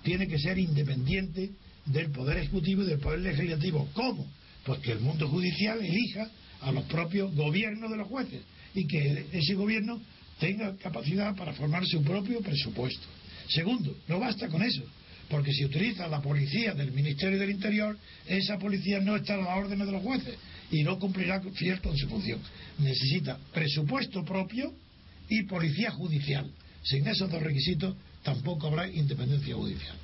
tiene 0.01 0.27
que 0.27 0.39
ser 0.39 0.57
independiente 0.57 1.51
del 1.85 2.09
Poder 2.09 2.37
Ejecutivo 2.39 2.81
y 2.81 2.87
del 2.87 2.99
Poder 2.99 3.19
Legislativo. 3.19 3.87
¿Cómo? 3.93 4.25
Pues 4.65 4.79
que 4.79 4.93
el 4.93 4.99
mundo 4.99 5.27
judicial 5.27 5.79
elija 5.79 6.27
a 6.61 6.71
los 6.71 6.83
propios 6.85 7.33
gobiernos 7.35 7.89
de 7.89 7.97
los 7.97 8.07
jueces 8.07 8.41
y 8.73 8.87
que 8.87 9.25
ese 9.31 9.53
gobierno 9.55 10.01
tenga 10.39 10.75
capacidad 10.77 11.35
para 11.35 11.53
formar 11.53 11.85
su 11.85 12.03
propio 12.03 12.41
presupuesto. 12.41 13.05
Segundo, 13.49 13.95
no 14.07 14.19
basta 14.19 14.47
con 14.47 14.63
eso, 14.63 14.83
porque 15.29 15.51
si 15.51 15.65
utiliza 15.65 16.07
la 16.07 16.21
policía 16.21 16.73
del 16.73 16.91
Ministerio 16.91 17.37
del 17.39 17.51
Interior, 17.51 17.97
esa 18.25 18.57
policía 18.57 18.99
no 18.99 19.15
está 19.15 19.35
a 19.35 19.37
las 19.37 19.57
órdenes 19.57 19.87
de 19.87 19.93
los 19.93 20.01
jueces 20.01 20.35
y 20.71 20.83
no 20.83 20.97
cumplirá 20.99 21.41
fiel 21.53 21.81
con 21.81 21.97
su 21.97 22.07
función. 22.07 22.39
Necesita 22.79 23.37
presupuesto 23.53 24.23
propio 24.23 24.73
y 25.29 25.43
policía 25.43 25.91
judicial. 25.91 26.49
Sin 26.83 27.07
esos 27.07 27.29
dos 27.29 27.41
requisitos 27.41 27.95
tampoco 28.23 28.67
habrá 28.67 28.87
independencia 28.87 29.55
judicial. 29.55 29.95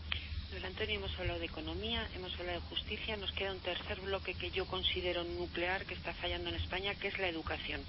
Antonio, 0.68 0.96
hemos 0.96 1.18
hablado 1.18 1.40
de 1.40 1.46
economía, 1.46 2.06
hemos 2.14 2.34
hablado 2.38 2.60
de 2.60 2.68
justicia, 2.68 3.16
nos 3.16 3.32
queda 3.32 3.54
un 3.54 3.60
tercer 3.60 4.02
bloque 4.02 4.34
que 4.34 4.52
yo 4.52 4.66
considero 4.66 5.24
nuclear 5.24 5.86
que 5.86 5.94
está 5.94 6.14
fallando 6.14 6.50
en 6.50 6.56
España, 6.56 6.94
que 6.94 7.08
es 7.08 7.18
la 7.20 7.30
educación. 7.30 7.80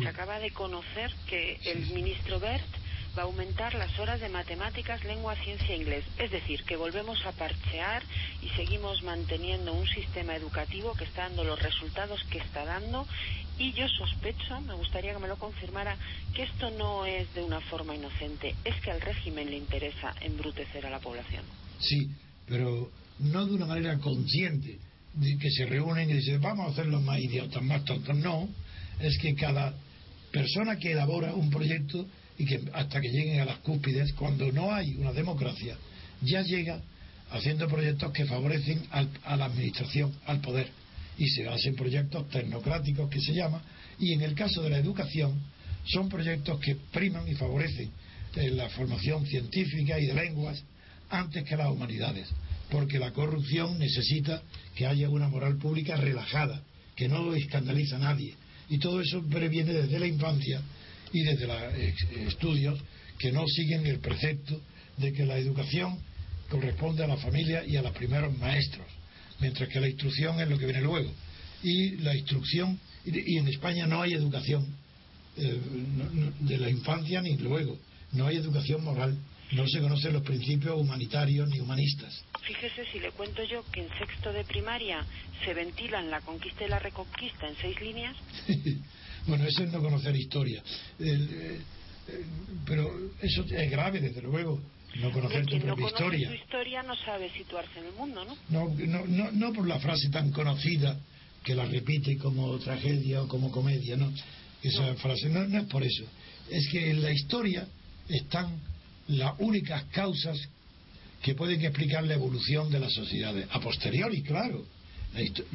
Se 0.00 0.08
acaba 0.08 0.38
de 0.38 0.52
conocer 0.52 1.12
que 1.26 1.58
el 1.64 1.88
ministro 1.88 2.38
Bert 2.38 2.68
va 3.18 3.22
a 3.22 3.24
aumentar 3.24 3.74
las 3.74 3.98
horas 3.98 4.20
de 4.20 4.28
matemáticas, 4.28 5.02
lengua, 5.04 5.34
ciencia 5.34 5.74
e 5.74 5.78
inglés. 5.78 6.04
Es 6.18 6.30
decir, 6.30 6.62
que 6.62 6.76
volvemos 6.76 7.26
a 7.26 7.32
parchear 7.32 8.04
y 8.42 8.48
seguimos 8.50 9.02
manteniendo 9.02 9.72
un 9.72 9.88
sistema 9.88 10.36
educativo 10.36 10.94
que 10.94 11.04
está 11.04 11.22
dando 11.22 11.42
los 11.42 11.60
resultados 11.60 12.22
que 12.30 12.38
está 12.38 12.64
dando. 12.64 13.08
Y 13.58 13.72
yo 13.72 13.88
sospecho, 13.88 14.60
me 14.60 14.74
gustaría 14.74 15.12
que 15.12 15.18
me 15.18 15.26
lo 15.26 15.36
confirmara, 15.36 15.96
que 16.32 16.44
esto 16.44 16.70
no 16.70 17.06
es 17.06 17.34
de 17.34 17.42
una 17.42 17.60
forma 17.60 17.96
inocente, 17.96 18.54
es 18.64 18.80
que 18.82 18.92
al 18.92 19.00
régimen 19.00 19.50
le 19.50 19.56
interesa 19.56 20.14
embrutecer 20.20 20.86
a 20.86 20.90
la 20.90 21.00
población. 21.00 21.44
Sí, 21.80 22.10
pero 22.46 22.90
no 23.18 23.46
de 23.46 23.54
una 23.54 23.66
manera 23.66 23.98
consciente, 23.98 24.78
de 25.14 25.38
que 25.38 25.50
se 25.50 25.66
reúnen 25.66 26.08
y 26.10 26.14
dicen, 26.14 26.40
vamos 26.40 26.68
a 26.68 26.70
hacerlo 26.72 27.00
más 27.00 27.20
idiotas, 27.20 27.62
más 27.62 27.84
tontos. 27.84 28.16
No, 28.16 28.48
es 29.00 29.18
que 29.18 29.34
cada 29.34 29.74
persona 30.30 30.76
que 30.76 30.92
elabora 30.92 31.34
un 31.34 31.50
proyecto 31.50 32.06
y 32.38 32.44
que 32.46 32.60
hasta 32.72 33.00
que 33.00 33.08
lleguen 33.08 33.40
a 33.40 33.44
las 33.44 33.58
cúspides, 33.58 34.12
cuando 34.14 34.50
no 34.52 34.72
hay 34.72 34.94
una 34.94 35.12
democracia, 35.12 35.76
ya 36.22 36.42
llega 36.42 36.80
haciendo 37.30 37.68
proyectos 37.68 38.12
que 38.12 38.24
favorecen 38.24 38.82
a 38.90 39.36
la 39.36 39.46
administración, 39.46 40.12
al 40.26 40.40
poder. 40.40 40.68
Y 41.18 41.28
se 41.28 41.46
hacen 41.48 41.74
proyectos 41.74 42.28
tecnocráticos 42.30 43.10
que 43.10 43.20
se 43.20 43.34
llama, 43.34 43.62
y 43.98 44.12
en 44.14 44.22
el 44.22 44.34
caso 44.34 44.62
de 44.62 44.70
la 44.70 44.78
educación, 44.78 45.38
son 45.84 46.08
proyectos 46.08 46.58
que 46.60 46.76
priman 46.92 47.28
y 47.28 47.34
favorecen 47.34 47.90
eh, 48.36 48.50
la 48.50 48.68
formación 48.70 49.26
científica 49.26 49.98
y 49.98 50.06
de 50.06 50.14
lenguas 50.14 50.62
antes 51.10 51.44
que 51.44 51.56
las 51.56 51.68
humanidades, 51.68 52.28
porque 52.70 52.98
la 52.98 53.12
corrupción 53.12 53.78
necesita 53.78 54.42
que 54.74 54.86
haya 54.86 55.08
una 55.08 55.28
moral 55.28 55.56
pública 55.58 55.96
relajada, 55.96 56.62
que 56.96 57.08
no 57.08 57.34
escandaliza 57.34 57.96
a 57.96 58.00
nadie. 58.00 58.34
Y 58.68 58.78
todo 58.78 59.00
eso 59.00 59.22
previene 59.28 59.72
desde 59.72 59.98
la 59.98 60.06
infancia 60.06 60.62
y 61.12 61.22
desde 61.22 61.46
los 61.46 61.74
estudios 62.28 62.78
que 63.18 63.32
no 63.32 63.46
siguen 63.46 63.86
el 63.86 63.98
precepto 63.98 64.60
de 64.96 65.12
que 65.12 65.26
la 65.26 65.38
educación 65.38 65.98
corresponde 66.48 67.04
a 67.04 67.08
la 67.08 67.16
familia 67.16 67.64
y 67.66 67.76
a 67.76 67.82
los 67.82 67.92
primeros 67.92 68.36
maestros, 68.38 68.86
mientras 69.40 69.68
que 69.68 69.80
la 69.80 69.88
instrucción 69.88 70.40
es 70.40 70.48
lo 70.48 70.58
que 70.58 70.66
viene 70.66 70.82
luego. 70.82 71.10
Y 71.62 71.96
la 71.98 72.16
instrucción, 72.16 72.78
y 73.04 73.36
en 73.36 73.48
España 73.48 73.86
no 73.86 74.02
hay 74.02 74.14
educación 74.14 74.66
eh, 75.36 75.58
de 76.40 76.58
la 76.58 76.70
infancia 76.70 77.20
ni 77.22 77.36
luego, 77.36 77.78
no 78.12 78.26
hay 78.26 78.36
educación 78.36 78.82
moral, 78.82 79.16
no 79.52 79.66
se 79.66 79.80
conocen 79.80 80.12
los 80.12 80.22
principios 80.22 80.76
humanitarios 80.76 81.48
ni 81.48 81.60
humanistas. 81.60 82.24
Fíjese 82.42 82.84
si 82.92 83.00
le 83.00 83.10
cuento 83.12 83.42
yo 83.44 83.64
que 83.72 83.80
en 83.80 83.88
sexto 83.98 84.32
de 84.32 84.44
primaria 84.44 85.04
se 85.44 85.54
ventilan 85.54 86.10
la 86.10 86.20
conquista 86.20 86.64
y 86.64 86.68
la 86.68 86.78
reconquista 86.78 87.48
en 87.48 87.56
seis 87.56 87.80
líneas. 87.80 88.16
Bueno, 89.26 89.44
eso 89.44 89.64
es 89.64 89.70
no 89.70 89.82
conocer 89.82 90.16
historia. 90.16 90.62
Eh, 90.98 91.60
pero 92.64 92.90
eso 93.20 93.44
es 93.44 93.70
grave, 93.70 94.00
desde 94.00 94.22
luego, 94.22 94.60
no 94.96 95.12
conocer 95.12 95.46
tu 95.46 95.58
propia 95.60 95.86
historia. 95.86 96.28
Su 96.28 96.34
historia 96.34 96.82
no 96.82 96.96
sabe 96.96 97.30
situarse 97.30 97.78
en 97.78 97.86
el 97.86 97.92
mundo, 97.92 98.24
¿no? 98.24 98.36
No, 98.48 99.06
no, 99.06 99.30
no, 99.30 99.52
por 99.52 99.68
la 99.68 99.78
frase 99.78 100.08
tan 100.08 100.30
conocida 100.32 100.98
que 101.44 101.54
la 101.54 101.64
repite 101.64 102.16
como 102.16 102.58
tragedia 102.58 103.22
o 103.22 103.28
como 103.28 103.50
comedia, 103.50 103.96
¿no? 103.96 104.12
Esa 104.62 104.94
frase, 104.96 105.28
no, 105.28 105.46
no 105.46 105.58
es 105.58 105.66
por 105.66 105.82
eso. 105.82 106.04
Es 106.50 106.68
que 106.70 106.90
en 106.90 107.02
la 107.02 107.12
historia 107.12 107.66
están 108.08 108.60
las 109.10 109.34
únicas 109.38 109.84
causas 109.92 110.38
que 111.22 111.34
pueden 111.34 111.60
explicar 111.64 112.04
la 112.04 112.14
evolución 112.14 112.70
de 112.70 112.80
las 112.80 112.92
sociedades. 112.92 113.46
A 113.50 113.60
posteriori, 113.60 114.22
claro. 114.22 114.64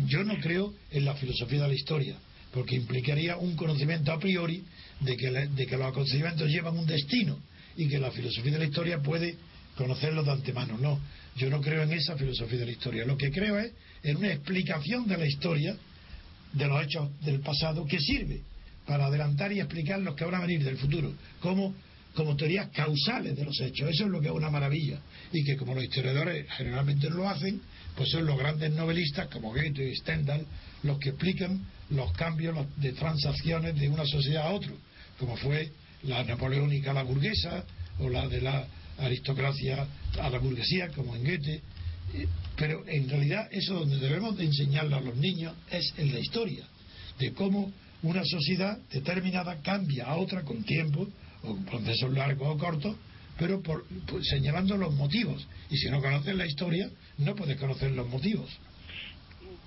Yo 0.08 0.24
no 0.24 0.38
creo 0.40 0.74
en 0.92 1.06
la 1.06 1.16
filosofía 1.16 1.62
de 1.62 1.68
la 1.70 1.74
historia 1.74 2.16
porque 2.54 2.76
implicaría 2.76 3.36
un 3.36 3.56
conocimiento 3.56 4.14
a 4.14 4.20
priori 4.20 4.64
de 5.02 5.18
que, 5.18 5.30
de 5.30 5.68
que 5.68 5.78
los 5.78 5.88
acontecimientos 5.88 6.50
llevan 6.50 6.78
un 6.78 6.86
destino 6.86 7.38
y 7.76 7.88
que 7.88 8.00
la 8.00 8.12
filosofía 8.12 8.54
de 8.54 8.60
la 8.60 8.66
historia 8.66 9.02
puede 9.02 9.36
conocerlo 9.76 10.24
de 10.24 10.32
antemano. 10.32 10.78
No, 10.78 11.00
yo 11.36 11.50
no 11.50 11.60
creo 11.62 11.84
en 11.84 11.92
esa 11.92 12.16
filosofía 12.16 12.60
de 12.60 12.66
la 12.66 12.72
historia. 12.72 13.06
Lo 13.06 13.18
que 13.18 13.30
creo 13.30 13.60
es 13.60 13.74
en 14.04 14.18
una 14.18 14.32
explicación 14.32 15.06
de 15.08 15.18
la 15.18 15.28
historia, 15.28 15.76
de 16.54 16.68
los 16.68 16.82
hechos 16.84 17.10
del 17.22 17.42
pasado, 17.42 17.86
que 17.86 18.00
sirve 18.00 18.42
para 18.86 19.08
adelantar 19.08 19.52
y 19.52 19.60
explicar 19.60 20.00
los 20.00 20.16
que 20.16 20.24
van 20.24 20.36
a 20.36 20.40
venir 20.42 20.64
del 20.64 20.78
futuro, 20.78 21.14
como, 21.42 21.74
como 22.16 22.36
teorías 22.36 22.70
causales 22.70 23.36
de 23.36 23.44
los 23.44 23.60
hechos. 23.60 23.90
Eso 23.90 24.06
es 24.06 24.10
lo 24.10 24.22
que 24.22 24.28
es 24.28 24.34
una 24.34 24.50
maravilla. 24.50 25.00
Y 25.32 25.44
que 25.44 25.58
como 25.58 25.76
los 25.76 25.84
historiadores 25.84 26.48
generalmente 26.52 27.10
lo 27.10 27.28
hacen, 27.28 27.62
pues 27.96 28.10
son 28.10 28.26
los 28.26 28.38
grandes 28.38 28.72
novelistas 28.72 29.28
como 29.28 29.50
Goethe 29.50 29.90
y 29.90 29.96
Stendhal 29.96 30.46
los 30.84 30.98
que 31.00 31.10
explican 31.10 31.66
los 31.90 32.12
cambios 32.14 32.56
de 32.78 32.94
transacciones 32.94 33.76
de 33.76 33.90
una 33.90 34.06
sociedad 34.06 34.48
a 34.48 34.52
otra, 34.52 34.72
como 35.20 35.36
fue 35.36 35.72
la 36.04 36.24
napoleónica 36.24 36.92
a 36.92 36.96
la 36.96 37.04
burguesa 37.04 37.66
o 38.00 38.10
la 38.10 38.28
de 38.28 38.42
la 38.42 38.68
aristocracia 38.98 39.88
a 40.20 40.30
la 40.30 40.40
burguesía, 40.40 40.90
como 40.90 41.16
en 41.16 41.24
Goethe. 41.24 41.62
Pero 42.56 42.88
en 42.88 43.10
realidad 43.10 43.48
eso 43.52 43.74
donde 43.74 43.98
debemos 43.98 44.38
de 44.38 44.46
enseñarlo 44.46 44.96
a 44.96 45.02
los 45.02 45.16
niños 45.18 45.54
es 45.70 45.94
en 45.98 46.14
la 46.14 46.20
historia, 46.20 46.66
de 47.20 47.34
cómo 47.34 47.74
una 48.04 48.24
sociedad 48.24 48.78
determinada 48.92 49.62
cambia 49.62 50.06
a 50.06 50.16
otra 50.16 50.44
con 50.44 50.64
tiempo, 50.64 51.08
o 51.48 51.56
procesos 51.66 52.12
largos 52.14 52.48
o 52.48 52.58
cortos, 52.58 52.96
pero 53.38 53.62
por, 53.62 53.86
señalando 54.24 54.78
los 54.78 54.94
motivos. 54.94 55.48
Y 55.70 55.78
si 55.78 55.90
no 55.90 56.02
conoces 56.02 56.36
la 56.36 56.46
historia, 56.46 56.90
no 57.18 57.36
puedes 57.36 57.58
conocer 57.58 57.92
los 57.92 58.08
motivos 58.08 58.50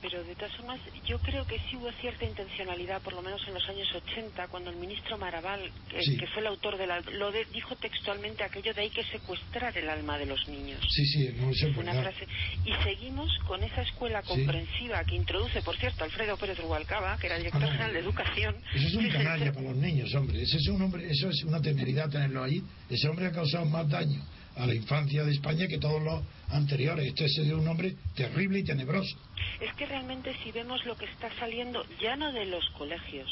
pero 0.00 0.22
de 0.24 0.34
todas 0.34 0.54
formas 0.56 0.80
yo 1.06 1.18
creo 1.18 1.46
que 1.46 1.58
sí 1.68 1.76
hubo 1.76 1.90
cierta 1.92 2.24
intencionalidad, 2.24 3.02
por 3.02 3.12
lo 3.12 3.22
menos 3.22 3.40
en 3.46 3.54
los 3.54 3.68
años 3.68 3.88
80, 3.94 4.48
cuando 4.48 4.70
el 4.70 4.76
ministro 4.76 5.18
Maraval, 5.18 5.70
que, 5.88 6.26
fue 6.26 6.42
el 6.42 6.48
autor 6.48 6.76
de 6.76 6.86
la... 6.86 7.00
lo 7.00 7.32
dijo 7.52 7.76
textualmente 7.76 8.44
aquello 8.44 8.74
de 8.74 8.82
hay 8.82 8.90
que 8.90 9.04
secuestrar 9.04 9.76
el 9.76 9.88
alma 9.88 10.18
de 10.18 10.26
los 10.26 10.46
niños. 10.48 10.80
Sí, 10.90 11.04
sí, 11.06 11.28
no 11.38 11.52
sé 11.52 11.66
Una 11.78 11.94
frase. 11.94 12.26
Y 12.64 12.72
seguimos 12.84 13.30
con 13.46 13.62
esa 13.62 13.82
escuela 13.82 14.22
comprensiva 14.22 15.02
que 15.04 15.16
introduce, 15.16 15.62
por 15.62 15.76
cierto, 15.76 16.04
Alfredo 16.04 16.36
Pérez 16.36 16.58
Rubalcaba, 16.58 17.16
que 17.18 17.26
era 17.26 17.36
director 17.38 17.64
ah, 17.64 17.72
general 17.72 17.92
de 17.92 17.98
Educación. 18.00 18.56
Eso 18.74 18.86
es 18.88 18.94
un 18.94 19.08
canalla 19.08 19.52
para 19.52 19.68
los 19.68 19.76
niños, 19.76 20.14
hombre. 20.14 20.42
Ese 20.42 20.56
es 20.58 20.68
un 20.68 20.82
hombre, 20.82 21.10
eso 21.10 21.28
es 21.28 21.44
una 21.44 21.60
temeridad 21.60 22.08
tenerlo 22.08 22.44
ahí. 22.44 22.62
Ese 22.88 23.08
hombre 23.08 23.26
ha 23.26 23.32
causado 23.32 23.64
más 23.64 23.88
daño 23.88 24.22
a 24.58 24.66
la 24.66 24.74
infancia 24.74 25.24
de 25.24 25.32
España 25.32 25.66
que 25.68 25.78
todos 25.78 26.02
los 26.02 26.22
anteriores. 26.50 27.06
Este 27.06 27.26
es 27.26 27.38
un 27.38 27.66
hombre 27.68 27.94
terrible 28.14 28.58
y 28.58 28.64
tenebroso. 28.64 29.16
Es 29.60 29.72
que 29.74 29.86
realmente 29.86 30.34
si 30.42 30.50
vemos 30.50 30.84
lo 30.84 30.96
que 30.96 31.06
está 31.06 31.30
saliendo, 31.38 31.84
ya 32.00 32.16
no 32.16 32.32
de 32.32 32.46
los 32.46 32.68
colegios, 32.70 33.28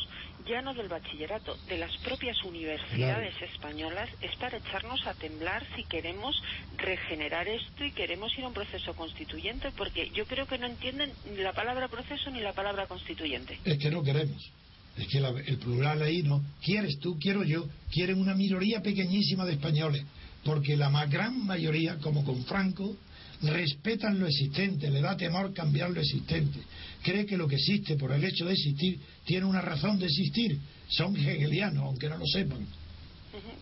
ya 0.47 0.62
no 0.62 0.73
del 0.75 0.89
bachillerato, 0.89 1.57
de 1.69 1.79
las 1.79 1.97
propias 1.99 2.43
universidades 2.45 3.35
españolas, 3.43 4.09
es 4.21 4.35
para 4.37 4.59
echarnos 4.59 5.05
a 5.07 5.15
temblar 5.15 5.67
si 5.75 5.83
queremos 5.85 6.41
regenerar 6.77 7.49
esto 7.49 7.85
y 7.85 7.91
queremos 7.91 8.37
ir 8.39 8.45
a 8.45 8.49
un 8.49 8.55
proceso 8.55 8.95
constituyente, 8.95 9.73
porque 9.77 10.11
yo 10.15 10.27
creo 10.27 10.47
que 10.47 10.59
no 10.59 10.67
entienden 10.67 11.12
ni 11.31 11.43
la 11.43 11.53
palabra 11.53 11.89
proceso 11.89 12.31
ni 12.31 12.41
la 12.41 12.53
palabra 12.53 12.87
constituyente. 12.87 13.59
Es 13.65 13.79
que 13.79 13.91
no 13.91 14.03
queremos. 14.03 14.53
Es 14.97 15.09
que 15.09 15.19
el 15.19 15.59
plural 15.59 16.01
ahí 16.01 16.23
no. 16.23 16.43
Quieres 16.62 16.99
tú, 17.01 17.19
quiero 17.19 17.45
yo. 17.45 17.67
Quieren 17.93 18.19
una 18.19 18.35
minoría 18.35 18.81
pequeñísima 18.81 19.45
de 19.45 19.53
españoles 19.53 20.03
porque 20.47 20.77
la 20.77 20.89
más 20.89 21.11
gran 21.11 21.45
mayoría, 21.45 21.97
como 21.97 22.25
con 22.25 22.45
Franco, 22.45 22.97
respetan 23.43 24.21
lo 24.21 24.29
existente, 24.29 24.89
le 24.89 25.01
da 25.01 25.17
temor 25.17 25.53
cambiar 25.53 25.91
lo 25.91 26.01
existente, 26.01 26.61
cree 27.03 27.27
que 27.27 27.37
lo 27.37 27.49
que 27.49 27.57
existe 27.57 27.97
por 27.97 28.13
el 28.13 28.25
hecho 28.25 28.47
de 28.47 28.53
existir 28.53 29.01
tiene 29.25 29.45
una 29.45 29.61
razón 29.61 29.99
de 29.99 30.07
existir, 30.07 30.57
son 30.89 31.17
hegelianos, 31.17 31.83
aunque 31.83 32.09
no 32.09 32.17
lo 32.17 32.27
sepan. 32.27 32.65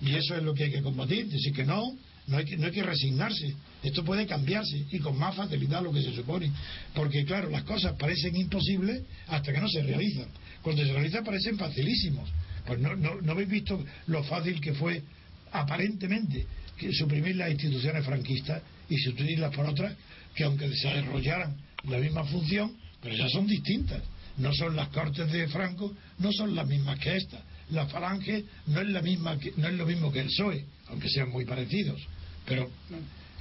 Y 0.02 0.14
eso 0.14 0.36
es 0.36 0.42
lo 0.42 0.52
que 0.52 0.64
hay 0.64 0.70
que 0.70 0.82
combatir, 0.82 1.26
decir 1.26 1.54
que 1.54 1.64
no, 1.64 1.96
no 2.26 2.36
hay 2.36 2.44
que, 2.44 2.58
no 2.58 2.66
hay 2.66 2.72
que 2.72 2.82
resignarse, 2.82 3.54
esto 3.82 4.04
puede 4.04 4.26
cambiarse 4.26 4.84
y 4.92 4.98
con 4.98 5.18
más 5.18 5.34
facilidad 5.34 5.82
lo 5.82 5.90
que 5.90 6.02
se 6.02 6.14
supone, 6.14 6.52
porque 6.94 7.24
claro, 7.24 7.48
las 7.48 7.62
cosas 7.62 7.96
parecen 7.98 8.36
imposibles 8.36 9.02
hasta 9.28 9.54
que 9.54 9.60
no 9.60 9.68
se 9.70 9.82
realizan, 9.82 10.26
cuando 10.60 10.84
se 10.84 10.92
realizan 10.92 11.24
parecen 11.24 11.56
facilísimos, 11.56 12.28
pues 12.66 12.78
no, 12.78 12.94
no, 12.94 13.22
no 13.22 13.32
habéis 13.32 13.48
visto 13.48 13.82
lo 14.06 14.22
fácil 14.22 14.60
que 14.60 14.74
fue 14.74 15.02
aparentemente 15.50 16.46
suprimir 16.92 17.36
las 17.36 17.50
instituciones 17.50 18.04
franquistas 18.04 18.62
y 18.88 18.96
sustituirlas 18.98 19.54
por 19.54 19.66
otras 19.66 19.94
que 20.34 20.44
aunque 20.44 20.68
desarrollaran 20.68 21.56
la 21.84 21.98
misma 21.98 22.24
función, 22.24 22.72
pero 23.00 23.14
ya 23.14 23.28
son 23.28 23.46
distintas. 23.46 24.02
No 24.36 24.52
son 24.52 24.74
las 24.74 24.88
cortes 24.88 25.30
de 25.30 25.46
Franco, 25.48 25.94
no 26.18 26.32
son 26.32 26.54
las 26.56 26.66
mismas 26.66 26.98
que 26.98 27.16
estas. 27.16 27.40
La 27.70 27.86
falange 27.86 28.44
no 28.66 28.80
es 28.80 28.88
la 28.88 29.00
misma 29.00 29.38
que, 29.38 29.52
no 29.56 29.68
es 29.68 29.74
lo 29.74 29.86
mismo 29.86 30.10
que 30.10 30.20
el 30.20 30.26
PSOE, 30.26 30.64
aunque 30.88 31.08
sean 31.08 31.30
muy 31.30 31.44
parecidos. 31.44 32.00
Pero 32.44 32.68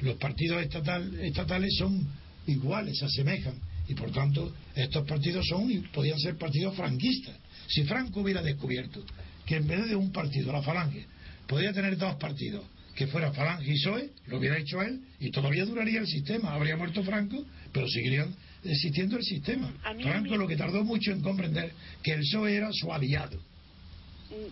los 0.02 0.16
partidos 0.18 0.62
estatal, 0.62 1.20
estatales 1.20 1.76
son 1.78 2.08
iguales, 2.48 3.00
se 3.00 3.06
asemejan. 3.06 3.56
Y 3.88 3.96
por 3.96 4.12
tanto, 4.12 4.54
estos 4.76 5.06
partidos 5.08 5.46
son 5.48 5.68
podían 5.94 6.20
ser 6.20 6.38
partidos 6.38 6.76
franquistas. 6.76 7.36
Si 7.68 7.84
Franco 7.84 8.22
hubiera 8.22 8.42
descubierto 8.42 9.04
que 9.46 9.58
en 9.58 9.68
vez 9.68 9.90
de 9.90 9.96
un 9.96 10.12
partido, 10.12 10.52
la 10.52 10.62
falange, 10.62 11.06
podía 11.48 11.74
tener 11.74 11.98
dos 11.98 12.16
partidos, 12.16 12.64
que 12.96 13.08
fuera 13.08 13.32
Falange 13.32 13.72
y 13.72 13.76
PSOE, 13.76 14.10
lo 14.28 14.38
hubiera 14.38 14.58
hecho 14.58 14.82
él, 14.82 15.02
y 15.20 15.32
todavía 15.32 15.66
duraría 15.66 16.00
el 16.00 16.08
sistema. 16.08 16.54
Habría 16.54 16.78
muerto 16.78 17.04
Franco, 17.04 17.44
pero 17.72 17.88
seguirían 17.88 18.36
existiendo 18.64 19.18
el 19.18 19.24
sistema. 19.24 19.74
Franco 20.02 20.38
lo 20.38 20.48
que 20.48 20.56
tardó 20.56 20.84
mucho 20.84 21.12
en 21.12 21.22
comprender 21.22 21.72
que 22.02 22.14
el 22.14 22.22
PSOE 22.22 22.56
era 22.56 22.70
su 22.72 22.92
aliado. 22.94 23.40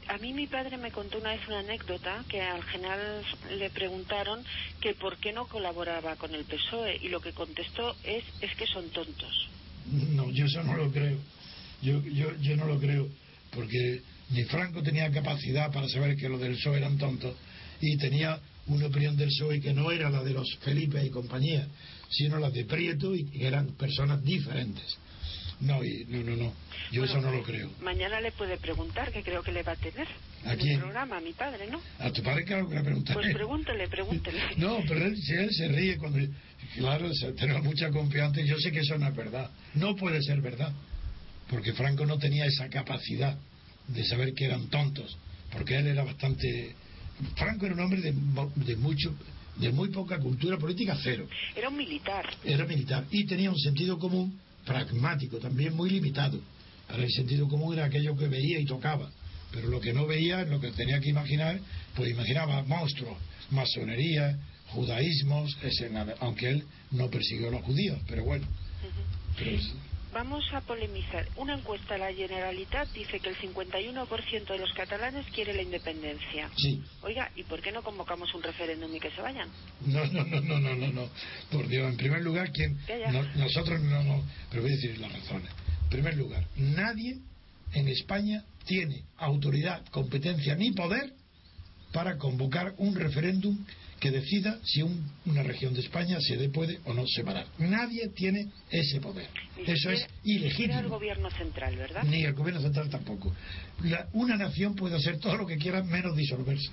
A 0.07 0.17
mí 0.17 0.33
mi 0.33 0.45
padre 0.45 0.77
me 0.77 0.91
contó 0.91 1.17
una 1.17 1.31
vez 1.31 1.41
una 1.47 1.59
anécdota 1.59 2.23
que 2.29 2.39
al 2.39 2.63
general 2.65 3.23
le 3.57 3.69
preguntaron 3.71 4.43
que 4.79 4.93
por 4.93 5.17
qué 5.17 5.33
no 5.33 5.47
colaboraba 5.47 6.15
con 6.17 6.35
el 6.35 6.45
PSOE 6.45 6.97
y 7.01 7.09
lo 7.09 7.19
que 7.19 7.31
contestó 7.31 7.95
es 8.03 8.23
es 8.41 8.55
que 8.55 8.67
son 8.67 8.89
tontos. 8.89 9.49
No, 10.11 10.29
yo 10.29 10.45
eso 10.45 10.63
no 10.63 10.75
lo 10.75 10.91
creo. 10.91 11.17
Yo, 11.81 12.03
yo, 12.03 12.35
yo 12.41 12.55
no 12.57 12.65
lo 12.65 12.79
creo 12.79 13.07
porque 13.51 14.01
ni 14.29 14.43
Franco 14.43 14.83
tenía 14.83 15.11
capacidad 15.11 15.71
para 15.71 15.89
saber 15.89 16.15
que 16.15 16.29
los 16.29 16.39
del 16.39 16.55
PSOE 16.55 16.77
eran 16.77 16.97
tontos 16.97 17.35
y 17.87 17.97
tenía 17.97 18.39
una 18.67 18.87
opinión 18.87 19.17
del 19.17 19.29
PSOE 19.29 19.59
que 19.59 19.73
no 19.73 19.91
era 19.91 20.09
la 20.09 20.23
de 20.23 20.33
los 20.33 20.55
Felipe 20.57 21.03
y 21.03 21.09
compañía, 21.09 21.67
sino 22.09 22.39
la 22.39 22.49
de 22.49 22.65
Prieto 22.65 23.15
y 23.15 23.25
que 23.25 23.47
eran 23.47 23.67
personas 23.75 24.23
diferentes. 24.23 24.97
No, 25.61 25.83
y, 25.83 26.05
no, 26.09 26.23
no, 26.23 26.35
no. 26.35 26.53
Yo 26.91 27.05
eso 27.05 27.21
no 27.21 27.31
lo 27.31 27.43
creo. 27.43 27.69
Mañana 27.81 28.19
le 28.19 28.31
puede 28.31 28.57
preguntar, 28.57 29.11
que 29.11 29.21
creo 29.21 29.43
que 29.43 29.51
le 29.51 29.63
va 29.63 29.73
a 29.73 29.75
tener. 29.75 30.07
¿A 30.43 30.53
en 30.53 30.67
el 30.67 30.79
programa, 30.79 31.17
a 31.17 31.21
mi 31.21 31.33
padre, 31.33 31.69
¿no? 31.69 31.79
A 31.99 32.11
tu 32.11 32.23
padre, 32.23 32.43
claro 32.45 32.67
que 32.67 32.75
le 32.75 32.83
preguntaré. 32.83 33.19
Pues 33.19 33.33
pregúntele, 33.33 33.87
pregúntele. 33.87 34.39
No, 34.57 34.79
pero 34.87 35.05
él, 35.05 35.15
si 35.15 35.33
él 35.33 35.49
se 35.51 35.67
ríe 35.67 35.97
cuando... 35.97 36.19
Claro, 36.75 37.09
tenemos 37.37 37.63
mucha 37.63 37.89
confianza. 37.91 38.41
Yo 38.41 38.57
sé 38.57 38.71
que 38.71 38.79
eso 38.79 38.97
no 38.97 39.07
es 39.07 39.15
verdad. 39.15 39.51
No 39.75 39.95
puede 39.95 40.21
ser 40.23 40.41
verdad. 40.41 40.73
Porque 41.47 41.73
Franco 41.73 42.05
no 42.05 42.17
tenía 42.17 42.45
esa 42.45 42.67
capacidad 42.69 43.37
de 43.87 44.03
saber 44.05 44.33
que 44.33 44.45
eran 44.45 44.67
tontos. 44.69 45.17
Porque 45.51 45.77
él 45.77 45.87
era 45.87 46.03
bastante... 46.03 46.75
Franco 47.35 47.65
era 47.65 47.75
un 47.75 47.81
hombre 47.81 48.01
de, 48.01 48.13
de 48.55 48.75
mucho 48.75 49.15
de 49.57 49.71
muy 49.71 49.89
poca 49.89 50.17
cultura 50.17 50.57
política, 50.57 50.97
cero. 51.01 51.27
Era 51.55 51.69
un 51.69 51.77
militar. 51.77 52.25
Era 52.43 52.65
militar. 52.65 53.05
Y 53.11 53.25
tenía 53.25 53.49
un 53.49 53.59
sentido 53.59 53.97
común 53.99 54.39
pragmático, 54.65 55.37
también 55.37 55.75
muy 55.75 55.89
limitado. 55.89 56.39
Para 56.87 57.03
el 57.03 57.11
sentido 57.11 57.47
común 57.47 57.73
era 57.73 57.85
aquello 57.85 58.15
que 58.15 58.27
veía 58.27 58.59
y 58.59 58.65
tocaba, 58.65 59.09
pero 59.51 59.67
lo 59.67 59.79
que 59.79 59.93
no 59.93 60.05
veía, 60.05 60.43
lo 60.45 60.59
que 60.59 60.71
tenía 60.71 60.99
que 60.99 61.09
imaginar, 61.09 61.59
pues 61.95 62.09
imaginaba 62.11 62.63
monstruos, 62.63 63.17
masonería, 63.49 64.37
judaísmos, 64.69 65.57
ese, 65.63 65.89
aunque 66.19 66.49
él 66.49 66.63
no 66.91 67.09
persiguió 67.09 67.49
a 67.49 67.51
los 67.51 67.63
judíos, 67.63 67.99
pero 68.07 68.23
bueno. 68.23 68.45
Vamos 70.13 70.43
a 70.53 70.59
polemizar. 70.61 71.25
Una 71.37 71.53
encuesta 71.53 71.93
de 71.93 71.99
la 71.99 72.13
Generalitat 72.13 72.89
dice 72.91 73.19
que 73.19 73.29
el 73.29 73.37
51% 73.37 74.45
de 74.45 74.57
los 74.57 74.73
catalanes 74.73 75.25
quiere 75.27 75.53
la 75.53 75.61
independencia. 75.61 76.49
Sí. 76.57 76.83
Oiga, 77.01 77.31
¿y 77.35 77.43
por 77.43 77.61
qué 77.61 77.71
no 77.71 77.81
convocamos 77.81 78.33
un 78.33 78.43
referéndum 78.43 78.93
y 78.93 78.99
que 78.99 79.09
se 79.11 79.21
vayan? 79.21 79.47
No, 79.85 80.05
no, 80.07 80.23
no, 80.25 80.41
no, 80.41 80.59
no, 80.59 80.75
no, 80.75 80.87
no. 80.91 81.09
Por 81.49 81.67
Dios, 81.67 81.89
en 81.89 81.97
primer 81.97 82.21
lugar, 82.21 82.51
¿quién? 82.51 82.77
nosotros 83.35 83.81
no, 83.81 84.03
no, 84.03 84.23
pero 84.49 84.63
voy 84.63 84.71
a 84.71 84.75
decir 84.75 84.97
las 84.99 85.13
razones. 85.13 85.49
En 85.83 85.89
primer 85.89 86.17
lugar, 86.17 86.45
nadie 86.57 87.19
en 87.73 87.87
España 87.87 88.43
tiene 88.65 89.03
autoridad, 89.17 89.85
competencia 89.91 90.55
ni 90.55 90.71
poder 90.71 91.13
para 91.93 92.17
convocar 92.17 92.73
un 92.77 92.95
referéndum 92.95 93.57
que 94.01 94.09
decida 94.09 94.59
si 94.63 94.81
una 94.81 95.43
región 95.43 95.75
de 95.75 95.81
España 95.81 96.19
se 96.19 96.49
puede 96.49 96.79
o 96.85 96.93
no 96.93 97.05
separar. 97.05 97.45
Nadie 97.59 98.09
tiene 98.09 98.47
ese 98.71 98.99
poder. 98.99 99.27
Eso 99.55 99.91
es 99.91 100.07
ilegítimo. 100.23 100.73
Ni 100.73 100.79
el 100.79 100.89
gobierno 100.89 101.29
central, 101.29 101.77
¿verdad? 101.77 102.03
Ni 102.05 102.23
el 102.23 102.33
gobierno 102.33 102.61
central 102.61 102.89
tampoco. 102.89 103.31
una 104.13 104.37
nación 104.37 104.73
puede 104.75 104.95
hacer 104.95 105.19
todo 105.19 105.37
lo 105.37 105.45
que 105.45 105.57
quiera 105.57 105.83
menos 105.83 106.17
disolverse. 106.17 106.71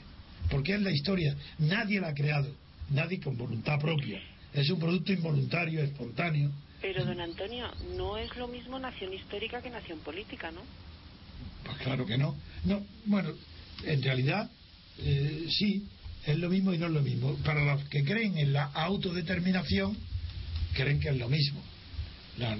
Porque 0.50 0.74
es 0.74 0.80
la 0.80 0.90
historia. 0.90 1.36
Nadie 1.58 2.00
la 2.00 2.08
ha 2.08 2.14
creado. 2.14 2.50
Nadie 2.88 3.20
con 3.20 3.36
voluntad 3.36 3.78
propia. 3.78 4.22
Es 4.54 4.70
un 4.70 4.80
producto 4.80 5.12
involuntario, 5.12 5.82
espontáneo. 5.82 6.50
Pero, 6.80 7.04
don 7.04 7.20
Antonio, 7.20 7.70
no 7.94 8.16
es 8.16 8.34
lo 8.38 8.48
mismo 8.48 8.78
nación 8.78 9.12
histórica 9.12 9.60
que 9.60 9.68
nación 9.68 9.98
política, 9.98 10.50
¿no? 10.50 10.62
Pues 11.62 11.76
claro 11.78 12.06
que 12.06 12.16
no. 12.16 12.34
No, 12.64 12.82
bueno, 13.04 13.32
en 13.84 14.02
realidad 14.02 14.50
eh, 14.98 15.46
sí, 15.50 15.86
es 16.26 16.38
lo 16.38 16.48
mismo 16.48 16.72
y 16.72 16.78
no 16.78 16.86
es 16.86 16.92
lo 16.92 17.02
mismo. 17.02 17.34
Para 17.44 17.64
los 17.64 17.84
que 17.88 18.04
creen 18.04 18.38
en 18.38 18.52
la 18.52 18.64
autodeterminación, 18.64 19.96
creen 20.74 21.00
que 21.00 21.08
es 21.08 21.16
lo 21.16 21.28
mismo, 21.28 21.62
la 22.38 22.56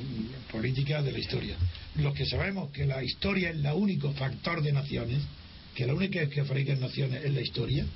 política 0.50 1.02
de 1.02 1.12
la 1.12 1.18
historia. 1.18 1.56
Los 1.96 2.14
que 2.14 2.26
sabemos 2.26 2.70
que 2.70 2.86
la 2.86 3.02
historia 3.02 3.50
es 3.50 3.56
el 3.56 3.66
único 3.66 4.12
factor 4.12 4.62
de 4.62 4.72
naciones, 4.72 5.22
que 5.74 5.86
la 5.86 5.94
única 5.94 6.28
que 6.28 6.44
fabrica 6.44 6.74
naciones 6.74 7.24
es 7.24 7.32
la 7.32 7.40
historia, 7.40 7.86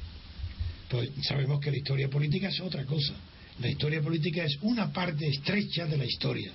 pues 0.88 1.11
sabemos 1.22 1.61
que 1.61 1.70
la 1.70 1.79
historia 1.79 2.09
política 2.09 2.48
es 2.48 2.61
otra 2.61 2.85
cosa. 2.85 3.14
La 3.61 3.68
historia 3.68 4.01
política 4.01 4.44
es 4.44 4.59
una 4.62 4.92
parte 4.92 5.27
estrecha 5.27 5.87
de 5.87 5.96
la 5.96 6.05
historia. 6.05 6.53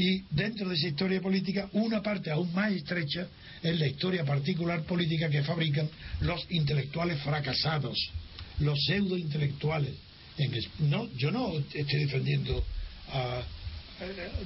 Y 0.00 0.22
dentro 0.30 0.68
de 0.68 0.76
esa 0.76 0.86
historia 0.86 1.20
política, 1.20 1.68
una 1.72 2.00
parte 2.00 2.30
aún 2.30 2.54
más 2.54 2.70
estrecha 2.70 3.26
es 3.60 3.80
la 3.80 3.88
historia 3.88 4.24
particular 4.24 4.84
política 4.84 5.28
que 5.28 5.42
fabrican 5.42 5.90
los 6.20 6.46
intelectuales 6.50 7.20
fracasados, 7.20 7.98
los 8.60 8.78
pseudo 8.84 9.18
intelectuales. 9.18 9.90
No, 10.78 11.12
yo 11.16 11.32
no 11.32 11.52
estoy 11.58 12.04
defendiendo 12.04 12.64
eh, 13.12 13.42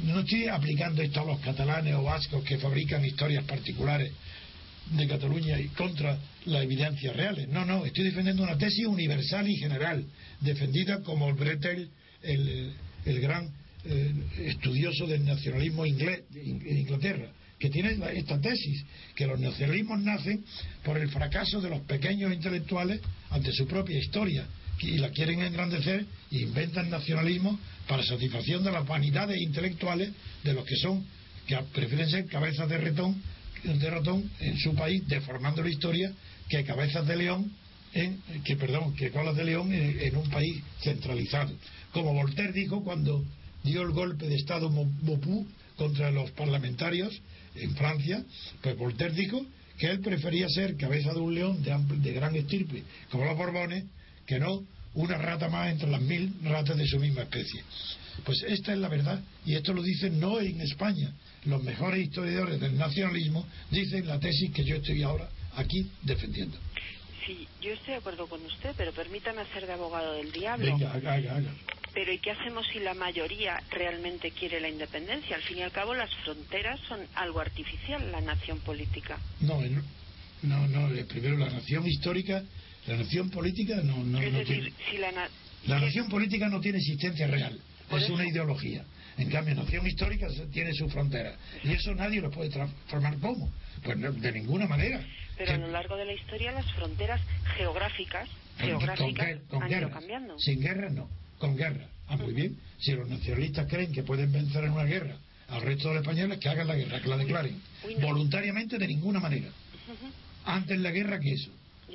no 0.05 0.21
estoy 0.21 0.49
aplicando 0.49 1.03
esto 1.03 1.21
a 1.21 1.27
los 1.27 1.41
catalanes 1.41 1.95
o 1.97 2.03
vascos 2.03 2.43
que 2.45 2.57
fabrican 2.57 3.05
historias 3.05 3.45
particulares 3.45 4.11
de 4.91 5.07
Cataluña 5.07 5.61
y 5.61 5.69
contra 5.69 6.19
las 6.47 6.63
evidencias 6.63 7.15
reales. 7.15 7.47
No, 7.49 7.67
no, 7.67 7.85
estoy 7.85 8.05
defendiendo 8.05 8.43
una 8.43 8.57
tesis 8.57 8.87
universal 8.87 9.47
y 9.47 9.57
general, 9.57 10.07
defendida 10.41 11.03
como 11.03 11.31
Bretel, 11.35 11.91
el, 12.23 12.73
el 13.05 13.21
gran 13.21 13.51
eh, 13.85 14.13
estudioso 14.39 15.07
del 15.07 15.25
nacionalismo 15.25 15.85
inglés 15.85 16.23
en 16.35 16.79
Inglaterra, 16.79 17.33
que 17.59 17.71
tiene 17.71 17.97
esta 18.15 18.41
tesis, 18.41 18.85
que 19.15 19.27
los 19.27 19.41
nacionalismos 19.41 20.01
nacen 20.01 20.45
por 20.85 20.99
el 20.99 21.09
fracaso 21.09 21.61
de 21.61 21.71
los 21.71 21.81
pequeños 21.83 22.33
intelectuales 22.33 23.01
ante 23.31 23.53
su 23.53 23.67
propia 23.67 23.99
historia 23.99 24.47
y 24.81 24.99
la 24.99 25.11
quieren 25.11 25.43
engrandecer 25.43 26.07
e 26.31 26.39
inventan 26.39 26.91
nacionalismo 26.91 27.59
para 27.87 28.03
satisfacción 28.03 28.65
de 28.65 28.73
las 28.73 28.87
vanidades 28.87 29.41
intelectuales 29.41 30.11
de 30.43 30.53
los 30.53 30.65
que 30.65 30.77
son 30.77 31.05
que 31.47 31.57
prefieren 31.73 32.09
ser 32.09 32.27
cabezas 32.27 32.69
de 32.69 32.79
ratón 32.79 33.21
de 33.65 33.91
ratón 33.91 34.29
en 34.41 34.59
su 34.59 34.75
país 34.75 35.07
deformando 35.07 35.63
la 35.63 35.71
historia 35.71 36.13
que 36.49 36.65
cabezas 36.65 37.07
de 37.07 37.17
león 37.17 37.53
en 37.95 38.21
que 38.45 38.57
perdón 38.57 38.95
que 38.95 39.11
colas 39.11 39.37
de 39.37 39.45
león 39.45 39.73
en 39.73 40.17
un 40.17 40.29
país 40.31 40.63
centralizado. 40.81 41.53
Como 41.93 42.15
Voltaire 42.15 42.53
dijo 42.53 42.83
cuando 42.83 43.25
dio 43.63 43.83
el 43.83 43.91
golpe 43.91 44.29
de 44.29 44.37
Estado 44.37 44.71
Mopú 44.71 45.47
contra 45.77 46.11
los 46.11 46.31
parlamentarios 46.33 47.21
en 47.55 47.75
Francia, 47.77 48.25
pues 48.61 48.77
Voltaire 48.77 49.15
dijo 49.15 49.45
que 49.79 49.89
él 49.89 50.01
prefería 50.01 50.49
ser 50.49 50.77
cabeza 50.77 51.13
de 51.13 51.21
un 51.21 51.35
león 51.35 51.63
de, 51.63 51.77
de 51.97 52.13
gran 52.13 52.35
estirpe, 52.37 52.83
como 53.11 53.25
los 53.25 53.37
Borbones, 53.37 53.85
que 54.27 54.39
no 54.39 54.63
una 54.95 55.17
rata 55.17 55.49
más 55.49 55.71
entre 55.71 55.91
las 55.91 56.03
mil 56.03 56.33
ratas 56.45 56.77
de 56.77 56.87
su 56.87 56.99
misma 56.99 57.23
especie. 57.23 57.63
Pues 58.25 58.43
esta 58.47 58.73
es 58.73 58.79
la 58.79 58.89
verdad, 58.89 59.21
y 59.47 59.55
esto 59.55 59.73
lo 59.73 59.83
dicen 59.83 60.21
no 60.21 60.39
en 60.39 60.61
España. 60.61 61.13
Los 61.45 61.63
mejores 61.63 62.05
historiadores 62.05 62.61
del 62.61 62.77
nacionalismo 62.77 63.47
dicen 63.71 64.07
la 64.07 64.21
tesis 64.21 64.53
que 64.53 64.65
yo 64.65 64.77
estoy 64.77 65.03
ahora 65.03 65.29
aquí 65.57 65.91
defendiendo. 66.03 66.59
Sí, 67.27 67.47
yo 67.61 67.73
estoy 67.73 67.93
de 67.93 67.97
acuerdo 67.97 68.27
con 68.27 68.45
usted, 68.45 68.75
pero 68.77 68.93
permítame 68.93 69.41
hacer 69.41 69.67
de 69.67 69.73
abogado 69.73 70.13
del 70.15 70.31
diablo. 70.33 70.67
Venga, 70.67 70.93
haga, 70.93 71.15
haga. 71.15 71.55
Pero 71.95 72.13
¿y 72.13 72.19
qué 72.19 72.31
hacemos 72.31 72.67
si 72.73 72.79
la 72.79 72.95
mayoría 72.95 73.63
realmente 73.71 74.31
quiere 74.31 74.61
la 74.61 74.69
independencia? 74.69 75.37
Al 75.37 75.43
fin 75.43 75.59
y 75.59 75.63
al 75.63 75.73
cabo 75.73 75.95
las 75.95 76.13
fronteras 76.25 76.81
son 76.89 77.01
algo 77.15 77.41
artificial, 77.41 78.11
la 78.11 78.21
nación 78.21 78.61
política. 78.61 79.19
No, 79.41 79.61
no, 80.43 80.67
no, 80.69 80.95
eh, 80.95 81.05
primero 81.05 81.37
la 81.37 81.51
nación 81.51 81.87
histórica, 81.87 82.43
la 82.87 82.97
nación 82.97 83.31
política 83.31 83.77
no, 83.83 84.03
no, 84.05 84.21
es 84.21 84.33
decir, 84.33 84.73
Si 84.91 84.97
la, 84.97 85.13
la 85.67 85.81
nación 85.81 86.09
política 86.09 86.49
no 86.49 86.61
tiene 86.61 86.79
existencia 86.79 87.27
real, 87.27 87.61
es 87.91 88.09
una 88.09 88.27
ideología. 88.27 88.85
En 89.19 89.29
cambio, 89.29 89.55
nación 89.55 89.87
histórica 89.87 90.27
tiene 90.51 90.73
su 90.73 90.89
frontera. 90.89 91.37
Y 91.63 91.73
eso 91.73 91.95
nadie 91.95 92.23
lo 92.23 92.31
puede 92.31 92.49
transformar 92.49 93.19
como. 93.19 93.53
Pues 93.83 94.01
de 94.01 94.33
ninguna 94.33 94.67
manera. 94.67 95.05
Pero 95.37 95.53
a 95.53 95.59
lo 95.59 95.69
largo 95.69 95.97
de 95.97 96.07
la 96.07 96.15
historia 96.15 96.53
las 96.53 96.73
fronteras 96.73 97.21
geográficas, 97.57 98.27
geográficas 98.59 99.39
han 99.51 99.71
ido 99.71 99.91
cambiando. 99.91 100.39
Sin 100.39 100.61
guerra 100.61 100.89
no 100.89 101.22
con 101.43 101.57
guerra. 101.57 101.89
Ah, 102.07 102.17
muy 102.17 102.33
bien. 102.35 102.57
Si 102.79 102.93
los 102.93 103.09
nacionalistas 103.09 103.67
creen 103.69 103.91
que 103.91 104.05
pueden 104.05 104.31
vencer 104.31 104.63
en 104.63 104.71
una 104.71 104.85
guerra 104.85 105.17
al 105.49 105.61
resto 105.61 105.89
de 105.89 105.95
los 105.95 106.03
españoles, 106.05 106.39
que 106.39 106.49
hagan 106.49 106.69
la 106.69 106.77
guerra, 106.77 107.01
que 107.03 107.09
la 107.09 107.17
declaren. 107.17 107.61
Voluntariamente 108.01 108.79
de 108.79 108.87
ninguna 108.87 109.19
manera. 109.19 109.49
Antes 110.45 110.79
la 110.79 110.93
guerra 110.93 111.19
que 111.19 111.33
eso. 111.33 111.51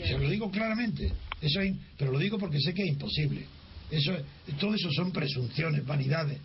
Se 0.06 0.18
lo 0.18 0.30
digo 0.30 0.52
claramente. 0.52 1.14
Eso 1.42 1.62
pero 1.98 2.12
lo 2.12 2.20
digo 2.20 2.38
porque 2.38 2.60
sé 2.60 2.74
que 2.74 2.84
es 2.84 2.90
imposible. 2.90 3.46
Eso, 3.90 4.12
todo 4.60 4.76
eso 4.76 4.92
son 4.92 5.14
presunciones, 5.14 5.86
vanidades. 5.86 6.40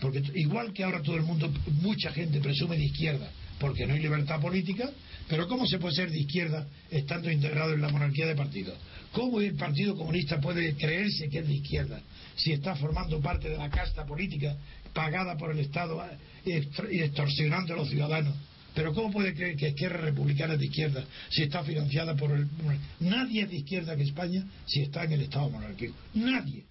Porque 0.00 0.22
igual 0.34 0.72
que 0.72 0.82
ahora 0.82 1.02
todo 1.02 1.16
el 1.16 1.22
mundo, 1.24 1.52
mucha 1.82 2.10
gente 2.12 2.40
presume 2.40 2.78
de 2.78 2.84
izquierda, 2.84 3.30
porque 3.60 3.86
no 3.86 3.92
hay 3.92 4.00
libertad 4.00 4.40
política, 4.40 4.90
pero 5.28 5.46
¿cómo 5.46 5.66
se 5.66 5.78
puede 5.78 5.94
ser 5.94 6.10
de 6.10 6.20
izquierda 6.20 6.66
estando 6.90 7.30
integrado 7.30 7.74
en 7.74 7.82
la 7.82 7.90
monarquía 7.90 8.26
de 8.26 8.34
partidos? 8.34 8.78
¿Cómo 9.12 9.40
el 9.40 9.54
Partido 9.54 9.94
Comunista 9.94 10.40
puede 10.40 10.74
creerse 10.74 11.28
que 11.28 11.38
es 11.40 11.46
de 11.46 11.54
izquierda 11.54 12.00
si 12.36 12.52
está 12.52 12.76
formando 12.76 13.20
parte 13.20 13.48
de 13.48 13.56
la 13.56 13.70
casta 13.70 14.04
política 14.04 14.56
pagada 14.92 15.36
por 15.36 15.50
el 15.50 15.58
Estado 15.58 16.02
eh, 16.44 16.68
y 16.90 17.00
extorsionando 17.00 17.74
a 17.74 17.76
los 17.76 17.88
ciudadanos? 17.88 18.34
Pero 18.74 18.92
¿cómo 18.92 19.10
puede 19.10 19.34
creer 19.34 19.56
que 19.56 19.68
Izquierda 19.68 19.96
Republicana 19.96 20.54
de 20.56 20.66
izquierda 20.66 21.02
si 21.30 21.42
está 21.42 21.64
financiada 21.64 22.14
por 22.14 22.30
el... 22.30 22.46
Nadie 23.00 23.42
es 23.42 23.50
de 23.50 23.56
izquierda 23.56 23.96
que 23.96 24.02
España 24.02 24.44
si 24.66 24.82
está 24.82 25.04
en 25.04 25.12
el 25.12 25.22
Estado 25.22 25.48
monárquico. 25.48 25.94
Nadie. 26.12 26.64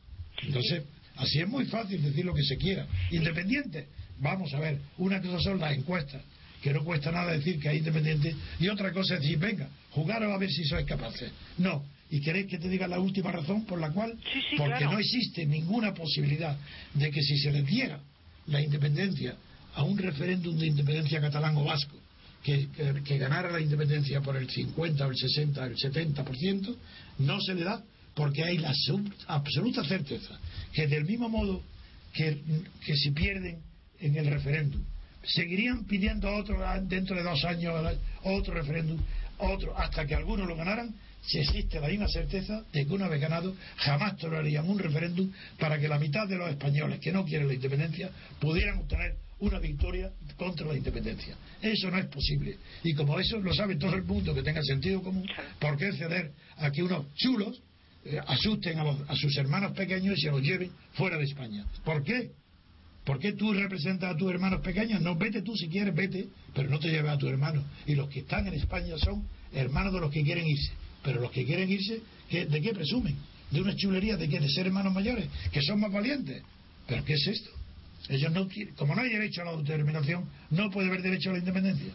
Entonces, 0.44 0.84
así 1.16 1.40
es 1.40 1.48
muy 1.48 1.66
fácil 1.66 2.04
decir 2.04 2.24
lo 2.24 2.36
que 2.36 2.44
se 2.44 2.58
quiera. 2.58 2.86
Independiente. 3.10 3.88
Vamos 4.20 4.54
a 4.54 4.60
ver, 4.60 4.80
una 4.98 5.20
cosa 5.20 5.40
son 5.40 5.60
las 5.60 5.76
encuestas, 5.76 6.22
que 6.62 6.72
no 6.72 6.84
cuesta 6.84 7.12
nada 7.12 7.34
decir 7.34 7.60
que 7.60 7.70
hay 7.70 7.78
independiente, 7.80 8.36
y 8.60 8.70
otra 8.70 8.94
cosa 8.94 9.16
es 9.16 9.22
decir, 9.22 9.38
venga, 9.38 9.68
jugaros 9.92 10.32
a 10.32 10.38
ver 10.38 10.50
si 10.50 10.64
sois 10.64 10.86
capaces. 10.86 11.32
No. 11.58 11.84
¿Y 12.10 12.22
queréis 12.22 12.48
que 12.48 12.60
te 12.60 12.70
diga 12.70 12.88
la 12.88 13.00
última 13.00 13.32
razón 13.32 13.66
por 13.66 13.80
la 13.80 13.92
cual? 13.92 14.18
Porque 14.58 14.86
no 14.86 15.00
existe 15.00 15.46
ninguna 15.46 15.94
posibilidad 15.94 16.58
de 16.94 17.12
que 17.12 17.22
si 17.22 17.38
se 17.40 17.52
le 17.52 17.64
diera 17.64 18.00
la 18.48 18.62
independencia 18.62 19.36
a 19.74 19.84
un 19.84 19.98
referéndum 19.98 20.58
de 20.58 20.68
independencia 20.68 21.20
catalán 21.20 21.58
o 21.58 21.64
vasco 21.64 21.98
que, 22.46 23.18
ganara 23.18 23.50
la 23.50 23.60
independencia 23.60 24.22
por 24.22 24.38
el 24.38 24.50
50 24.50 25.08
o 25.08 25.10
el 25.10 25.18
60 25.18 25.62
o 25.62 25.66
el 25.66 25.76
70%, 25.76 26.76
no 27.20 27.42
se 27.42 27.56
le 27.56 27.64
da 27.64 27.84
porque 28.14 28.44
hay 28.44 28.60
la 28.60 28.72
absoluta 29.28 29.84
certeza 29.84 30.40
que 30.72 30.88
del 30.88 31.06
mismo 31.06 31.28
modo 31.28 31.64
que, 32.14 32.40
que 32.86 32.96
si 32.96 33.12
pierden 33.12 33.58
en 34.00 34.16
el 34.16 34.28
referéndum, 34.28 34.82
seguirían 35.24 35.86
pidiendo 35.86 36.32
otro 36.34 36.64
dentro 36.84 37.16
de 37.16 37.24
dos 37.24 37.44
años 37.46 37.74
otro 38.24 38.54
referéndum, 38.54 39.00
otro, 39.40 39.76
hasta 39.78 40.06
que 40.06 40.14
algunos 40.14 40.48
lo 40.48 40.56
ganaran, 40.56 40.94
si 41.28 41.40
existe 41.40 41.80
la 41.80 41.88
misma 41.88 42.08
certeza 42.08 42.64
de 42.72 42.86
que 42.86 42.94
una 42.94 43.08
vez 43.08 43.20
ganado 43.20 43.56
jamás 43.78 44.16
tolerarían 44.18 44.70
un 44.70 44.78
referéndum 44.78 45.32
para 45.60 45.80
que 45.80 45.88
la 45.88 46.00
mitad 46.00 46.28
de 46.28 46.38
los 46.38 46.50
españoles 46.50 47.00
que 47.00 47.12
no 47.12 47.26
quieren 47.26 47.48
la 47.48 47.54
independencia 47.54 48.10
pudieran 48.40 48.80
obtener 48.80 49.16
una 49.40 49.60
victoria 49.60 50.12
contra 50.38 50.68
la 50.68 50.78
independencia. 50.78 51.36
Eso 51.62 51.92
no 51.92 51.98
es 51.98 52.06
posible. 52.08 52.58
Y 52.84 52.94
como 52.94 53.20
eso 53.20 53.40
lo 53.40 53.54
sabe 53.54 53.76
todo 53.76 53.96
el 53.96 54.04
mundo 54.04 54.34
que 54.34 54.44
tenga 54.44 54.62
sentido 54.64 55.02
común, 55.02 55.28
¿por 55.60 55.78
qué 55.78 55.92
ceder 55.94 56.32
a 56.58 56.72
que 56.72 56.84
unos 56.84 57.14
chulos 57.16 57.62
eh, 58.06 58.20
asusten 58.28 58.80
a, 58.80 58.84
a, 58.84 59.16
sus 59.16 59.36
hermanos 59.38 59.74
pequeños 59.74 60.18
y 60.18 60.22
se 60.22 60.32
los 60.32 60.42
lleven 60.42 60.72
fuera 60.94 61.18
de 61.18 61.26
España? 61.26 61.66
¿Por 61.84 62.04
qué? 62.04 62.32
¿Por 63.04 63.20
qué 63.20 63.34
tú 63.34 63.54
representas 63.54 64.16
a 64.16 64.18
tus 64.18 64.32
hermanos 64.32 64.62
pequeños? 64.62 65.02
No, 65.02 65.16
vete 65.16 65.42
tú 65.42 65.56
si 65.56 65.68
quieres, 65.68 65.94
vete, 65.94 66.28
pero 66.56 66.70
no 66.70 66.80
te 66.80 66.90
lleves 66.90 67.12
a 67.12 67.18
tu 67.18 67.28
hermano. 67.28 67.64
Y 67.86 67.94
los 67.94 68.10
que 68.10 68.22
están 68.22 68.48
en 68.48 68.56
España 68.56 68.98
son 68.98 69.28
hermanos 69.54 69.94
de 69.94 70.00
los 70.00 70.12
que 70.12 70.24
quieren 70.24 70.48
irse. 70.48 70.72
Pero 71.06 71.22
los 71.22 71.32
que 71.32 71.46
quieren 71.46 71.72
irse, 71.72 72.02
¿de 72.32 72.62
qué 72.62 72.74
presumen? 72.74 73.16
¿De 73.52 73.62
una 73.62 73.76
chulería 73.76 74.18
¿De 74.18 74.28
qué? 74.28 74.40
¿De 74.40 74.50
ser 74.50 74.66
hermanos 74.66 74.92
mayores? 74.92 75.30
¿Que 75.52 75.62
son 75.62 75.80
más 75.80 75.92
valientes? 75.92 76.42
¿Pero 76.88 77.06
qué 77.06 77.14
es 77.14 77.28
esto? 77.28 77.52
Ellos 78.10 78.32
no 78.32 78.48
como 78.76 78.96
no 78.96 79.02
hay 79.02 79.10
derecho 79.10 79.42
a 79.42 79.46
la 79.46 79.52
autodeterminación, 79.52 80.30
no 80.50 80.70
puede 80.70 80.88
haber 80.88 81.02
derecho 81.02 81.30
a 81.30 81.34
la 81.34 81.40
independencia. 81.40 81.94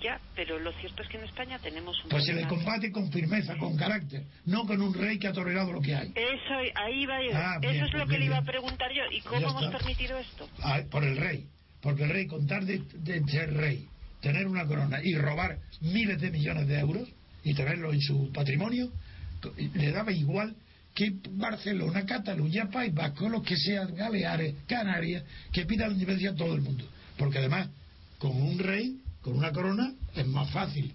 Ya, 0.00 0.20
pero 0.36 0.60
lo 0.60 0.72
cierto 0.74 1.02
es 1.02 1.08
que 1.08 1.18
en 1.18 1.24
España 1.24 1.58
tenemos 1.58 2.02
un. 2.04 2.10
Pues 2.10 2.24
se 2.24 2.32
le 2.32 2.46
combate 2.46 2.92
con 2.92 3.10
firmeza, 3.10 3.56
con 3.56 3.76
carácter, 3.76 4.22
no 4.44 4.64
con 4.64 4.80
un 4.80 4.94
rey 4.94 5.18
que 5.18 5.26
ha 5.26 5.32
tolerado 5.32 5.72
lo 5.72 5.80
que 5.80 5.94
hay. 5.94 6.12
Eso, 6.14 6.54
ahí 6.76 7.04
va. 7.04 7.18
Ah, 7.34 7.58
eso 7.60 7.84
es 7.84 7.92
lo 7.92 8.06
que 8.06 8.18
le 8.18 8.26
iba 8.26 8.38
a 8.38 8.44
preguntar 8.44 8.92
yo. 8.92 9.02
¿Y 9.10 9.20
cómo 9.22 9.50
hemos 9.50 9.72
permitido 9.72 10.16
esto? 10.18 10.48
Ah, 10.62 10.80
por 10.88 11.02
el 11.02 11.16
rey. 11.16 11.46
Porque 11.80 12.04
el 12.04 12.10
rey, 12.10 12.26
contar 12.26 12.64
de, 12.64 12.78
de 12.78 13.24
ser 13.24 13.52
rey, 13.54 13.88
tener 14.20 14.46
una 14.46 14.66
corona 14.66 15.00
y 15.02 15.16
robar 15.16 15.58
miles 15.80 16.20
de 16.20 16.30
millones 16.30 16.68
de 16.68 16.78
euros 16.78 17.08
y 17.48 17.54
tenerlo 17.54 17.92
en 17.92 18.00
su 18.00 18.30
patrimonio, 18.30 18.92
le 19.74 19.90
daba 19.90 20.12
igual 20.12 20.54
que 20.94 21.12
Barcelona, 21.30 22.04
Cataluña, 22.04 22.68
País 22.70 22.92
Vasco, 22.92 23.28
los 23.28 23.42
que 23.42 23.56
sean 23.56 23.94
Galeares, 23.94 24.54
Canarias, 24.66 25.24
que 25.52 25.64
pidan 25.64 25.88
la 25.88 25.94
independencia 25.94 26.30
a 26.30 26.34
todo 26.34 26.54
el 26.54 26.60
mundo. 26.60 26.84
Porque 27.16 27.38
además, 27.38 27.68
con 28.18 28.32
un 28.32 28.58
rey, 28.58 29.00
con 29.22 29.34
una 29.36 29.50
corona, 29.52 29.94
es 30.14 30.26
más 30.26 30.50
fácil, 30.50 30.92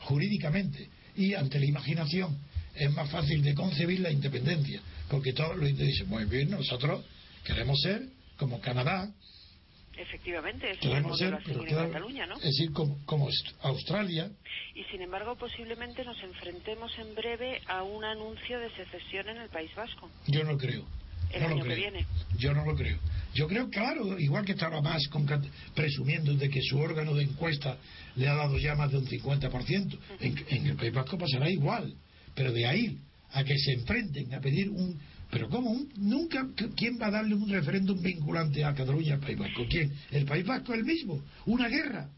jurídicamente, 0.00 0.88
y 1.16 1.34
ante 1.34 1.58
la 1.58 1.66
imaginación, 1.66 2.38
es 2.74 2.90
más 2.92 3.10
fácil 3.10 3.42
de 3.42 3.54
concebir 3.54 4.00
la 4.00 4.10
independencia. 4.10 4.80
Porque 5.08 5.32
todos 5.32 5.56
los 5.56 5.76
dicen, 5.76 6.08
muy 6.08 6.24
bien, 6.24 6.50
nosotros 6.50 7.04
queremos 7.44 7.78
ser 7.82 8.06
como 8.38 8.60
Canadá, 8.60 9.12
Efectivamente, 10.00 10.70
es 10.70 10.82
el 10.82 11.02
modelo 11.02 11.36
a 11.36 11.44
seguir 11.44 11.68
en 11.68 11.76
Cataluña, 11.76 12.26
¿no? 12.26 12.36
Es 12.36 12.44
decir, 12.44 12.72
como, 12.72 12.96
como, 13.04 13.28
Australia. 13.60 14.30
Y 14.74 14.82
sin 14.84 15.02
embargo, 15.02 15.36
posiblemente 15.36 16.04
nos 16.04 16.18
enfrentemos 16.22 16.90
en 16.98 17.14
breve 17.14 17.60
a 17.66 17.82
un 17.82 18.02
anuncio 18.02 18.58
de 18.58 18.70
secesión 18.70 19.28
en 19.28 19.36
el 19.36 19.50
País 19.50 19.70
Vasco. 19.74 20.10
Yo 20.26 20.42
no 20.44 20.56
creo. 20.56 20.86
El 21.32 21.44
año 21.44 21.62
que 21.62 21.74
viene. 21.74 22.06
Yo 22.38 22.54
no 22.54 22.64
lo 22.64 22.74
creo. 22.74 22.98
Yo 23.34 23.46
creo, 23.46 23.68
claro, 23.68 24.18
igual 24.18 24.44
que 24.46 24.52
estaba 24.52 24.80
más 24.80 25.02
presumiendo 25.74 26.34
de 26.34 26.48
que 26.48 26.62
su 26.62 26.78
órgano 26.78 27.14
de 27.14 27.24
encuesta 27.24 27.76
le 28.16 28.26
ha 28.26 28.34
dado 28.34 28.56
ya 28.58 28.74
más 28.74 28.90
de 28.90 28.98
un 28.98 29.06
50%, 29.06 29.98
en, 30.20 30.44
en 30.48 30.66
el 30.66 30.76
País 30.76 30.94
Vasco 30.94 31.18
pasará 31.18 31.48
igual. 31.50 31.94
Pero 32.34 32.52
de 32.52 32.66
ahí 32.66 32.98
a 33.32 33.44
que 33.44 33.56
se 33.58 33.72
enfrenten 33.74 34.32
a 34.34 34.40
pedir 34.40 34.70
un 34.70 34.98
pero 35.30 35.48
¿cómo? 35.48 35.76
Nunca, 35.96 36.46
¿quién 36.76 36.98
va 37.00 37.06
a 37.06 37.10
darle 37.10 37.34
un 37.36 37.48
referéndum 37.48 38.00
vinculante 38.00 38.64
a 38.64 38.74
Cataluña 38.74 39.14
al 39.14 39.20
País 39.20 39.38
Vasco? 39.38 39.64
¿Quién? 39.68 39.92
El 40.10 40.24
País 40.24 40.44
Vasco 40.44 40.74
el 40.74 40.84
mismo. 40.84 41.22
Una 41.46 41.68
guerra. 41.68 42.10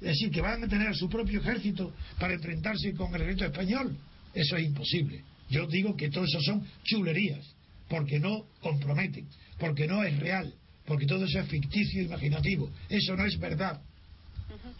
Es 0.00 0.08
decir, 0.08 0.30
que 0.30 0.40
van 0.40 0.62
a 0.62 0.68
tener 0.68 0.94
su 0.94 1.08
propio 1.08 1.40
ejército 1.40 1.92
para 2.18 2.34
enfrentarse 2.34 2.92
con 2.94 3.14
el 3.14 3.22
ejército 3.22 3.46
español. 3.46 3.96
Eso 4.32 4.56
es 4.56 4.64
imposible. 4.64 5.22
Yo 5.50 5.66
digo 5.66 5.96
que 5.96 6.08
todo 6.08 6.24
eso 6.24 6.40
son 6.40 6.64
chulerías, 6.84 7.44
porque 7.88 8.18
no 8.18 8.46
comprometen, 8.60 9.26
porque 9.58 9.86
no 9.86 10.02
es 10.02 10.18
real, 10.18 10.54
porque 10.86 11.06
todo 11.06 11.24
eso 11.24 11.40
es 11.40 11.48
ficticio 11.48 12.00
e 12.00 12.04
imaginativo. 12.04 12.70
Eso 12.88 13.16
no 13.16 13.24
es 13.26 13.38
verdad. 13.38 13.80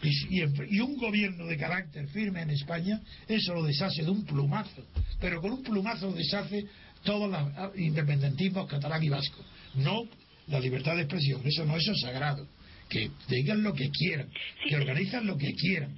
Y, 0.01 0.41
y, 0.41 0.79
un 0.79 0.97
gobierno 0.97 1.45
de 1.45 1.57
carácter 1.57 2.07
firme 2.09 2.41
en 2.41 2.49
España, 2.51 3.01
eso 3.27 3.53
lo 3.53 3.63
deshace 3.63 4.03
de 4.03 4.09
un 4.09 4.25
plumazo. 4.25 4.85
Pero 5.19 5.41
con 5.41 5.51
un 5.51 5.63
plumazo 5.63 6.07
lo 6.07 6.13
deshace 6.13 6.65
todos 7.03 7.29
los 7.29 7.77
independentismos 7.77 8.69
catalán 8.69 9.03
y 9.03 9.09
vasco. 9.09 9.43
No 9.75 10.03
la 10.47 10.59
libertad 10.59 10.95
de 10.95 11.03
expresión, 11.03 11.41
eso 11.45 11.65
no, 11.65 11.77
eso 11.77 11.91
es 11.91 12.01
sagrado. 12.01 12.47
Que 12.89 13.09
digan 13.27 13.63
lo 13.63 13.73
que 13.73 13.89
quieran, 13.89 14.29
que 14.67 14.75
organizan 14.75 15.25
lo 15.25 15.37
que 15.37 15.53
quieran, 15.53 15.95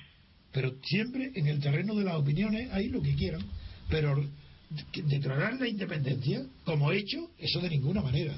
pero 0.52 0.74
siempre 0.84 1.32
en 1.36 1.48
el 1.48 1.60
terreno 1.60 1.96
de 1.96 2.06
las 2.06 2.16
opiniones 2.16 2.72
hay 2.72 2.90
lo 2.90 3.02
que 3.02 3.16
quieran. 3.16 3.42
Pero 3.90 4.16
declarar 4.94 5.60
la 5.60 5.68
independencia 5.68 6.44
como 6.64 6.92
hecho, 6.92 7.30
eso 7.40 7.60
de 7.60 7.70
ninguna 7.70 8.02
manera. 8.02 8.34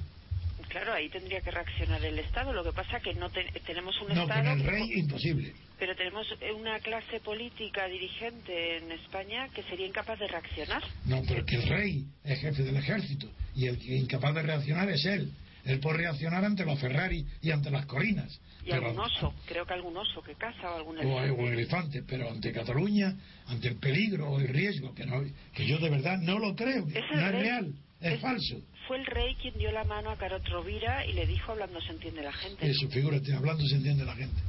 Claro, 0.69 0.93
ahí 0.93 1.09
tendría 1.09 1.41
que 1.41 1.51
reaccionar 1.51 2.03
el 2.03 2.19
Estado. 2.19 2.51
Lo 2.53 2.63
que 2.63 2.71
pasa 2.71 2.99
que 2.99 3.13
no 3.13 3.29
tenemos 3.65 3.99
un 4.01 4.13
no, 4.13 4.23
Estado. 4.23 4.43
No, 4.43 4.49
con 4.49 4.59
el 4.59 4.67
rey 4.67 4.99
imposible. 4.99 5.53
Pero 5.79 5.95
tenemos 5.95 6.27
una 6.57 6.79
clase 6.79 7.19
política 7.19 7.87
dirigente 7.87 8.77
en 8.77 8.91
España 8.91 9.47
que 9.49 9.63
sería 9.63 9.85
incapaz 9.85 10.19
de 10.19 10.27
reaccionar. 10.27 10.83
No, 11.05 11.21
pero 11.27 11.45
que 11.45 11.55
el 11.55 11.67
rey 11.67 12.05
es 12.23 12.39
jefe 12.39 12.63
del 12.63 12.77
ejército 12.77 13.29
y 13.55 13.67
el 13.67 13.77
que 13.77 13.95
es 13.95 14.01
incapaz 14.01 14.33
de 14.35 14.41
reaccionar 14.41 14.89
es 14.89 15.05
él. 15.05 15.31
Él 15.65 15.79
puede 15.79 15.97
reaccionar 15.97 16.45
ante 16.45 16.63
los 16.63 16.79
Ferrari 16.79 17.25
y 17.41 17.51
ante 17.51 17.69
las 17.69 17.85
corinas. 17.85 18.39
Y 18.63 18.71
algún 18.71 18.99
oso, 18.99 19.33
creo 19.45 19.65
que 19.65 19.73
algún 19.73 19.97
oso 19.97 20.21
que 20.21 20.33
caza 20.35 20.71
o 20.71 20.77
algún 20.77 20.97
elefante. 20.97 21.31
O, 21.31 21.47
elefante, 21.47 22.03
pero 22.07 22.29
ante 22.29 22.51
Cataluña, 22.53 23.13
ante 23.47 23.67
el 23.67 23.75
peligro 23.75 24.29
o 24.29 24.39
el 24.39 24.47
riesgo, 24.47 24.95
que, 24.95 25.05
no, 25.05 25.21
que 25.53 25.67
yo 25.67 25.77
de 25.77 25.89
verdad 25.89 26.17
no 26.19 26.39
lo 26.39 26.55
creo, 26.55 26.85
no 26.85 26.97
es 26.97 27.31
real, 27.31 27.73
es 27.99 28.19
falso 28.21 28.61
fue 28.87 28.97
el 28.97 29.05
rey 29.05 29.35
quien 29.35 29.57
dio 29.57 29.71
la 29.71 29.83
mano 29.83 30.09
a 30.09 30.17
Carot 30.17 30.47
Rovira 30.47 31.05
y 31.05 31.13
le 31.13 31.27
dijo 31.27 31.51
hablando 31.51 31.81
se 31.81 31.91
entiende 31.91 32.23
la 32.23 32.31
gente. 32.31 32.69
Eso, 32.69 32.87
figúrate, 32.89 33.33
hablando 33.33 33.65
se 33.65 33.75
entiende 33.75 34.05
la 34.05 34.15
gente. 34.15 34.41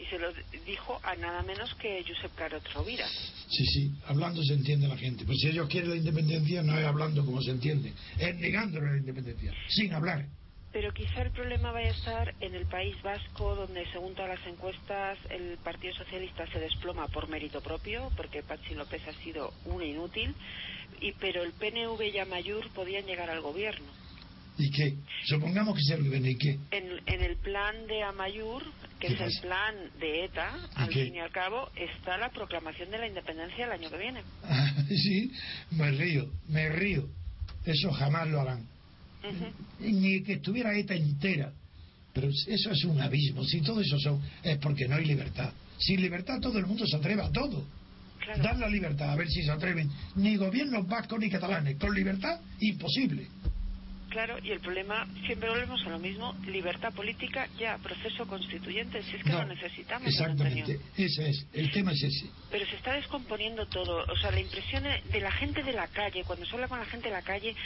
Y 0.00 0.04
se 0.06 0.18
lo 0.18 0.32
dijo 0.66 1.00
a 1.02 1.14
nada 1.16 1.42
menos 1.42 1.74
que 1.74 2.04
Josep 2.06 2.34
Carot 2.34 2.66
Rovira. 2.72 3.06
Sí, 3.48 3.64
sí, 3.66 3.92
hablando 4.06 4.42
se 4.42 4.54
entiende 4.54 4.88
la 4.88 4.96
gente. 4.96 5.24
Pues 5.24 5.38
si 5.40 5.48
ellos 5.48 5.68
quieren 5.68 5.90
la 5.90 5.96
independencia, 5.96 6.62
no 6.62 6.78
es 6.78 6.84
hablando 6.84 7.24
como 7.24 7.40
se 7.42 7.50
entiende, 7.50 7.92
es 8.18 8.36
negándole 8.36 8.92
la 8.92 8.98
independencia, 8.98 9.52
sin 9.68 9.92
hablar. 9.94 10.26
Pero 10.72 10.92
quizá 10.92 11.22
el 11.22 11.30
problema 11.30 11.70
vaya 11.70 11.90
a 11.90 11.94
estar 11.94 12.34
en 12.40 12.52
el 12.52 12.66
País 12.66 13.00
Vasco, 13.00 13.54
donde 13.54 13.86
según 13.92 14.14
todas 14.14 14.40
las 14.40 14.46
encuestas 14.48 15.18
el 15.30 15.56
Partido 15.58 15.94
Socialista 15.94 16.46
se 16.48 16.58
desploma 16.58 17.06
por 17.06 17.28
mérito 17.28 17.60
propio, 17.60 18.10
porque 18.16 18.42
Pachi 18.42 18.74
López 18.74 19.00
ha 19.06 19.12
sido 19.22 19.54
un 19.66 19.84
inútil 19.84 20.34
y 21.00 21.12
pero 21.12 21.44
el 21.44 21.52
PNV 21.52 22.02
y 22.12 22.18
Amayur 22.18 22.68
podían 22.70 23.06
llegar 23.06 23.30
al 23.30 23.40
gobierno. 23.40 23.86
¿Y 24.56 24.70
qué? 24.70 24.94
Supongamos 25.24 25.76
que 25.76 25.82
se 25.82 25.96
gobierno, 25.96 26.30
¿y 26.30 26.36
qué? 26.36 26.58
En, 26.70 27.00
en, 27.06 27.20
el 27.22 27.36
plan 27.38 27.86
de 27.88 28.02
Amayur, 28.04 28.62
que 29.00 29.08
es 29.08 29.20
el 29.20 29.40
plan 29.40 29.74
de 29.98 30.24
ETA, 30.26 30.68
al 30.76 30.92
fin 30.92 31.14
y 31.14 31.18
al 31.18 31.32
cabo, 31.32 31.70
está 31.74 32.16
la 32.18 32.30
proclamación 32.30 32.90
de 32.90 32.98
la 32.98 33.08
independencia 33.08 33.64
el 33.64 33.72
año 33.72 33.90
que 33.90 33.98
viene. 33.98 34.22
sí, 34.88 35.32
me 35.72 35.90
río, 35.90 36.30
me 36.48 36.68
río. 36.68 37.08
Eso 37.64 37.90
jamás 37.92 38.28
lo 38.28 38.40
harán. 38.40 38.66
Ni 39.80 40.22
que 40.22 40.34
estuviera 40.34 40.76
ETA 40.76 40.94
entera 40.94 41.50
Pero 42.12 42.28
eso 42.28 42.70
es 42.70 42.84
un 42.84 43.00
abismo. 43.00 43.42
Si 43.44 43.60
todo 43.62 43.80
eso 43.80 43.98
son, 43.98 44.22
es 44.42 44.58
porque 44.58 44.86
no 44.86 44.96
hay 44.96 45.04
libertad. 45.04 45.52
Sin 45.78 46.00
libertad 46.00 46.40
todo 46.40 46.58
el 46.58 46.66
mundo 46.66 46.86
se 46.86 46.96
atreve 46.96 47.22
a 47.22 47.30
todo. 47.30 47.66
Dar 48.42 48.58
la 48.58 48.68
libertad, 48.68 49.10
a 49.10 49.16
ver 49.16 49.28
si 49.28 49.42
se 49.42 49.50
atreven. 49.50 49.90
Ni 50.16 50.36
gobiernos 50.36 50.86
vascos 50.86 51.18
ni 51.18 51.28
catalanes. 51.28 51.76
Con 51.76 51.94
libertad, 51.94 52.40
imposible. 52.60 53.26
Claro, 54.14 54.38
y 54.44 54.52
el 54.52 54.60
problema, 54.60 55.08
siempre 55.26 55.50
volvemos 55.50 55.84
a 55.84 55.88
lo 55.88 55.98
mismo, 55.98 56.36
libertad 56.46 56.94
política, 56.94 57.48
ya, 57.58 57.76
proceso 57.78 58.28
constituyente, 58.28 59.02
si 59.02 59.16
es 59.16 59.24
que 59.24 59.30
lo 59.30 59.44
necesitamos. 59.44 60.06
Exactamente, 60.06 60.78
ese 60.96 61.30
es, 61.30 61.44
el 61.52 61.72
tema 61.72 61.90
es 61.90 62.00
ese. 62.00 62.30
Pero 62.48 62.64
se 62.64 62.76
está 62.76 62.92
descomponiendo 62.92 63.66
todo, 63.66 64.04
o 64.04 64.16
sea, 64.18 64.30
la 64.30 64.38
impresión 64.38 64.84
de 64.84 65.20
la 65.20 65.32
gente 65.32 65.64
de 65.64 65.72
la 65.72 65.88
calle, 65.88 66.22
cuando 66.22 66.46
se 66.46 66.54
habla 66.54 66.68
con 66.68 66.78
la 66.78 66.84
gente 66.84 67.08
de 67.08 67.12
la 67.12 67.22
calle, 67.22 67.56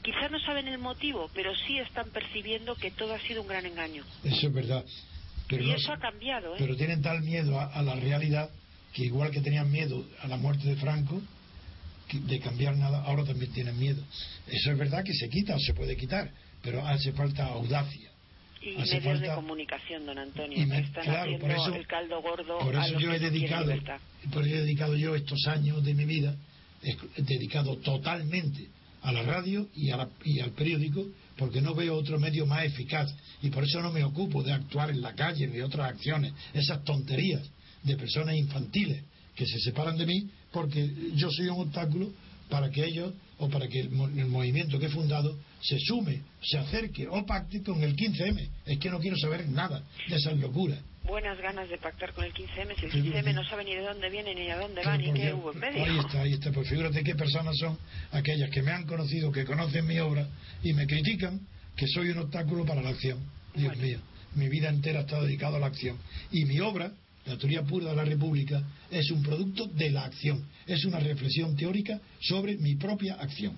quizás 0.00 0.30
no 0.30 0.38
saben 0.38 0.68
el 0.68 0.78
motivo, 0.78 1.28
pero 1.34 1.52
sí 1.66 1.76
están 1.80 2.08
percibiendo 2.10 2.76
que 2.76 2.92
todo 2.92 3.12
ha 3.12 3.20
sido 3.22 3.42
un 3.42 3.48
gran 3.48 3.66
engaño. 3.66 4.04
Eso 4.22 4.46
es 4.46 4.52
verdad. 4.52 4.84
Pero 5.48 5.64
y 5.64 5.72
eso 5.72 5.92
ha 5.92 5.98
cambiado, 5.98 6.54
¿eh? 6.54 6.58
Pero 6.60 6.76
tienen 6.76 7.02
tal 7.02 7.20
miedo 7.22 7.58
a 7.58 7.82
la 7.82 7.96
realidad 7.96 8.48
que 8.92 9.06
igual 9.06 9.32
que 9.32 9.40
tenían 9.40 9.72
miedo 9.72 10.06
a 10.22 10.28
la 10.28 10.36
muerte 10.36 10.68
de 10.68 10.76
Franco, 10.76 11.20
de 12.12 12.40
cambiar 12.40 12.76
nada, 12.76 13.02
ahora 13.02 13.24
también 13.24 13.52
tienen 13.52 13.78
miedo. 13.78 14.02
Eso 14.46 14.70
es 14.70 14.78
verdad 14.78 15.04
que 15.04 15.12
se 15.14 15.28
quita 15.28 15.56
o 15.56 15.58
se 15.58 15.74
puede 15.74 15.96
quitar, 15.96 16.30
pero 16.62 16.86
hace 16.86 17.12
falta 17.12 17.46
audacia. 17.46 18.10
Y 18.62 18.76
medios 18.76 19.20
de 19.20 19.28
comunicación, 19.28 20.06
don 20.06 20.18
Antonio, 20.18 20.58
están 20.58 21.04
claro, 21.04 21.38
por 21.38 21.50
eso, 21.50 21.74
el 21.74 21.86
caldo 21.86 22.20
gordo 22.20 22.58
por 22.58 22.74
eso 22.74 22.98
yo 22.98 23.12
he 23.12 23.18
dedicado, 23.20 23.72
por 24.32 24.44
eso 24.44 24.56
he 24.56 24.60
dedicado 24.60 24.96
yo 24.96 25.14
estos 25.14 25.46
años 25.46 25.84
de 25.84 25.94
mi 25.94 26.04
vida, 26.04 26.34
he 26.82 27.22
dedicado 27.22 27.76
totalmente 27.76 28.66
a 29.02 29.12
la 29.12 29.22
radio 29.22 29.68
y, 29.74 29.90
y 30.24 30.40
al 30.40 30.50
periódico, 30.50 31.06
porque 31.36 31.60
no 31.60 31.74
veo 31.74 31.94
otro 31.94 32.18
medio 32.18 32.44
más 32.44 32.64
eficaz 32.64 33.14
y 33.40 33.50
por 33.50 33.62
eso 33.62 33.80
no 33.82 33.92
me 33.92 34.02
ocupo 34.02 34.42
de 34.42 34.52
actuar 34.52 34.90
en 34.90 35.00
la 35.00 35.14
calle 35.14 35.46
de 35.46 35.62
otras 35.62 35.92
acciones, 35.92 36.32
esas 36.52 36.82
tonterías 36.82 37.48
de 37.84 37.96
personas 37.96 38.34
infantiles 38.34 39.04
que 39.36 39.46
se 39.46 39.60
separan 39.60 39.96
de 39.96 40.06
mí 40.06 40.30
porque 40.50 40.90
yo 41.14 41.30
soy 41.30 41.48
un 41.48 41.60
obstáculo 41.60 42.10
para 42.48 42.70
que 42.70 42.84
ellos 42.84 43.12
o 43.38 43.48
para 43.48 43.68
que 43.68 43.80
el, 43.80 43.90
movimiento 43.90 44.78
que 44.78 44.86
he 44.86 44.88
fundado 44.88 45.36
se 45.60 45.78
sume, 45.78 46.22
se 46.42 46.58
acerque 46.58 47.06
o 47.08 47.26
pacte 47.26 47.62
con 47.62 47.82
el 47.82 47.94
15M. 47.94 48.48
Es 48.64 48.78
que 48.78 48.90
no 48.90 48.98
quiero 48.98 49.16
saber 49.18 49.48
nada 49.48 49.82
de 50.08 50.16
esas 50.16 50.36
locuras. 50.38 50.78
Buenas 51.04 51.38
ganas 51.38 51.68
de 51.68 51.76
pactar 51.78 52.12
con 52.14 52.24
el 52.24 52.32
15M, 52.32 52.74
si 52.80 52.86
el 52.86 52.92
15M 52.92 53.34
no 53.34 53.44
sabe 53.44 53.64
ni 53.64 53.74
de 53.74 53.82
dónde 53.82 54.10
viene 54.10 54.34
ni 54.34 54.50
a 54.50 54.58
dónde 54.58 54.82
va 54.82 54.96
ni 54.96 55.12
qué 55.12 55.32
hubo 55.34 55.52
en 55.52 55.58
medio. 55.60 55.84
Ahí 55.84 55.98
está, 55.98 56.20
ahí 56.22 56.32
está. 56.32 56.50
Pues 56.50 56.68
figúrate 56.68 57.04
qué 57.04 57.14
personas 57.14 57.56
son 57.58 57.78
aquellas 58.12 58.50
que 58.50 58.62
me 58.62 58.72
han 58.72 58.86
conocido, 58.86 59.30
que 59.30 59.44
conocen 59.44 59.86
mi 59.86 59.98
obra 59.98 60.26
y 60.62 60.72
me 60.72 60.86
critican 60.86 61.40
que 61.76 61.86
soy 61.86 62.10
un 62.10 62.18
obstáculo 62.18 62.64
para 62.64 62.82
la 62.82 62.90
acción. 62.90 63.18
Dios 63.54 63.76
mío, 63.76 63.98
mi 64.34 64.48
vida 64.48 64.68
entera 64.68 65.00
ha 65.00 65.02
estado 65.02 65.24
dedicada 65.24 65.58
a 65.58 65.60
la 65.60 65.66
acción. 65.66 65.98
Y 66.32 66.44
mi 66.46 66.58
obra 66.60 66.92
la 67.26 67.36
teoría 67.36 67.62
pura 67.62 67.90
de 67.90 67.96
la 67.96 68.04
República 68.04 68.62
es 68.90 69.10
un 69.10 69.22
producto 69.22 69.66
de 69.66 69.90
la 69.90 70.04
acción, 70.04 70.44
es 70.66 70.84
una 70.84 70.98
reflexión 71.00 71.56
teórica 71.56 72.00
sobre 72.20 72.56
mi 72.56 72.76
propia 72.76 73.14
acción. 73.14 73.54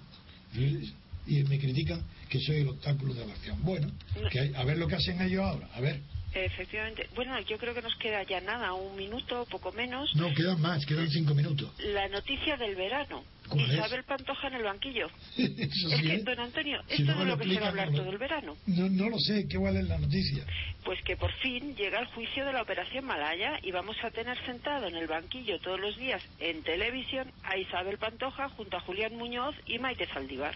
Y 1.27 1.43
me 1.45 1.59
critican 1.59 2.03
que 2.29 2.41
soy 2.41 2.59
el 2.59 2.69
obstáculo 2.69 3.13
de 3.15 3.27
la 3.27 3.33
acción. 3.33 3.59
Bueno, 3.63 3.91
que 4.31 4.53
a 4.57 4.65
ver 4.65 4.79
lo 4.79 4.89
que 4.89 4.97
hacen 4.97 5.21
ellos 5.21 5.43
ahora, 5.43 5.69
a 5.75 5.81
ver. 5.81 6.01
Efectivamente. 6.35 7.09
Bueno, 7.15 7.39
yo 7.41 7.59
creo 7.59 7.75
que 7.75 7.83
nos 7.83 7.95
queda 7.97 8.23
ya 8.23 8.41
nada, 8.41 8.75
un 8.75 8.97
minuto, 8.97 9.47
poco 9.51 9.73
menos. 9.73 10.15
No, 10.15 10.33
quedan 10.35 10.61
más, 10.61 10.85
quedan 10.85 11.09
cinco 11.11 11.35
minutos. 11.35 11.73
La 11.79 12.09
noticia 12.09 12.57
del 12.57 12.75
verano. 12.75 13.25
Isabel 13.57 14.05
Pantoja 14.05 14.49
en 14.49 14.55
el 14.55 14.63
banquillo. 14.63 15.07
es 15.39 16.03
que, 16.03 16.19
don 16.19 16.39
Antonio, 16.39 16.81
esto 16.89 17.13
es 17.13 17.19
de 17.19 17.25
lo 17.25 17.39
que 17.39 17.49
se 17.49 17.61
va 17.61 17.67
a 17.67 17.69
hablar 17.71 17.91
todo 17.93 18.11
el 18.11 18.19
verano. 18.19 18.57
No, 18.67 18.89
no 18.91 19.09
lo 19.09 19.19
sé, 19.19 19.47
¿qué 19.49 19.57
es 19.57 19.89
la 19.89 19.99
noticia? 19.99 20.45
Pues 20.85 21.03
que 21.03 21.17
por 21.17 21.33
fin 21.41 21.75
llega 21.77 21.99
el 22.01 22.07
juicio 22.09 22.45
de 22.45 22.53
la 22.53 22.63
Operación 22.63 23.07
Malaya 23.07 23.59
y 23.63 23.71
vamos 23.71 23.97
a 24.03 24.11
tener 24.11 24.37
sentado 24.45 24.87
en 24.87 24.97
el 24.97 25.07
banquillo 25.07 25.59
todos 25.61 25.81
los 25.81 25.97
días 25.97 26.23
en 26.39 26.63
televisión 26.63 27.31
a 27.43 27.57
Isabel 27.57 27.99
Pantoja 27.99 28.51
junto 28.51 28.77
a 28.77 28.81
Julián 28.81 29.17
Muñoz 29.17 29.55
y 29.67 29.79
Maite 29.79 30.07
Saldívar. 30.13 30.55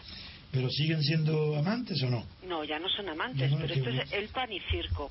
¿Pero 0.51 0.69
siguen 0.69 1.03
siendo 1.03 1.57
amantes 1.57 2.03
o 2.03 2.11
no? 2.11 2.27
No, 2.47 2.63
ya 2.63 2.79
no 2.79 2.89
son 2.91 3.09
amantes, 3.09 3.51
pero 3.59 3.73
esto 3.73 3.89
es 3.89 4.13
el 4.13 4.29
pan 4.29 4.53
y 4.53 4.61
circo. 4.71 5.11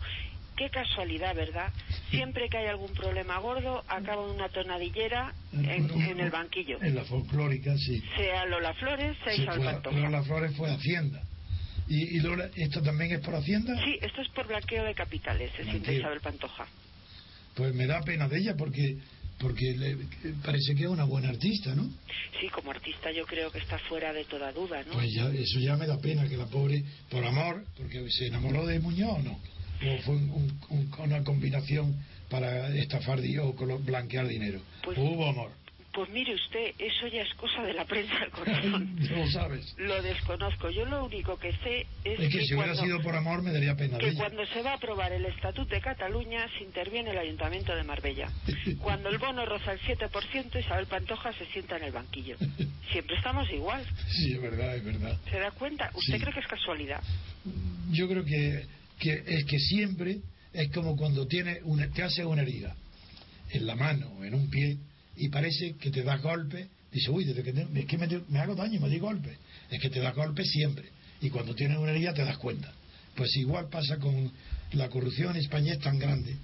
Qué 0.55 0.69
casualidad, 0.69 1.35
¿verdad? 1.35 1.71
Siempre 2.09 2.49
que 2.49 2.57
hay 2.57 2.67
algún 2.67 2.93
problema 2.93 3.39
gordo, 3.39 3.83
acaba 3.87 4.29
una 4.29 4.49
tonadillera 4.49 5.33
en, 5.53 6.19
el 6.19 6.29
banquillo. 6.29 6.77
En 6.81 6.95
la 6.95 7.03
folclórica, 7.05 7.75
sí. 7.77 8.03
Sea 8.15 8.45
Lola 8.45 8.73
Flores, 8.73 9.17
sea 9.23 9.33
sí, 9.33 9.41
Isabel 9.43 9.63
Pantoja. 9.63 9.97
Lola 9.97 10.23
Flores 10.23 10.55
fue 10.55 10.69
Hacienda. 10.69 11.23
¿Y, 11.87 12.19
Lola, 12.19 12.49
esto 12.55 12.81
también 12.81 13.11
es 13.11 13.19
por 13.19 13.35
Hacienda? 13.35 13.75
Sí, 13.83 13.97
esto 14.01 14.21
es 14.21 14.29
por 14.29 14.47
blanqueo 14.47 14.83
de 14.83 14.93
capitales, 14.93 15.51
se 15.57 15.63
siente 15.63 15.93
Isabel 15.93 16.21
Pantoja. 16.21 16.65
Pues 17.55 17.73
me 17.73 17.85
da 17.85 18.01
pena 18.01 18.27
de 18.27 18.39
ella 18.39 18.55
porque 18.55 18.97
porque 19.41 19.73
le, 19.75 19.97
parece 20.43 20.75
que 20.75 20.83
es 20.83 20.89
una 20.89 21.03
buena 21.03 21.29
artista, 21.29 21.73
¿no? 21.73 21.89
Sí, 22.39 22.47
como 22.49 22.71
artista 22.71 23.11
yo 23.11 23.25
creo 23.25 23.51
que 23.51 23.57
está 23.57 23.77
fuera 23.79 24.13
de 24.13 24.23
toda 24.25 24.51
duda, 24.51 24.83
¿no? 24.83 24.93
Pues 24.93 25.11
ya, 25.13 25.27
eso 25.29 25.59
ya 25.59 25.75
me 25.75 25.87
da 25.87 25.97
pena 25.97 26.29
que 26.29 26.37
la 26.37 26.45
pobre, 26.45 26.83
por 27.09 27.25
amor, 27.25 27.65
porque 27.75 28.07
se 28.09 28.27
enamoró 28.27 28.65
de 28.67 28.79
Muñoz, 28.79 29.23
¿no? 29.23 29.39
O 29.83 30.01
fue 30.03 30.17
una 30.99 31.23
combinación 31.23 31.95
para 32.29 32.73
estafar 32.75 33.19
o 33.41 33.53
blanquear 33.79 34.27
dinero. 34.27 34.61
Pues, 34.83 34.97
Hubo 34.97 35.27
amor. 35.29 35.51
Pues 35.93 36.09
mire 36.09 36.33
usted, 36.33 36.73
eso 36.77 37.07
ya 37.07 37.21
es 37.21 37.33
cosa 37.33 37.63
de 37.63 37.73
la 37.73 37.83
prensa 37.83 38.17
del 38.19 38.29
corazón. 38.29 38.95
lo 39.09 39.27
sabes. 39.29 39.75
Lo 39.77 40.01
desconozco. 40.01 40.69
Yo 40.69 40.85
lo 40.85 41.03
único 41.03 41.37
que 41.37 41.51
sé 41.51 41.85
es, 42.05 42.17
es 42.17 42.33
que, 42.33 42.45
si 42.45 42.55
hubiera 42.55 42.75
sido 42.75 43.01
por 43.01 43.13
amor 43.13 43.41
me 43.41 43.51
daría 43.51 43.75
pena. 43.75 43.97
Que 43.97 44.13
cuando 44.13 44.45
se 44.45 44.61
va 44.61 44.71
a 44.71 44.75
aprobar 44.75 45.11
el 45.11 45.25
Estatuto 45.25 45.75
de 45.75 45.81
Cataluña 45.81 46.47
se 46.57 46.63
interviene 46.63 47.11
el 47.11 47.17
Ayuntamiento 47.17 47.75
de 47.75 47.83
Marbella. 47.83 48.29
cuando 48.79 49.09
el 49.09 49.17
bono 49.17 49.45
roza 49.45 49.73
el 49.73 49.81
7%, 49.81 50.59
Isabel 50.61 50.85
Pantoja 50.85 51.33
se 51.33 51.45
sienta 51.47 51.75
en 51.75 51.83
el 51.83 51.91
banquillo. 51.91 52.37
Siempre 52.89 53.17
estamos 53.17 53.49
igual. 53.51 53.85
Sí, 54.07 54.31
es 54.33 54.41
verdad, 54.41 54.77
es 54.77 54.85
verdad. 54.85 55.19
¿Se 55.29 55.39
da 55.39 55.51
cuenta? 55.51 55.91
¿Usted 55.93 56.21
cree 56.21 56.33
que 56.33 56.39
es 56.39 56.47
casualidad? 56.47 57.03
Yo 57.91 58.07
creo 58.07 58.23
que 58.23 58.65
que 59.01 59.23
es 59.25 59.45
que 59.45 59.59
siempre 59.59 60.21
es 60.53 60.69
como 60.69 60.95
cuando 60.95 61.25
tiene 61.25 61.59
una, 61.63 61.89
te 61.89 62.03
hace 62.03 62.23
una 62.23 62.43
herida 62.43 62.75
en 63.49 63.65
la 63.65 63.75
mano 63.75 64.13
o 64.19 64.23
en 64.23 64.35
un 64.35 64.49
pie 64.49 64.77
y 65.17 65.27
parece 65.29 65.73
que 65.73 65.89
te 65.89 66.03
da 66.03 66.17
golpe. 66.17 66.67
Dice, 66.91 67.09
uy, 67.09 67.25
desde 67.25 67.41
que 67.41 67.49
es 67.49 67.85
que 67.85 67.97
me, 67.97 68.39
hago 68.39 68.53
daño, 68.53 68.79
me 68.79 68.89
di 68.89 68.99
golpe. 68.99 69.37
Es 69.71 69.81
que 69.81 69.89
te 69.89 69.99
da 69.99 70.11
golpe 70.11 70.45
siempre. 70.45 70.85
Y 71.19 71.29
cuando 71.29 71.55
tienes 71.55 71.77
una 71.77 71.91
herida 71.91 72.13
te 72.13 72.23
das 72.23 72.37
cuenta. 72.37 72.71
Pues 73.15 73.35
igual 73.37 73.69
pasa 73.69 73.97
con 73.97 74.31
la 74.73 74.87
corrupción 74.89 75.31
en 75.31 75.41
España 75.41 75.73
es 75.73 75.79
tan 75.79 75.97
grande 75.97 76.35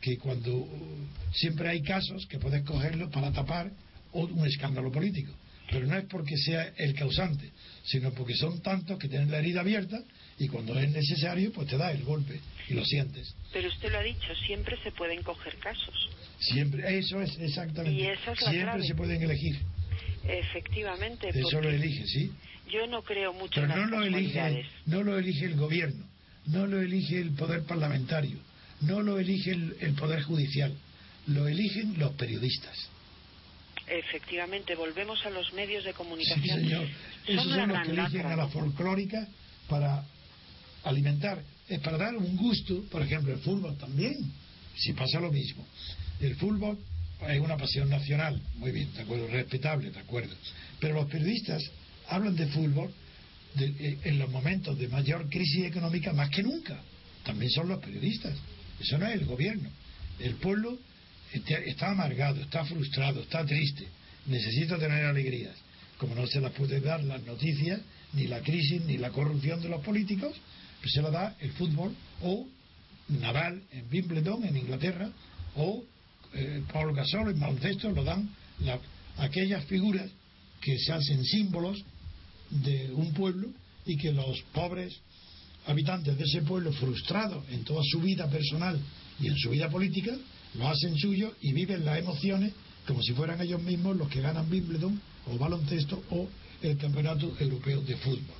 que 0.00 0.18
cuando 0.18 0.56
uh, 0.56 1.06
siempre 1.32 1.68
hay 1.68 1.82
casos 1.82 2.26
que 2.26 2.38
puedes 2.38 2.62
cogerlo 2.64 3.08
para 3.10 3.30
tapar 3.30 3.70
un 4.12 4.44
escándalo 4.46 4.90
político. 4.90 5.32
Pero 5.70 5.86
no 5.86 5.96
es 5.96 6.06
porque 6.06 6.36
sea 6.36 6.72
el 6.76 6.94
causante, 6.94 7.52
sino 7.84 8.10
porque 8.12 8.34
son 8.34 8.60
tantos 8.60 8.98
que 8.98 9.08
tienen 9.08 9.30
la 9.30 9.38
herida 9.38 9.60
abierta 9.60 10.02
y 10.40 10.48
cuando 10.48 10.76
es 10.78 10.90
necesario, 10.90 11.52
pues 11.52 11.68
te 11.68 11.76
da 11.76 11.92
el 11.92 12.02
golpe 12.02 12.40
y 12.66 12.72
lo 12.72 12.82
sientes. 12.82 13.34
Pero 13.52 13.68
usted 13.68 13.92
lo 13.92 13.98
ha 13.98 14.02
dicho, 14.02 14.34
siempre 14.46 14.82
se 14.82 14.90
pueden 14.90 15.22
coger 15.22 15.54
casos. 15.56 16.08
Siempre, 16.38 16.98
eso 16.98 17.20
es 17.20 17.38
exactamente. 17.38 18.02
Y 18.02 18.34
siempre 18.48 18.82
se 18.82 18.94
pueden 18.94 19.22
elegir. 19.22 19.60
Efectivamente. 20.26 21.28
Eso 21.28 21.60
lo 21.60 21.68
elige, 21.68 22.06
sí. 22.06 22.32
Yo 22.70 22.86
no 22.86 23.02
creo 23.02 23.34
mucho 23.34 23.60
Pero 23.60 23.76
no 23.76 23.86
lo 23.86 24.02
elige, 24.02 24.64
no 24.86 25.02
lo 25.02 25.18
elige 25.18 25.44
el 25.44 25.56
gobierno, 25.56 26.06
no 26.46 26.66
lo 26.66 26.80
elige 26.80 27.20
el 27.20 27.32
poder 27.32 27.64
parlamentario, 27.64 28.38
no 28.80 29.02
lo 29.02 29.18
elige 29.18 29.50
el, 29.50 29.94
poder 29.98 30.22
judicial, 30.22 30.72
lo 31.26 31.48
eligen 31.48 31.98
los 31.98 32.12
periodistas. 32.12 32.88
Efectivamente, 33.86 34.74
volvemos 34.74 35.26
a 35.26 35.30
los 35.30 35.52
medios 35.52 35.84
de 35.84 35.92
comunicación. 35.92 36.42
Sí, 36.42 36.48
señor. 36.48 36.86
Esos 37.26 37.44
son, 37.44 37.68
los 37.68 37.82
que 37.82 37.90
eligen 37.90 38.26
a 38.26 38.36
la 38.36 38.48
folclórica 38.48 39.26
para 39.68 40.04
alimentar, 40.84 41.42
es 41.68 41.80
para 41.80 41.98
dar 41.98 42.16
un 42.16 42.36
gusto, 42.36 42.82
por 42.90 43.02
ejemplo, 43.02 43.32
el 43.32 43.40
fútbol 43.40 43.76
también, 43.76 44.16
si 44.76 44.92
pasa 44.92 45.20
lo 45.20 45.30
mismo. 45.30 45.66
El 46.20 46.36
fútbol 46.36 46.78
es 47.28 47.40
una 47.40 47.56
pasión 47.56 47.88
nacional, 47.88 48.40
muy 48.56 48.72
bien, 48.72 48.92
de 48.94 49.02
acuerdo, 49.02 49.26
respetable, 49.28 49.90
de 49.90 50.00
acuerdo. 50.00 50.34
Pero 50.78 50.94
los 50.94 51.10
periodistas 51.10 51.62
hablan 52.08 52.36
de 52.36 52.46
fútbol 52.46 52.92
eh, 53.58 53.98
en 54.04 54.18
los 54.18 54.30
momentos 54.30 54.78
de 54.78 54.88
mayor 54.88 55.28
crisis 55.28 55.66
económica 55.66 56.12
más 56.12 56.30
que 56.30 56.42
nunca. 56.42 56.80
También 57.24 57.50
son 57.50 57.68
los 57.68 57.80
periodistas, 57.80 58.34
eso 58.80 58.98
no 58.98 59.06
es 59.06 59.14
el 59.14 59.26
gobierno. 59.26 59.68
El 60.18 60.36
pueblo 60.36 60.78
está 61.32 61.90
amargado, 61.90 62.40
está 62.40 62.64
frustrado, 62.64 63.20
está 63.22 63.44
triste, 63.44 63.86
necesita 64.26 64.78
tener 64.78 65.04
alegrías. 65.04 65.54
Como 65.98 66.14
no 66.14 66.26
se 66.26 66.40
las 66.40 66.52
puede 66.52 66.80
dar 66.80 67.04
las 67.04 67.22
noticias, 67.24 67.80
ni 68.14 68.26
la 68.26 68.40
crisis, 68.40 68.82
ni 68.84 68.96
la 68.96 69.10
corrupción 69.10 69.60
de 69.60 69.68
los 69.68 69.82
políticos, 69.82 70.34
se 70.88 71.02
la 71.02 71.10
da 71.10 71.36
el 71.40 71.52
fútbol 71.52 71.94
o 72.22 72.46
Nadal 73.08 73.62
en 73.72 73.86
Wimbledon, 73.90 74.44
en 74.44 74.56
Inglaterra, 74.56 75.10
o 75.56 75.82
eh, 76.32 76.62
Paul 76.72 76.94
Gasol 76.94 77.30
en 77.30 77.40
baloncesto, 77.40 77.90
lo 77.90 78.04
dan 78.04 78.30
aquellas 79.18 79.64
figuras 79.64 80.08
que 80.60 80.78
se 80.78 80.92
hacen 80.92 81.24
símbolos 81.24 81.82
de 82.50 82.92
un 82.92 83.12
pueblo 83.12 83.48
y 83.84 83.96
que 83.96 84.12
los 84.12 84.40
pobres 84.52 84.94
habitantes 85.66 86.16
de 86.16 86.24
ese 86.24 86.42
pueblo 86.42 86.72
frustrados 86.72 87.44
en 87.50 87.64
toda 87.64 87.82
su 87.84 88.00
vida 88.00 88.28
personal 88.28 88.78
y 89.20 89.28
en 89.28 89.36
su 89.36 89.50
vida 89.50 89.68
política, 89.68 90.16
lo 90.54 90.68
hacen 90.68 90.96
suyo 90.96 91.34
y 91.42 91.52
viven 91.52 91.84
las 91.84 91.98
emociones 91.98 92.52
como 92.86 93.02
si 93.02 93.12
fueran 93.12 93.40
ellos 93.40 93.62
mismos 93.62 93.96
los 93.96 94.08
que 94.08 94.20
ganan 94.20 94.50
Wimbledon 94.50 95.00
o 95.26 95.38
baloncesto 95.38 96.02
o 96.10 96.28
el 96.62 96.76
Campeonato 96.76 97.36
Europeo 97.38 97.80
de 97.82 97.96
Fútbol. 97.96 98.39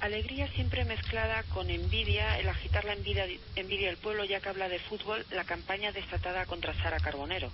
Alegría 0.00 0.48
siempre 0.48 0.84
mezclada 0.84 1.42
con 1.44 1.70
envidia, 1.70 2.38
el 2.38 2.48
agitar 2.48 2.84
la 2.84 2.92
envidia, 2.92 3.24
envidia 3.56 3.88
del 3.88 3.96
pueblo, 3.96 4.24
ya 4.24 4.40
que 4.40 4.48
habla 4.50 4.68
de 4.68 4.78
fútbol, 4.80 5.24
la 5.30 5.44
campaña 5.44 5.92
desatada 5.92 6.44
contra 6.46 6.74
Sara 6.74 6.98
Carbonero. 7.00 7.50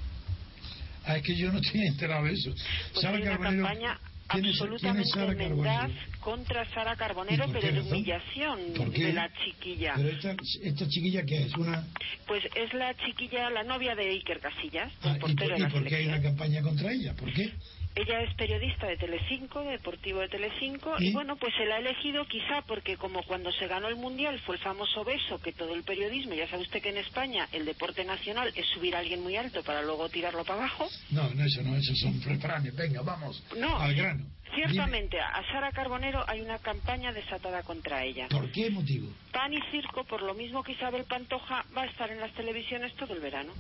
Ah, 1.05 1.16
es 1.16 1.22
que 1.22 1.36
yo 1.36 1.53
no 1.53 1.61
estoy 1.61 1.86
enterado 1.86 2.24
de 2.24 2.32
eso. 2.32 2.51
Pues 2.51 3.03
Sara 3.03 3.16
hay 3.16 3.22
una 3.22 3.30
Carbonero. 3.38 3.62
campaña 3.64 3.99
¿quién 4.28 4.45
es- 4.47 4.59
quién 4.59 4.64
absolutamente 4.64 5.11
Sara 5.11 5.32
mendaz 5.34 5.91
contra 6.20 6.64
Sara 6.74 6.97
Carbonero, 6.97 7.45
¿Y 7.47 7.53
pero 7.53 7.61
qué 7.61 7.72
de 7.72 7.80
humillación 7.82 8.61
¿Por 8.76 8.93
qué? 8.93 9.07
de 9.07 9.12
la 9.12 9.30
chiquilla. 9.45 9.93
Pero 9.97 10.09
esta, 10.09 10.34
esta 10.62 10.88
chiquilla 10.88 11.22
que 11.24 11.43
es 11.45 11.55
una. 11.57 11.86
Pues 12.26 12.45
es 12.57 12.74
la 12.74 12.95
chiquilla, 12.97 13.49
la 13.51 13.62
novia 13.64 13.95
de 13.95 14.09
Iker 14.11 14.41
Casillas, 14.41 14.93
Ah, 15.03 15.11
el 15.11 15.16
¿Y 15.16 15.20
por, 15.20 15.34
de 15.36 15.47
y 15.57 15.61
la 15.61 15.68
por 15.68 15.84
qué 15.86 15.97
hay 15.97 16.07
una 16.09 16.20
campaña 16.22 16.62
contra 16.62 16.93
ella? 16.93 17.14
¿Por 17.14 17.32
qué? 17.32 17.53
Ella 17.95 18.22
es 18.22 18.32
periodista 18.34 18.86
de 18.86 18.97
Telecinco, 18.97 19.62
de 19.62 19.72
Deportivo 19.72 20.20
de 20.20 20.28
Telecinco, 20.28 20.95
¿Y? 20.99 21.09
y 21.09 21.12
bueno, 21.12 21.36
pues 21.36 21.53
se 21.57 21.66
la 21.66 21.76
ha 21.76 21.78
elegido 21.78 22.24
quizá 22.26 22.62
porque 22.62 22.97
como 22.97 23.22
cuando 23.24 23.51
se 23.53 23.66
ganó 23.66 23.88
el 23.88 23.97
Mundial 23.97 24.38
fue 24.41 24.57
el 24.57 24.62
famoso 24.62 25.05
beso 25.05 25.41
que 25.41 25.53
todo 25.53 25.74
el 25.74 25.82
periodismo, 25.82 26.34
ya 26.34 26.49
sabe 26.49 26.62
usted 26.62 26.80
que 26.80 26.91
en 26.91 26.99
España 26.99 27.49
el 27.53 27.64
deporte 27.64 28.05
nacional 28.05 28.53
es 28.55 28.66
subir 28.68 28.95
a 28.95 29.01
alguien 29.01 29.22
muy 29.22 29.36
alto 29.36 29.62
para 29.64 29.82
luego 29.82 30.09
tirarlo 30.09 30.45
para 30.45 30.61
abajo. 30.61 30.88
No, 31.11 31.28
no, 31.34 31.45
eso 31.45 31.62
no, 31.62 31.76
eso 31.76 31.95
son 31.97 32.22
refranes. 32.22 32.74
Venga, 32.76 33.03
vamos 33.03 33.43
No, 33.57 33.76
al 33.76 33.95
grano. 33.95 34.24
Ciertamente, 34.55 35.20
a 35.20 35.43
Sara 35.53 35.70
Carbonero 35.70 36.24
hay 36.28 36.41
una 36.41 36.59
campaña 36.59 37.12
desatada 37.12 37.62
contra 37.62 38.05
ella. 38.05 38.26
¿Por 38.28 38.51
qué 38.51 38.68
motivo? 38.70 39.09
Pan 39.32 39.53
y 39.53 39.61
circo, 39.70 40.05
por 40.05 40.22
lo 40.22 40.34
mismo 40.34 40.62
que 40.64 40.72
Isabel 40.72 41.05
Pantoja, 41.05 41.64
va 41.76 41.82
a 41.82 41.86
estar 41.86 42.11
en 42.11 42.18
las 42.20 42.32
televisiones 42.34 42.93
todo 42.95 43.14
el 43.14 43.20
verano. 43.20 43.53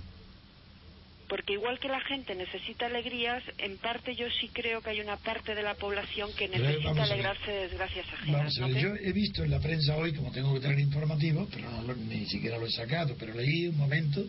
Porque 1.30 1.52
igual 1.52 1.78
que 1.78 1.86
la 1.86 2.00
gente 2.00 2.34
necesita 2.34 2.86
alegrías, 2.86 3.42
en 3.58 3.78
parte 3.78 4.16
yo 4.16 4.26
sí 4.40 4.48
creo 4.52 4.82
que 4.82 4.90
hay 4.90 5.00
una 5.00 5.16
parte 5.16 5.54
de 5.54 5.62
la 5.62 5.76
población 5.76 6.28
que 6.36 6.48
necesita 6.48 7.04
alegrarse 7.04 7.50
de 7.52 7.68
desgracias 7.68 8.04
ajenas. 8.12 8.58
¿no 8.58 8.68
yo 8.68 8.96
he 8.96 9.12
visto 9.12 9.44
en 9.44 9.52
la 9.52 9.60
prensa 9.60 9.96
hoy, 9.96 10.12
como 10.12 10.32
tengo 10.32 10.52
que 10.54 10.60
tener 10.60 10.80
informativo, 10.80 11.46
pero 11.48 11.70
no 11.70 11.94
ni 11.94 12.26
siquiera 12.26 12.58
lo 12.58 12.66
he 12.66 12.70
sacado, 12.72 13.14
pero 13.16 13.32
leí 13.32 13.68
un 13.68 13.76
momento 13.78 14.24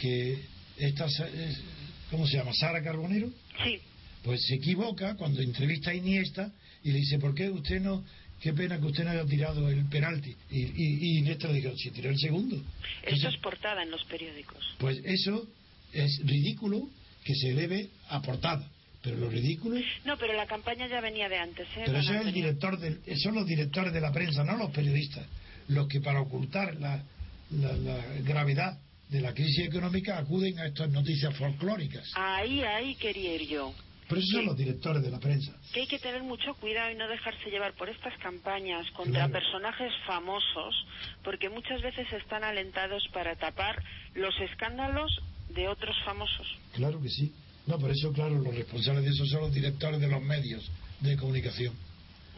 que 0.00 0.40
esta, 0.78 1.06
es- 1.06 1.62
¿cómo 2.10 2.26
se 2.26 2.36
llama? 2.38 2.52
Sara 2.54 2.82
Carbonero, 2.82 3.30
Sí, 3.62 3.80
pues 4.24 4.40
se 4.46 4.56
equivoca 4.56 5.14
cuando 5.14 5.40
entrevista 5.40 5.92
a 5.92 5.94
Iniesta 5.94 6.50
y 6.82 6.90
le 6.90 6.98
dice, 6.98 7.20
¿por 7.20 7.36
qué 7.36 7.48
usted 7.50 7.80
no, 7.80 8.04
qué 8.40 8.52
pena 8.52 8.80
que 8.80 8.86
usted 8.86 9.04
no 9.04 9.10
haya 9.12 9.24
tirado 9.24 9.68
el 9.68 9.84
penalti? 9.88 10.34
Y, 10.50 10.60
y, 10.60 10.72
y 10.74 11.18
Iniesta 11.18 11.46
le 11.46 11.60
dijo, 11.60 11.76
si 11.76 11.92
tiró 11.92 12.10
el 12.10 12.18
segundo. 12.18 12.56
eso 12.56 12.64
Entonces, 13.04 13.34
es 13.34 13.40
portada 13.40 13.84
en 13.84 13.92
los 13.92 14.02
periódicos. 14.06 14.74
Pues 14.78 14.98
eso 15.04 15.46
es 16.04 16.20
ridículo 16.24 16.88
que 17.24 17.34
se 17.34 17.50
eleve 17.50 17.88
a 18.08 18.20
portada, 18.22 18.68
pero 19.02 19.16
lo 19.16 19.28
ridículo 19.30 19.80
No, 20.04 20.16
pero 20.16 20.32
la 20.34 20.46
campaña 20.46 20.86
ya 20.86 21.00
venía 21.00 21.28
de 21.28 21.38
antes, 21.38 21.66
¿eh? 21.76 21.82
Pero 21.86 21.98
eso 21.98 22.14
es 22.14 22.26
el 22.26 22.32
director 22.32 22.78
del- 22.78 23.00
son 23.22 23.34
los 23.34 23.46
directores 23.46 23.92
de 23.92 24.00
la 24.00 24.12
prensa, 24.12 24.44
no 24.44 24.56
los 24.56 24.70
periodistas, 24.70 25.26
los 25.68 25.88
que 25.88 26.00
para 26.00 26.20
ocultar 26.20 26.74
la, 26.76 27.02
la- 27.50 27.72
la 27.72 28.04
gravedad 28.22 28.78
de 29.08 29.20
la 29.20 29.32
crisis 29.34 29.66
económica 29.68 30.18
acuden 30.18 30.58
a 30.58 30.66
estas 30.66 30.90
noticias 30.90 31.34
folclóricas. 31.36 32.10
Ahí, 32.14 32.60
ahí 32.62 32.94
quería 32.96 33.34
ir 33.34 33.48
yo. 33.48 33.72
Pero 34.08 34.20
esos 34.20 34.32
son 34.34 34.46
los 34.46 34.56
directores 34.56 35.02
de 35.02 35.10
la 35.10 35.18
prensa. 35.18 35.52
que 35.72 35.80
hay 35.80 35.86
que 35.88 35.98
tener 35.98 36.22
mucho 36.22 36.54
cuidado 36.54 36.92
y 36.92 36.94
no 36.94 37.08
dejarse 37.08 37.50
llevar 37.50 37.72
por 37.74 37.88
estas 37.88 38.16
campañas 38.18 38.88
contra 38.92 39.26
Claro. 39.26 39.32
personajes 39.32 39.92
famosos, 40.06 40.74
porque 41.24 41.48
muchas 41.50 41.82
veces 41.82 42.06
están 42.12 42.44
alentados 42.44 43.02
para 43.12 43.34
tapar 43.34 43.82
los 44.14 44.32
escándalos 44.40 45.10
de 45.50 45.68
otros 45.68 45.96
famosos. 46.04 46.46
Claro 46.74 47.00
que 47.00 47.08
sí. 47.08 47.32
No, 47.66 47.78
por 47.78 47.90
eso, 47.90 48.12
claro, 48.12 48.38
los 48.38 48.54
responsables 48.54 49.04
de 49.04 49.10
eso 49.10 49.26
son 49.26 49.40
los 49.42 49.54
directores 49.54 50.00
de 50.00 50.08
los 50.08 50.22
medios 50.22 50.70
de 51.00 51.16
comunicación. 51.16 51.74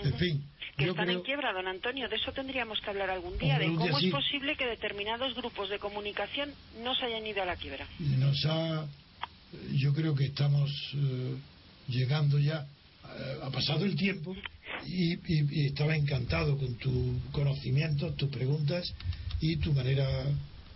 En 0.02 0.14
fin, 0.14 0.42
Que 0.76 0.84
yo 0.86 0.90
están 0.92 1.06
creo... 1.06 1.18
en 1.18 1.24
quiebra, 1.24 1.52
don 1.52 1.66
Antonio. 1.66 2.08
De 2.08 2.16
eso 2.16 2.32
tendríamos 2.32 2.80
que 2.80 2.88
hablar 2.90 3.10
algún 3.10 3.36
día, 3.36 3.54
Hombre, 3.54 3.66
de 3.66 3.70
día 3.72 3.78
cómo 3.80 3.98
sí. 3.98 4.06
es 4.06 4.12
posible 4.12 4.56
que 4.56 4.64
determinados 4.66 5.34
grupos 5.34 5.68
de 5.70 5.78
comunicación 5.80 6.50
no 6.84 6.94
se 6.94 7.06
hayan 7.06 7.26
ido 7.26 7.42
a 7.42 7.46
la 7.46 7.56
quiebra. 7.56 7.86
nos 7.98 8.44
ha 8.46 8.86
yo 9.72 9.92
creo 9.94 10.14
que 10.14 10.26
estamos 10.26 10.70
eh, 10.94 11.34
llegando 11.88 12.38
ya 12.38 12.66
eh, 13.04 13.38
ha 13.42 13.50
pasado 13.50 13.84
el 13.86 13.96
tiempo 13.96 14.36
y, 14.86 15.14
y- 15.14 15.62
y 15.62 15.66
estaba 15.66 15.96
encantado 15.96 16.56
con 16.58 16.74
tu 16.76 17.18
conocimiento 17.32 18.12
tus 18.14 18.28
preguntas 18.30 18.92
y 19.40 19.56
tu 19.56 19.72
manera 19.72 20.06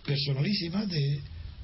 personalísima 0.07 0.85
de, 0.87 1.21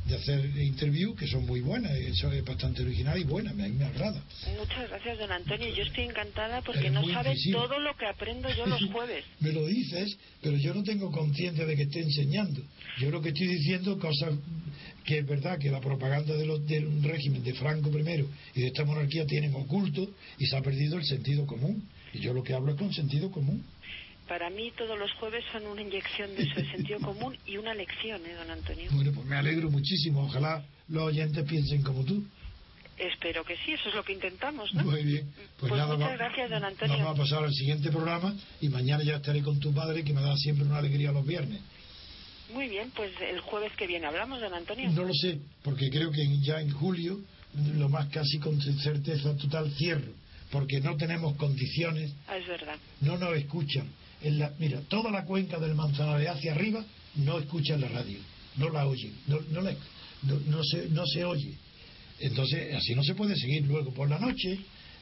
de 0.08 0.16
hacer 0.16 0.44
interview 0.56 1.14
que 1.14 1.26
son 1.26 1.44
muy 1.46 1.60
buenas 1.60 1.92
eso 1.92 2.32
es 2.32 2.44
bastante 2.44 2.82
original 2.82 3.18
y 3.18 3.24
buena 3.24 3.52
me, 3.52 3.68
me 3.68 3.84
agrada 3.84 4.22
Muchas 4.58 4.88
gracias, 4.88 5.18
don 5.18 5.30
Antonio. 5.30 5.68
Yo 5.74 5.82
estoy 5.82 6.04
encantada 6.04 6.62
porque 6.62 6.90
no 6.90 7.02
muy 7.02 7.12
sabe 7.12 7.30
incisivo. 7.30 7.62
todo 7.62 7.78
lo 7.78 7.96
que 7.96 8.06
aprendo 8.06 8.48
yo 8.54 8.66
los 8.66 8.82
jueves. 8.92 9.24
me 9.40 9.52
lo 9.52 9.66
dices, 9.66 10.16
pero 10.42 10.56
yo 10.56 10.74
no 10.74 10.82
tengo 10.82 11.10
conciencia 11.10 11.64
de 11.66 11.76
que 11.76 11.82
esté 11.82 12.00
enseñando. 12.00 12.62
Yo 12.98 13.10
lo 13.10 13.20
que 13.20 13.28
estoy 13.28 13.46
diciendo 13.48 13.98
cosas 13.98 14.34
que 15.04 15.18
es 15.18 15.26
verdad 15.26 15.58
que 15.58 15.70
la 15.70 15.80
propaganda 15.80 16.34
de 16.34 16.46
los, 16.46 16.66
del 16.66 17.02
régimen 17.02 17.42
de 17.42 17.54
Franco 17.54 17.90
I 17.90 18.24
y 18.54 18.60
de 18.60 18.66
esta 18.68 18.84
monarquía 18.84 19.26
tienen 19.26 19.54
oculto 19.54 20.10
y 20.38 20.46
se 20.46 20.56
ha 20.56 20.62
perdido 20.62 20.96
el 20.98 21.04
sentido 21.04 21.46
común. 21.46 21.88
Y 22.12 22.20
yo 22.20 22.32
lo 22.32 22.42
que 22.42 22.54
hablo 22.54 22.72
es 22.72 22.78
con 22.78 22.92
sentido 22.92 23.30
común. 23.30 23.64
Para 24.28 24.50
mí 24.50 24.70
todos 24.76 24.98
los 24.98 25.10
jueves 25.14 25.42
son 25.52 25.66
una 25.66 25.80
inyección 25.82 26.34
de 26.36 26.42
eso, 26.42 26.54
sentido 26.70 27.00
común 27.00 27.36
y 27.46 27.56
una 27.56 27.72
lección, 27.74 28.20
¿eh, 28.26 28.34
don 28.34 28.50
Antonio? 28.50 28.90
Bueno, 28.92 29.12
pues 29.14 29.26
me 29.26 29.36
alegro 29.36 29.70
muchísimo. 29.70 30.24
Ojalá 30.24 30.62
los 30.88 31.02
oyentes 31.04 31.44
piensen 31.48 31.82
como 31.82 32.04
tú. 32.04 32.24
Espero 32.98 33.44
que 33.44 33.56
sí, 33.64 33.72
eso 33.72 33.88
es 33.88 33.94
lo 33.94 34.04
que 34.04 34.12
intentamos, 34.12 34.74
¿no? 34.74 34.82
Muy 34.84 35.02
bien. 35.04 35.30
Pues, 35.58 35.70
Pues 35.70 35.72
nada, 35.72 35.94
muchas 35.94 36.10
va- 36.10 36.16
gracias, 36.16 36.50
don 36.50 36.64
Antonio. 36.64 36.96
Vamos 36.98 37.14
a 37.18 37.22
pasar 37.22 37.44
al 37.44 37.52
siguiente 37.54 37.90
programa 37.90 38.34
y 38.60 38.68
mañana 38.68 39.02
ya 39.04 39.16
estaré 39.16 39.40
con 39.42 39.58
tu 39.60 39.72
padre 39.72 40.04
que 40.04 40.12
me 40.12 40.20
da 40.20 40.36
siempre 40.36 40.66
una 40.66 40.78
alegría 40.78 41.12
los 41.12 41.24
viernes. 41.26 41.60
Muy 42.52 42.68
bien, 42.68 42.90
pues 42.96 43.12
el 43.20 43.40
jueves 43.40 43.72
que 43.76 43.86
viene 43.86 44.06
hablamos, 44.06 44.40
don 44.40 44.52
Antonio. 44.52 44.90
No 44.90 45.04
lo 45.04 45.14
sé, 45.14 45.38
porque 45.62 45.90
creo 45.90 46.10
que 46.10 46.26
ya 46.40 46.60
en 46.60 46.70
julio, 46.70 47.20
lo 47.76 47.88
más 47.88 48.08
casi 48.08 48.38
con 48.40 48.60
certeza 48.60 49.36
total, 49.36 49.70
cierro, 49.72 50.12
porque 50.50 50.80
no 50.80 50.96
tenemos 50.96 51.36
condiciones, 51.36 52.12
Ah, 52.26 52.36
es 52.36 52.46
verdad. 52.48 52.76
no 53.00 53.16
nos 53.16 53.36
escuchan. 53.36 53.86
En 54.22 54.38
la, 54.38 54.52
mira, 54.58 54.80
toda 54.88 55.10
la 55.10 55.24
cuenca 55.24 55.58
del 55.58 55.74
Manzanares 55.74 56.28
hacia 56.28 56.52
arriba 56.52 56.84
no 57.16 57.38
escuchan 57.38 57.80
la 57.80 57.88
radio, 57.88 58.18
no 58.56 58.68
la 58.70 58.86
oyen, 58.86 59.12
no 59.26 60.64
se, 60.64 60.88
no 60.88 61.06
se 61.06 61.24
oye. 61.24 61.54
Entonces, 62.20 62.74
así 62.74 62.94
no 62.94 63.02
se 63.04 63.14
puede 63.14 63.36
seguir. 63.36 63.64
Luego, 63.64 63.92
por 63.92 64.08
la 64.10 64.18
noche, 64.18 64.58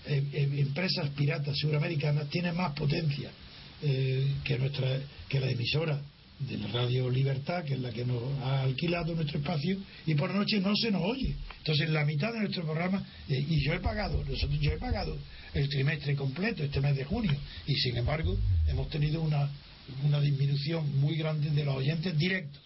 eh, 0.06 0.22
eh, 0.32 0.48
empresas 0.58 1.10
piratas 1.10 1.56
suramericanas 1.58 2.28
tienen 2.28 2.54
más 2.54 2.72
potencia 2.74 3.30
eh, 3.82 4.34
que, 4.44 4.58
nuestra, 4.58 5.00
que 5.28 5.40
la 5.40 5.50
emisora 5.50 6.00
de 6.38 6.58
la 6.58 6.66
Radio 6.68 7.08
Libertad, 7.10 7.64
que 7.64 7.74
es 7.74 7.80
la 7.80 7.90
que 7.90 8.04
nos 8.04 8.22
ha 8.42 8.62
alquilado 8.62 9.14
nuestro 9.14 9.38
espacio, 9.38 9.78
y 10.06 10.14
por 10.14 10.34
noche 10.34 10.60
no 10.60 10.74
se 10.76 10.90
nos 10.90 11.02
oye. 11.02 11.34
Entonces, 11.58 11.88
la 11.90 12.04
mitad 12.04 12.32
de 12.32 12.40
nuestro 12.40 12.64
programa, 12.64 13.02
eh, 13.28 13.44
y 13.48 13.64
yo 13.64 13.72
he 13.72 13.80
pagado, 13.80 14.22
nosotros 14.24 14.58
yo 14.60 14.72
he 14.72 14.78
pagado 14.78 15.16
el 15.54 15.68
trimestre 15.68 16.14
completo, 16.14 16.62
este 16.62 16.80
mes 16.80 16.94
de 16.96 17.04
junio, 17.04 17.34
y 17.66 17.74
sin 17.76 17.96
embargo, 17.96 18.36
hemos 18.68 18.88
tenido 18.90 19.22
una, 19.22 19.48
una 20.04 20.20
disminución 20.20 20.98
muy 21.00 21.16
grande 21.16 21.50
de 21.50 21.64
los 21.64 21.74
oyentes 21.76 22.16
directos, 22.18 22.62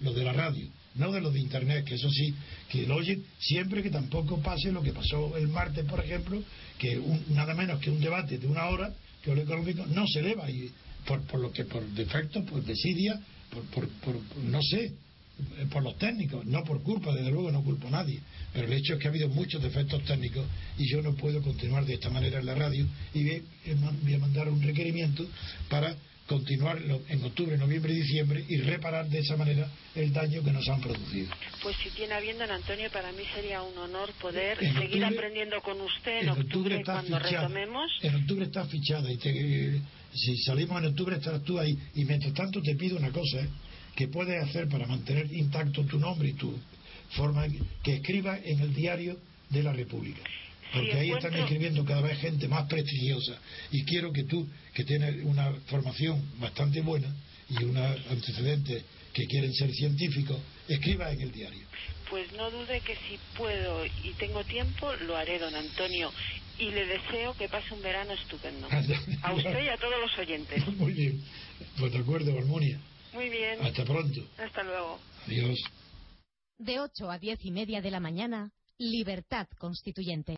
los 0.00 0.14
de 0.14 0.24
la 0.24 0.32
radio, 0.34 0.68
no 0.96 1.10
de 1.10 1.20
los 1.20 1.32
de 1.32 1.40
internet, 1.40 1.84
que 1.86 1.94
eso 1.94 2.10
sí, 2.10 2.34
que 2.68 2.86
lo 2.86 2.96
oyen 2.96 3.24
siempre 3.38 3.82
que 3.82 3.90
tampoco 3.90 4.38
pase 4.42 4.70
lo 4.70 4.82
que 4.82 4.92
pasó 4.92 5.36
el 5.38 5.48
martes, 5.48 5.84
por 5.86 6.00
ejemplo, 6.04 6.42
que 6.78 6.98
un- 6.98 7.24
nada 7.30 7.54
menos 7.54 7.80
que 7.80 7.90
un 7.90 8.00
debate 8.00 8.38
de 8.38 8.46
una 8.46 8.66
hora, 8.66 8.92
que 9.22 9.34
lo 9.34 9.40
económico 9.40 9.86
no 9.86 10.06
se 10.06 10.20
eleva, 10.20 10.50
y 10.50 10.70
por, 11.06 11.20
por 11.22 11.40
lo 11.40 11.52
que 11.52 11.64
por 11.64 11.84
defecto, 11.88 12.44
por 12.44 12.62
desidia, 12.64 13.18
por, 13.50 13.62
por, 13.66 13.88
por- 14.00 14.36
no 14.44 14.60
sé, 14.62 14.84
eh, 14.86 15.66
por 15.70 15.82
los 15.82 15.96
técnicos, 15.98 16.44
no 16.46 16.62
por 16.64 16.82
culpa, 16.82 17.12
desde 17.12 17.30
luego 17.30 17.50
no 17.50 17.62
culpo 17.62 17.88
a 17.88 17.90
nadie, 17.90 18.20
pero 18.52 18.66
el 18.66 18.72
hecho 18.72 18.94
es 18.94 19.00
que 19.00 19.08
ha 19.08 19.10
habido 19.10 19.28
muchos 19.28 19.62
defectos 19.62 20.02
técnicos 20.04 20.46
y 20.78 20.88
yo 20.90 21.02
no 21.02 21.14
puedo 21.14 21.42
continuar 21.42 21.84
de 21.86 21.94
esta 21.94 22.10
manera 22.10 22.38
en 22.40 22.46
la 22.46 22.54
radio 22.54 22.86
y 23.12 23.24
voy, 23.24 24.14
a 24.14 24.18
mandar 24.18 24.48
un 24.48 24.62
requerimiento 24.62 25.26
para 25.68 25.94
continuar 26.26 26.78
en 27.08 27.22
octubre, 27.24 27.58
noviembre 27.58 27.92
y 27.92 27.96
diciembre 27.96 28.44
y 28.48 28.56
reparar 28.56 29.06
de 29.10 29.18
esa 29.18 29.36
manera 29.36 29.68
el 29.94 30.10
daño 30.12 30.42
que 30.42 30.52
nos 30.52 30.66
han 30.68 30.80
producido. 30.80 31.30
Pues 31.62 31.76
si 31.82 31.90
tiene 31.90 32.14
a 32.14 32.20
bien, 32.20 32.38
don 32.38 32.50
Antonio, 32.50 32.88
para 32.90 33.12
mí 33.12 33.22
sería 33.34 33.60
un 33.62 33.76
honor 33.76 34.10
poder 34.22 34.56
En 34.64 34.72
seguir 34.72 35.02
octubre- 35.04 35.18
aprendiendo 35.18 35.60
con 35.60 35.80
usted 35.82 36.12
en, 36.20 36.22
En 36.24 36.28
octubre 36.30 36.76
octubre 36.76 36.84
cuando 36.84 37.18
fichada. 37.18 37.42
retomemos. 37.48 37.90
En 38.02 38.14
octubre 38.14 38.44
está 38.46 38.64
fichada 38.64 39.12
y 39.12 39.16
te- 39.18 39.80
si 40.14 40.36
salimos 40.38 40.78
en 40.82 40.88
octubre 40.90 41.16
estarás 41.16 41.42
tú 41.42 41.58
ahí. 41.58 41.76
Y 41.94 42.04
mientras 42.04 42.32
tanto 42.34 42.60
te 42.62 42.74
pido 42.76 42.96
una 42.96 43.10
cosa, 43.10 43.40
¿eh? 43.40 43.48
que 43.96 44.08
puedes 44.08 44.42
hacer 44.42 44.68
para 44.68 44.86
mantener 44.86 45.32
intacto 45.32 45.84
tu 45.84 45.98
nombre 45.98 46.28
y 46.28 46.32
tu 46.34 46.56
forma, 47.10 47.46
que 47.82 47.94
escribas 47.94 48.40
en 48.44 48.60
el 48.60 48.74
diario 48.74 49.18
de 49.50 49.62
la 49.62 49.72
República. 49.72 50.20
Porque 50.72 50.90
Sí, 50.90 50.96
ahí 50.98 51.06
encuentro- 51.08 51.28
están 51.30 51.42
escribiendo 51.42 51.84
cada 51.84 52.00
vez 52.00 52.18
gente 52.18 52.48
más 52.48 52.66
prestigiosa. 52.68 53.38
Y 53.70 53.84
quiero 53.84 54.12
que 54.12 54.24
tú, 54.24 54.48
que 54.72 54.84
tienes 54.84 55.24
una 55.24 55.52
formación 55.66 56.20
bastante 56.40 56.80
buena, 56.80 57.14
y 57.48 57.62
unos 57.62 58.00
antecedentes 58.10 58.84
que 59.12 59.26
quieren 59.26 59.52
ser 59.54 59.70
científicos, 59.72 60.38
escriba 60.66 61.12
en 61.12 61.20
el 61.20 61.30
diario. 61.30 61.64
Pues 62.10 62.32
no 62.32 62.50
dude 62.50 62.80
que 62.80 62.94
si 62.94 63.18
puedo 63.36 63.84
y 63.86 64.10
tengo 64.18 64.42
tiempo, 64.44 64.92
lo 65.06 65.16
haré, 65.16 65.38
don 65.38 65.54
Antonio. 65.54 66.10
Y 66.58 66.70
le 66.70 66.86
deseo 66.86 67.34
que 67.34 67.48
pase 67.48 67.74
un 67.74 67.82
verano 67.82 68.12
estupendo. 68.12 68.68
A 69.22 69.32
usted 69.32 69.64
y 69.64 69.68
a 69.68 69.76
todos 69.76 70.00
los 70.00 70.18
oyentes. 70.18 70.66
Muy 70.76 70.92
bien. 70.92 71.22
Pues 71.78 71.92
de 71.92 71.98
acuerdo, 71.98 72.36
Armonia. 72.38 72.78
Muy 73.12 73.28
bien. 73.28 73.60
Hasta 73.62 73.84
pronto. 73.84 74.20
Hasta 74.38 74.62
luego. 74.62 75.00
Adiós. 75.26 75.58
De 76.58 76.80
8 76.80 77.10
a 77.10 77.18
10 77.18 77.44
y 77.44 77.50
media 77.50 77.80
de 77.80 77.90
la 77.90 78.00
mañana, 78.00 78.52
Libertad 78.78 79.46
Constituyente. 79.58 80.32